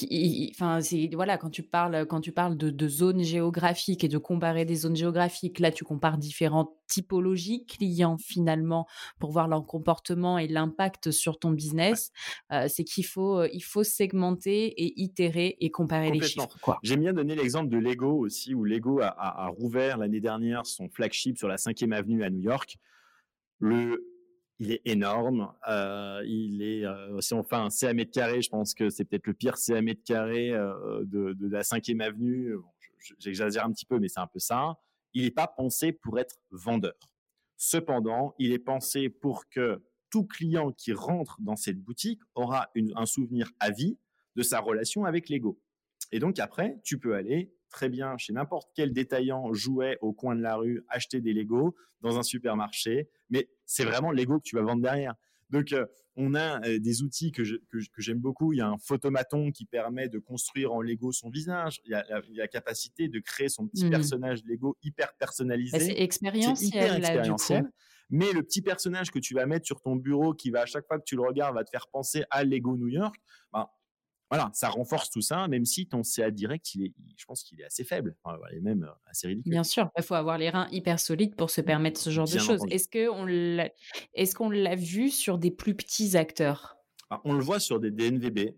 enfin, 0.53 0.79
voilà, 1.13 1.39
quand 1.39 1.51
tu 1.51 1.65
parles, 1.65 2.07
quand 2.07 2.21
tu 2.21 2.31
parles 2.31 2.57
de, 2.57 2.89
zones 2.89 3.25
géographiques 3.25 4.05
et 4.05 4.09
de 4.09 4.17
comparer 4.17 4.65
des 4.65 4.77
zones 4.77 4.95
géographiques, 4.95 5.59
là, 5.59 5.73
tu 5.73 5.83
compares 5.83 6.19
différentes 6.19 6.71
typologies 6.87 7.67
clients 7.67 8.17
finalement 8.17 8.87
pour 9.19 9.33
voir 9.33 9.49
leur 9.49 9.67
comportement 9.67 10.39
et 10.39 10.47
l'impact 10.47 11.11
sur 11.11 11.41
ton 11.41 11.51
business. 11.51 12.13
Euh, 12.53 12.67
c'est 12.69 12.85
qu'il 12.85 13.05
faut, 13.05 13.41
euh, 13.41 13.49
il 13.53 13.65
faut 13.65 13.83
segmenter 13.83 14.67
et 14.67 15.03
itérer 15.03 15.57
et 15.59 15.73
comparer 15.73 16.13
les 16.13 16.23
chiffres. 16.23 16.57
J'aime 16.85 17.01
bien 17.01 17.13
donner 17.13 17.35
l'exemple 17.35 17.69
de 17.69 17.79
Lego 17.79 18.13
aussi, 18.21 18.55
où 18.55 18.63
Lego 18.63 19.01
a, 19.01 19.09
a 19.19 19.49
rouvert 19.49 19.99
l'année 19.99 20.21
dernière 20.21 20.65
son 20.65 20.89
flagship 20.91 21.39
sur 21.39 21.49
la 21.49 21.57
5e 21.57 21.93
avenue 21.93 22.23
à 22.23 22.31
New 22.31 22.43
York. 22.43 22.79
Il 24.59 24.71
est 24.71 24.83
énorme. 24.85 25.53
Euh, 25.69 26.23
il 26.27 26.63
est, 26.63 26.85
euh, 26.85 27.21
si 27.21 27.35
on 27.35 27.43
fait 27.43 27.57
un 27.57 27.71
CA 27.71 27.93
mètre 27.95 28.13
carré, 28.13 28.43
je 28.43 28.49
pense 28.49 28.75
que 28.75 28.91
c'est 28.91 29.05
peut-être 29.05 29.27
le 29.27 29.35
pire 29.35 29.57
CA 29.57 29.81
mètre 29.83 30.03
carré 30.05 30.51
euh, 30.53 31.03
de, 31.05 31.49
la 31.49 31.63
5e 31.63 32.01
avenue. 32.01 32.55
J'exagère 33.19 33.65
un 33.65 33.73
petit 33.73 33.87
peu, 33.87 33.99
mais 33.99 34.09
c'est 34.09 34.21
un 34.21 34.27
peu 34.27 34.39
ça. 34.39 34.79
Il 35.15 35.25
n'est 35.25 35.31
pas 35.31 35.47
pensé 35.49 35.93
pour 35.93 36.19
être 36.19 36.37
vendeur. 36.51 36.95
Cependant, 37.57 38.35
il 38.39 38.53
est 38.53 38.59
pensé 38.59 39.09
pour 39.09 39.49
que 39.49 39.83
tout 40.11 40.25
client 40.25 40.73
qui 40.73 40.93
rentre 40.93 41.37
dans 41.41 41.57
cette 41.57 41.81
boutique 41.81 42.21
aura 42.35 42.71
un 42.95 43.07
souvenir 43.07 43.51
à 43.61 43.71
vie 43.71 43.99
de 44.37 44.43
sa 44.43 44.61
relation 44.61 45.05
avec 45.05 45.29
Lego. 45.29 45.61
Et 46.13 46.19
donc 46.19 46.39
après, 46.39 46.79
tu 46.85 46.99
peux 46.99 47.15
aller 47.15 47.53
très 47.73 47.89
bien 47.89 48.17
chez 48.19 48.33
n'importe 48.33 48.71
quel 48.75 48.93
détaillant 48.93 49.53
jouet 49.53 49.99
au 50.01 50.13
coin 50.13 50.37
de 50.37 50.43
la 50.43 50.57
rue, 50.57 50.85
acheter 50.89 51.21
des 51.21 51.33
Lego 51.33 51.75
dans 52.01 52.19
un 52.19 52.23
supermarché, 52.23 53.09
mais 53.31 53.49
c'est 53.67 53.85
vraiment 53.85 54.13
Lego 54.13 54.39
que 54.39 54.45
tu 54.45 54.57
vas 54.57 54.63
vendre 54.63 54.83
derrière. 54.83 55.15
Donc, 55.51 55.73
euh, 55.73 55.87
on 56.17 56.35
a 56.35 56.67
euh, 56.67 56.79
des 56.79 57.03
outils 57.03 57.31
que, 57.31 57.43
j'aime 57.99 58.19
beaucoup. 58.19 58.53
Il 58.53 58.59
y 58.59 58.61
a 58.61 58.69
un 58.69 58.79
photomaton 58.79 59.51
qui 59.51 59.65
permet 59.65 60.09
de 60.09 60.19
construire 60.19 60.73
en 60.73 60.81
Lego 60.81 61.13
son 61.13 61.31
visage. 61.31 61.81
Il 61.85 61.93
y 61.93 61.95
a, 61.95 62.05
la 62.35 62.49
capacité 62.49 63.09
de 63.09 63.19
créer 63.21 63.49
son 63.49 63.67
petit 63.69 63.87
mmh. 63.87 63.91
personnage 63.91 64.45
Lego 64.45 64.77
hyper 64.83 65.09
bah, 65.09 65.15
personnalisé. 65.19 65.79
c'est 65.79 66.01
expérientiel, 66.01 66.97
expérientiel. 66.97 67.71
Mais 68.11 68.33
le 68.33 68.43
petit 68.43 68.61
personnage 68.61 69.11
que 69.11 69.19
tu 69.19 69.35
vas 69.35 69.47
mettre 69.47 69.67
sur 69.67 69.81
ton 69.81 69.97
bureau, 69.97 70.35
qui 70.35 70.51
va 70.51 70.63
à 70.63 70.67
chaque 70.67 70.87
fois 70.87 70.99
que 70.99 71.05
tu 71.05 71.17
le 71.17 71.23
regardes, 71.23 71.55
va 71.55 71.65
te 71.65 71.71
faire 71.71 71.89
penser 71.89 72.25
à 72.31 72.45
Lego 72.45 72.77
New 72.77 72.89
York, 72.89 73.17
ben, 73.53 73.67
voilà, 74.33 74.51
ça 74.55 74.71
renforce 74.71 75.11
tout 75.11 75.21
ça, 75.21 75.47
même 75.47 75.67
si 75.67 75.87
ton 75.87 76.03
CA 76.03 76.31
direct, 76.31 76.75
il 76.75 76.87
est, 76.87 76.93
je 77.19 77.27
pense 77.27 77.43
qu'il 77.43 77.61
est 77.61 77.65
assez 77.65 77.85
faible, 77.85 78.17
et 78.51 78.61
même 78.61 78.85
euh, 78.85 79.11
assez 79.11 79.27
ridicule. 79.27 79.51
Bien 79.51 79.63
sûr, 79.63 79.91
il 79.95 80.03
faut 80.03 80.15
avoir 80.15 80.39
les 80.39 80.49
reins 80.49 80.69
hyper 80.73 80.99
solides 80.99 81.37
pour 81.37 81.51
se 81.51 81.61
permettre 81.61 82.01
ce 82.01 82.09
genre 82.09 82.27
de 82.27 82.39
choses. 82.39 82.63
Est-ce 82.71 82.89
qu'on 82.89 83.27
l'a, 83.27 83.71
est-ce 84.15 84.35
qu'on 84.35 84.49
l'a 84.49 84.75
vu 84.75 85.11
sur 85.11 85.37
des 85.37 85.51
plus 85.51 85.75
petits 85.75 86.17
acteurs? 86.17 86.79
Ah, 87.11 87.21
On 87.27 87.35
le 87.35 87.43
voit 87.43 87.61
sur 87.61 87.79
des 87.79 87.91
DNVB 87.91 88.55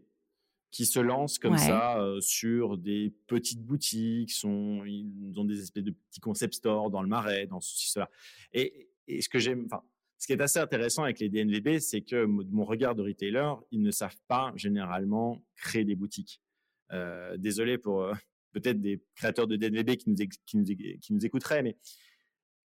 qui 0.71 0.87
se 0.87 1.01
lancent 1.01 1.41
comme 1.41 1.59
ça 1.59 2.01
euh, 2.01 2.21
sur 2.21 2.79
des 2.79 3.13
petites 3.27 3.65
boutiques, 3.65 4.31
sont, 4.31 4.85
ils 4.85 5.35
ont 5.41 5.45
des 5.45 5.61
espèces 5.61 5.83
de 5.83 5.91
petits 5.91 6.21
concept 6.21 6.55
stores 6.55 6.91
dans 6.91 7.03
le 7.03 7.09
marais, 7.09 7.49
dans 7.49 7.61
ceci, 7.61 7.91
cela. 7.91 8.09
Et, 8.53 8.89
et 9.09 9.23
ce 9.23 9.29
que 9.29 9.41
j'aime, 9.41 9.65
enfin, 9.67 9.83
ce 10.25 10.27
qui 10.27 10.33
est 10.33 10.41
assez 10.41 10.59
intéressant 10.59 11.03
avec 11.03 11.21
les 11.21 11.29
DNVB, 11.29 11.81
c'est 11.81 12.01
que 12.01 12.25
mon 12.25 12.65
regard 12.65 12.95
de 12.95 13.03
retailer, 13.03 13.53
ils 13.71 13.83
ne 13.83 13.91
savent 13.91 14.17
pas 14.27 14.55
généralement 14.57 15.45
créer 15.55 15.85
des 15.85 15.97
boutiques. 15.97 16.41
Euh, 16.93 17.37
désolé 17.37 17.77
pour 17.77 18.05
euh, 18.05 18.15
peut-être 18.53 18.81
des 18.81 19.05
créateurs 19.17 19.47
de 19.47 19.57
DNVB 19.57 19.97
qui 19.99 20.09
nous, 20.09 21.27
écouteraient, 21.27 21.63
mais 21.63 21.77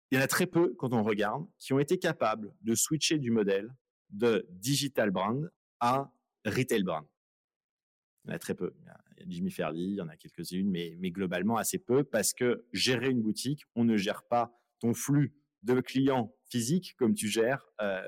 il 0.09 0.17
y 0.17 0.19
en 0.19 0.23
a 0.23 0.27
très 0.27 0.47
peu 0.47 0.73
quand 0.79 0.93
on 0.93 1.03
regarde 1.03 1.45
qui 1.59 1.73
ont 1.73 1.79
été 1.79 1.99
capables 1.99 2.51
de 2.61 2.73
switcher 2.73 3.19
du 3.19 3.29
modèle 3.29 3.71
de 4.09 4.47
digital 4.49 5.11
brand 5.11 5.47
à 5.79 6.11
retail 6.45 6.81
brand. 6.81 7.05
Il 8.25 8.29
y 8.29 8.33
en 8.33 8.35
a 8.35 8.39
très 8.39 8.55
peu. 8.55 8.73
Il 8.79 8.85
y 8.85 8.89
a, 8.89 8.99
Jimmy 9.27 9.51
Fairley, 9.51 9.83
il 9.83 9.95
y 9.97 10.01
en 10.01 10.07
a 10.07 10.17
quelques-unes, 10.17 10.71
mais 10.71 11.11
globalement 11.11 11.57
assez 11.57 11.77
peu 11.77 12.03
parce 12.03 12.33
que 12.33 12.65
gérer 12.73 13.11
une 13.11 13.21
boutique, 13.21 13.61
on 13.75 13.83
ne 13.83 13.95
gère 13.95 14.23
pas 14.23 14.59
ton 14.79 14.95
flux 14.95 15.35
de 15.63 15.79
clients 15.81 16.33
physiques 16.49 16.95
comme 16.97 17.13
tu 17.13 17.27
gères 17.27 17.65
euh, 17.81 18.01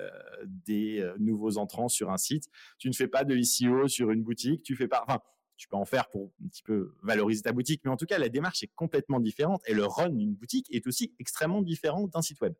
des 0.46 1.00
euh, 1.00 1.16
nouveaux 1.20 1.58
entrants 1.58 1.90
sur 1.90 2.12
un 2.12 2.18
site. 2.18 2.46
Tu 2.78 2.88
ne 2.90 2.94
fais 2.94 3.08
pas 3.08 3.24
de 3.24 3.36
ICO 3.36 3.88
sur 3.88 4.12
une 4.12 4.24
boutique, 4.24 4.64
tu 4.64 4.76
fais 4.76 4.88
pas, 4.88 5.04
enfin, 5.08 5.20
tu 5.58 5.68
peux 5.68 5.78
en 5.78 5.86
faire 5.86 6.10
pour 6.10 6.34
un 6.44 6.48
petit 6.48 6.64
peu 6.64 6.94
valoriser 7.02 7.44
ta 7.44 7.54
boutique, 7.54 7.82
mais 7.86 7.92
en 7.92 7.98
tout 7.98 8.06
cas, 8.06 8.20
la 8.20 8.30
démarche 8.30 8.62
est 8.64 8.72
complètement 8.76 9.20
différente 9.20 9.62
et 9.68 9.74
le 9.74 9.86
run 9.86 10.10
d'une 10.10 10.36
boutique 10.36 10.68
est 10.70 10.86
aussi 10.86 11.16
extrêmement 11.20 11.62
différent 11.62 12.08
d'un 12.08 12.22
site 12.22 12.42
web. 12.42 12.54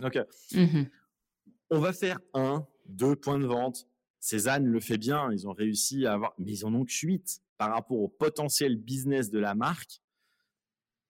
Donc, 0.00 0.16
euh, 0.16 0.24
mmh 0.54 0.84
on 1.74 1.80
va 1.80 1.94
faire 1.94 2.18
un, 2.34 2.66
deux 2.84 3.16
points 3.16 3.38
de 3.38 3.46
vente. 3.46 3.86
Cézanne 4.20 4.66
le 4.66 4.78
fait 4.78 4.98
bien, 4.98 5.32
ils 5.32 5.48
ont 5.48 5.54
réussi 5.54 6.04
à 6.04 6.12
avoir, 6.12 6.34
mais 6.38 6.52
ils 6.52 6.66
en 6.66 6.74
ont 6.74 6.84
que 6.84 6.92
8 6.92 7.40
par 7.56 7.70
rapport 7.70 7.98
au 7.98 8.08
potentiel 8.08 8.76
business 8.76 9.30
de 9.30 9.38
la 9.38 9.54
marque 9.54 10.02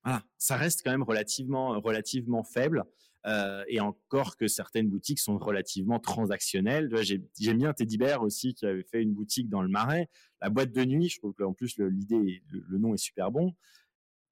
voilà, 0.05 0.25
ça 0.39 0.57
reste 0.57 0.83
quand 0.85 0.91
même 0.91 1.03
relativement, 1.03 1.81
relativement 1.81 2.43
faible. 2.43 2.85
Euh, 3.25 3.63
et 3.69 3.79
encore 3.79 4.37
que 4.37 4.49
certaines 4.49 4.89
boutiques 4.89 5.21
sont 5.21 5.39
relativement 5.39 6.01
transactionnelles. 6.01 6.91
J'aime 7.39 7.59
bien 7.59 7.73
Teddy 7.73 7.97
Bear 7.97 8.23
aussi 8.23 8.53
qui 8.55 8.67
avait 8.67 8.83
fait 8.83 9.01
une 9.01 9.15
boutique 9.15 9.49
dans 9.49 9.63
le 9.63 9.69
Marais. 9.69 10.09
La 10.41 10.51
boîte 10.51 10.73
de 10.73 10.85
nuit, 10.85 11.09
je 11.09 11.19
trouve 11.21 11.33
qu'en 11.35 11.53
plus 11.53 11.79
l'idée, 11.79 12.43
le, 12.49 12.79
nom 12.79 12.95
est 12.95 12.99
super 12.99 13.31
bon. 13.31 13.55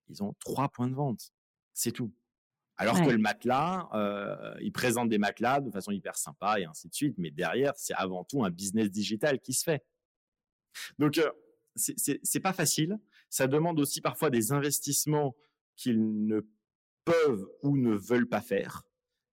Ils 0.08 0.24
ont 0.24 0.34
trois 0.40 0.68
points 0.68 0.88
de 0.88 0.94
vente, 0.94 1.32
c'est 1.72 1.92
tout. 1.92 2.12
Alors 2.78 3.00
que 3.00 3.10
le 3.10 3.18
matelas, 3.18 3.88
euh, 3.92 4.54
ils 4.60 4.72
présentent 4.72 5.10
des 5.10 5.18
matelas 5.18 5.60
de 5.60 5.70
façon 5.70 5.92
hyper 5.92 6.16
sympa 6.16 6.58
et 6.58 6.64
ainsi 6.64 6.88
de 6.88 6.94
suite, 6.94 7.14
mais 7.18 7.30
derrière, 7.30 7.74
c'est 7.76 7.94
avant 7.94 8.24
tout 8.24 8.42
un 8.42 8.50
business 8.50 8.90
digital 8.90 9.38
qui 9.38 9.52
se 9.52 9.62
fait. 9.62 9.84
Donc, 10.98 11.18
euh, 11.18 11.30
c'est 11.76 12.40
pas 12.40 12.52
facile. 12.52 12.98
Ça 13.28 13.46
demande 13.46 13.78
aussi 13.78 14.00
parfois 14.00 14.30
des 14.30 14.50
investissements 14.50 15.36
qu'ils 15.80 16.26
ne 16.26 16.40
peuvent 17.04 17.46
ou 17.62 17.76
ne 17.76 17.94
veulent 17.94 18.28
pas 18.28 18.40
faire 18.40 18.82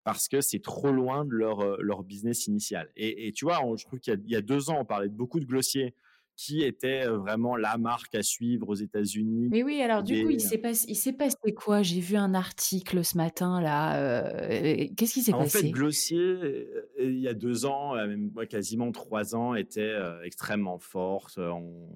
parce 0.03 0.29
que 0.29 0.39
c'est 0.39 0.61
trop 0.61 0.91
loin 0.91 1.25
de 1.25 1.33
leur, 1.33 1.59
euh, 1.59 1.77
leur 1.81 2.01
business 2.01 2.47
initial. 2.47 2.89
Et, 2.95 3.33
tu 3.33 3.43
vois, 3.43 3.59
je 3.75 3.83
trouve 3.83 3.99
qu'il 3.99 4.17
y, 4.25 4.35
a 4.37 4.41
deux 4.41 4.69
ans, 4.69 4.77
on 4.79 4.85
parlait 4.85 5.09
de 5.09 5.13
beaucoup 5.13 5.41
de 5.41 5.45
glossiers 5.45 5.93
qui 6.37 6.61
était 6.61 7.07
euh, 7.07 7.17
vraiment 7.17 7.55
la 7.55 7.77
marque 7.79 8.13
à 8.13 8.21
suivre 8.21 8.69
aux 8.69 8.75
États-Unis. 8.75 9.47
Mais 9.49 9.63
oui, 9.63 9.81
alors 9.81 10.03
du 10.03 10.23
coup, 10.23 10.29
il 10.29 10.39
s'est 10.39 10.59
passé, 10.59 10.85
il 10.87 10.95
s'est 10.95 11.11
passé 11.11 11.35
quoi? 11.55 11.81
J'ai 11.81 11.99
vu 11.99 12.15
un 12.15 12.35
article 12.35 13.03
ce 13.03 13.17
matin 13.17 13.59
là. 13.59 13.97
Euh, 13.97 14.85
qu'est-ce 14.95 15.15
qui 15.15 15.23
s'est 15.23 15.31
passé 15.31 15.57
En 15.57 15.61
fait, 15.61 15.69
Glossier, 15.71 16.19
euh, 16.19 16.85
il 16.99 17.19
y 17.19 17.27
a 17.27 17.33
deux 17.33 17.65
ans, 17.65 17.95
même 17.95 18.31
quasiment 18.47 18.91
trois 18.91 19.35
ans, 19.35 19.55
était 19.55 19.95
extrêmement 20.23 20.77
forte. 20.77 21.39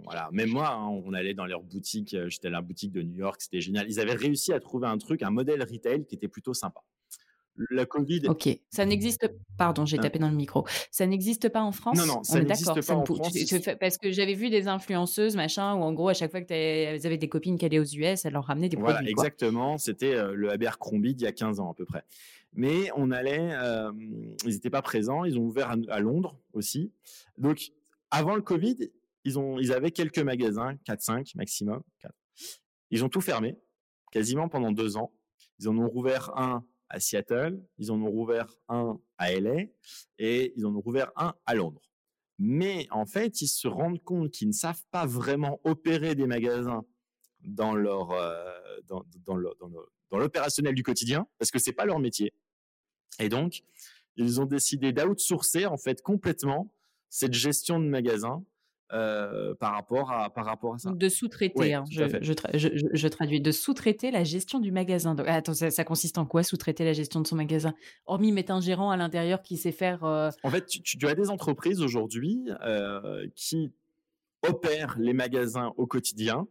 voilà, 0.04 0.30
même 0.32 0.50
moi, 0.50 0.72
hein, 0.72 0.88
on 0.88 1.14
allait 1.14 1.36
dans 1.36 1.46
leur 1.46 1.62
boutique. 1.62 2.16
J'étais 2.28 2.48
à 2.48 2.52
la 2.52 2.62
boutique 2.62 2.92
de 2.92 3.04
New 3.04 3.18
York, 3.18 3.39
c'était 3.42 3.62
génial. 3.62 3.86
Ils 3.88 4.00
avaient 4.00 4.16
réussi 4.16 4.52
à 4.54 4.60
trouver 4.60 4.88
un 4.88 4.98
truc, 4.98 5.22
un 5.22 5.30
modèle 5.30 5.62
retail 5.62 6.06
qui 6.06 6.16
était 6.16 6.28
plutôt 6.28 6.56
sympa. 6.56 6.82
La 7.70 7.86
Covid. 7.86 8.24
Ok, 8.28 8.49
ça 8.70 8.86
n'existe. 8.86 9.30
Pardon, 9.57 9.86
j'ai 9.86 9.97
hein? 9.97 10.01
tapé 10.01 10.20
dans 10.20 10.30
le 10.30 10.36
micro. 10.36 10.66
Ça 10.91 11.05
n'existe 11.05 11.49
pas 11.49 11.62
en 11.62 11.72
France? 11.72 11.97
Non, 11.97 12.05
non, 12.05 12.24
ça 12.24 12.41
n'existe 12.41 12.86
pas 12.86 12.95
en 12.95 13.05
France. 13.05 13.34
Parce 13.80 13.97
que 13.97 14.12
j'avais 14.12 14.34
vu 14.34 14.49
des 14.49 14.68
influenceuses, 14.68 15.36
machin, 15.36 15.76
où 15.76 15.82
en 15.82 15.93
gros, 15.93 16.09
à 16.09 16.14
chaque 16.14 16.32
fois 16.32 16.41
que 16.41 16.53
elles 16.53 17.05
avaient 17.05 17.18
des 17.18 17.30
copines 17.30 17.57
qui 17.57 17.66
allaient 17.66 17.80
aux 17.80 17.84
US, 17.84 18.26
elles 18.26 18.34
leur 18.34 18.45
ramenaient 18.45 18.70
des 18.70 18.78
produits. 18.78 18.93
Voilà, 18.93 19.09
exactement. 19.09 19.78
C'était 19.78 20.16
euh, 20.16 20.34
le 20.34 20.51
Abercrombie 20.51 21.16
d'il 21.16 21.26
y 21.26 21.28
a 21.28 21.32
15 21.32 21.59
ans 21.59 21.72
à 21.72 21.74
peu 21.74 21.86
près. 21.86 22.03
Mais 22.53 22.89
on 22.95 23.12
allait, 23.12 23.51
euh, 23.53 23.91
ils 24.45 24.53
n'étaient 24.53 24.70
pas 24.70 24.82
présents. 24.82 25.24
Ils 25.24 25.38
ont 25.38 25.43
ouvert 25.43 25.74
à, 25.89 25.99
Londres 25.99 26.38
aussi. 26.53 26.91
Donc, 27.38 27.72
avant 28.09 28.36
le 28.36 28.41
Covid, 28.41 28.91
ils 29.24 29.39
ont, 29.39 29.57
ils 29.59 29.72
avaient 29.72 29.91
quelques 29.91 30.20
magasins, 30.20 30.76
4-5 30.88 31.38
maximum. 31.38 31.82
Ils 32.89 33.05
ont 33.05 33.09
tout 33.09 33.22
fermé, 33.22 33.57
quasiment 34.12 34.49
pendant 34.49 34.72
deux 34.72 34.97
ans. 34.97 35.14
Ils 35.59 35.70
en 35.70 35.78
ont 35.78 35.88
rouvert 35.88 36.38
un 36.38 36.66
à 36.92 37.00
Seattle, 37.00 37.62
ils 37.78 37.92
en 37.92 38.02
ont 38.02 38.10
rouvert 38.10 38.48
un 38.68 39.00
à 39.18 39.34
LA 39.34 39.64
et 40.20 40.54
ils 40.56 40.66
en 40.66 40.76
ont 40.76 40.82
rouvert 40.82 41.12
un 41.16 41.34
à 41.46 41.56
Londres. 41.56 41.82
Mais 42.38 42.88
en 42.92 43.06
fait, 43.06 43.42
ils 43.42 43.48
se 43.48 43.68
rendent 43.68 44.04
compte 44.04 44.32
qu'ils 44.32 44.48
ne 44.48 44.54
savent 44.54 44.84
pas 44.92 45.06
vraiment 45.06 45.62
opérer 45.64 46.16
des 46.16 46.28
magasins 46.28 46.86
dans 47.42 47.74
leur 47.74 48.12
euh, 48.12 48.44
dans, 48.86 49.04
dans 49.26 50.18
l'opérationnel 50.18 50.76
du 50.76 50.84
quotidien 50.84 51.28
parce 51.38 51.52
que 51.52 51.60
c'est 51.60 51.74
pas 51.74 51.86
leur 51.86 52.00
métier. 52.00 52.34
Et 53.20 53.30
donc, 53.30 53.64
ils 54.16 54.42
ont 54.42 54.46
décidé 54.46 54.92
d'outsourcer 54.92 55.66
en 55.66 55.78
fait 55.78 56.02
complètement 56.02 56.74
cette 57.10 57.34
gestion 57.34 57.80
de 57.80 57.86
magasin 57.86 58.44
euh, 58.94 59.56
par, 59.56 59.74
rapport 59.74 60.12
à, 60.12 60.30
par 60.30 60.46
rapport 60.46 60.76
à 60.76 60.78
ça. 60.78 60.92
De 60.92 61.10
sous-traiter, 61.10 61.74
hein, 61.74 61.84
je, 61.89 62.04
je, 62.22 63.08
traduis, 63.08 63.42
de 63.42 63.52
sous-traiter 63.52 64.12
la 64.12 64.24
gestion 64.24 64.60
du 64.60 64.72
magasin. 64.72 65.16
Donc, 65.16 65.28
attends, 65.28 65.54
ça, 65.54 65.84
consiste 65.84 66.18
en 66.18 66.26
quoi 66.26 66.44
sous-traiter 66.44 66.84
la 66.84 66.94
gestion 66.94 67.22
de 67.22 67.28
son 67.28 67.36
magasin? 67.36 67.74
Hormis 68.06 68.32
mettre 68.32 68.52
un 68.52 68.62
gérant 68.62 68.92
à 68.92 68.98
l'intérieur 68.98 69.42
qui 69.42 69.58
sait 69.58 69.72
faire. 69.72 70.04
Euh 70.04 70.30
en 70.44 70.50
fait, 70.50 70.66
tu, 70.66 71.08
as 71.08 71.16
des 71.16 71.30
entreprises 71.30 71.82
aujourd'hui 71.82 72.50
euh, 72.66 73.28
qui 73.36 73.72
opèrent 74.48 74.98
les 75.00 75.14
magasins 75.14 75.74
au 75.78 75.88
quotidien 75.88 76.48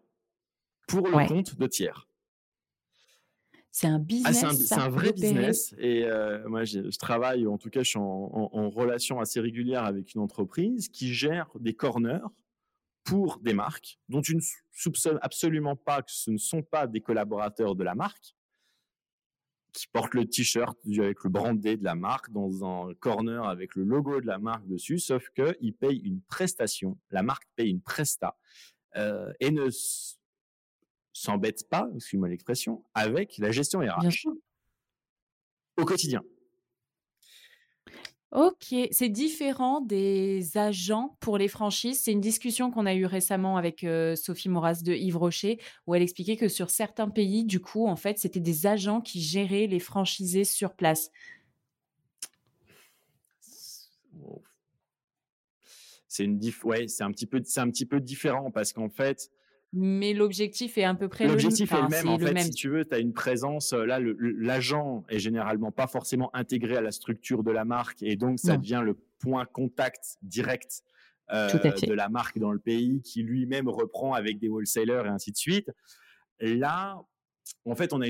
pour 0.87 1.07
le 1.07 1.27
compte 1.27 1.57
de 1.57 1.67
tiers. 1.67 2.09
C'est 3.73 3.87
un 3.87 3.97
ah, 3.97 3.99
business. 3.99 4.67
c'est 4.67 4.75
un, 4.75 4.89
vrai 4.89 5.13
business. 5.13 5.75
Et 5.79 6.05
euh, 6.05 6.49
moi, 6.49 6.65
je, 6.65 6.81
travaille, 6.99 7.47
en 7.47 7.57
tout 7.57 7.71
cas, 7.71 7.83
je 7.83 7.91
suis 7.91 7.99
en, 7.99 8.71
relation 8.71 9.21
assez 9.21 9.41
régulière 9.41 9.85
avec 9.85 10.15
une 10.15 10.21
entreprise 10.21 10.89
qui 10.89 11.15
gère 11.15 11.49
des 11.59 11.75
corners 11.75 12.27
pour 13.05 13.39
des 13.39 13.55
marques 13.55 13.99
dont 14.09 14.21
tu 14.21 14.35
ne 14.35 14.41
soupçonnes 14.73 15.19
absolument 15.23 15.77
pas 15.77 16.03
que 16.03 16.11
ce 16.11 16.31
ne 16.31 16.39
sont 16.39 16.63
pas 16.63 16.87
des 16.87 17.01
collaborateurs 17.01 17.75
de 17.75 17.85
la 17.85 17.95
marque, 17.95 18.35
qui 19.73 19.87
portent 19.87 20.15
le 20.15 20.27
t-shirt 20.27 20.77
avec 20.99 21.23
le 21.23 21.31
brandé 21.31 21.77
de 21.77 21.85
la 21.85 21.95
marque 21.95 22.31
dans 22.31 22.65
un 22.65 22.93
corner 22.95 23.45
avec 23.45 23.77
le 23.77 23.85
logo 23.85 24.21
de 24.21 24.27
la 24.27 24.39
marque 24.39 24.67
dessus, 24.67 24.99
sauf 24.99 25.29
qu'ils 25.31 25.75
payent 25.75 26.01
une 26.05 26.21
prestation. 26.23 26.99
La 27.11 27.23
marque 27.23 27.45
paye 27.55 27.71
une 27.71 27.81
presta 27.81 28.37
euh, 28.97 29.33
et 29.39 29.53
ne 29.53 29.69
s'embête 31.21 31.69
pas, 31.69 31.89
excuse-moi 31.95 32.29
l'expression, 32.29 32.85
avec 32.95 33.37
la 33.39 33.51
gestion 33.51 33.81
RH 33.81 34.27
au 35.77 35.85
quotidien. 35.85 36.23
Ok, 38.33 38.73
c'est 38.93 39.09
différent 39.09 39.81
des 39.81 40.57
agents 40.57 41.17
pour 41.19 41.37
les 41.37 41.49
franchises. 41.49 42.01
C'est 42.01 42.13
une 42.13 42.21
discussion 42.21 42.71
qu'on 42.71 42.87
a 42.87 42.95
eue 42.95 43.05
récemment 43.05 43.57
avec 43.57 43.83
euh, 43.83 44.15
Sophie 44.15 44.49
Moras 44.49 44.83
de 44.85 44.93
Yves 44.93 45.17
Rocher, 45.17 45.59
où 45.89 45.97
elle 45.97 46.03
expliquait 46.03 46.37
que 46.37 46.47
sur 46.47 46.71
certains 46.71 47.09
pays, 47.09 47.45
du 47.45 47.59
coup, 47.59 47.89
en 47.89 47.97
fait, 47.97 48.19
c'était 48.19 48.39
des 48.39 48.67
agents 48.67 49.01
qui 49.01 49.21
géraient 49.21 49.67
les 49.67 49.81
franchisés 49.81 50.45
sur 50.45 50.75
place. 50.75 51.11
C'est 56.07 56.25
une 56.25 56.41
ouais, 56.65 56.87
c'est 56.87 57.03
un 57.03 57.11
petit 57.11 57.27
peu, 57.27 57.41
c'est 57.45 57.61
un 57.61 57.71
petit 57.71 57.87
peu 57.87 58.01
différent 58.01 58.53
parce 58.53 58.73
qu'en 58.73 58.91
fait, 58.91 59.29
mais 59.73 60.15
l'objectif 60.15 60.79
est 60.79 60.85
à 60.85 60.95
peu 60.95 61.09
près 61.09 61.27
l'objectif 61.27 61.73
est 61.73 61.81
le 61.81 61.89
même. 61.89 62.09
en 62.09 62.19
fait, 62.19 62.39
si 62.41 62.51
tu 62.51 62.69
veux, 62.69 62.85
tu 62.85 62.95
as 62.95 62.99
une 62.99 63.13
présence. 63.13 63.73
Là, 63.73 64.01
l'agent 64.01 65.05
est 65.09 65.19
généralement 65.19 65.71
pas 65.71 65.87
forcément 65.87 66.31
intégré 66.35 66.77
à 66.77 66.81
la 66.81 66.91
structure 66.91 67.45
de 67.45 67.51
la 67.51 67.65
marque 67.65 68.03
et 68.03 68.17
donc 68.17 68.39
ça 68.39 68.57
devient 68.57 68.83
le 68.85 68.97
point 69.21 69.45
contact 69.45 70.17
direct 70.23 70.83
euh, 71.33 71.49
de 71.53 71.93
la 71.93 72.09
marque 72.09 72.39
dans 72.39 72.51
le 72.51 72.59
pays 72.59 73.01
qui 73.03 73.23
lui-même 73.23 73.69
reprend 73.69 74.15
avec 74.15 74.41
des 74.41 74.49
wholesalers 74.49 75.07
et 75.07 75.11
ainsi 75.11 75.31
de 75.31 75.37
suite. 75.37 75.71
Là, 76.41 77.01
en 77.65 77.75
fait, 77.75 77.93
on 77.93 78.01
a 78.01 78.07
une 78.07 78.09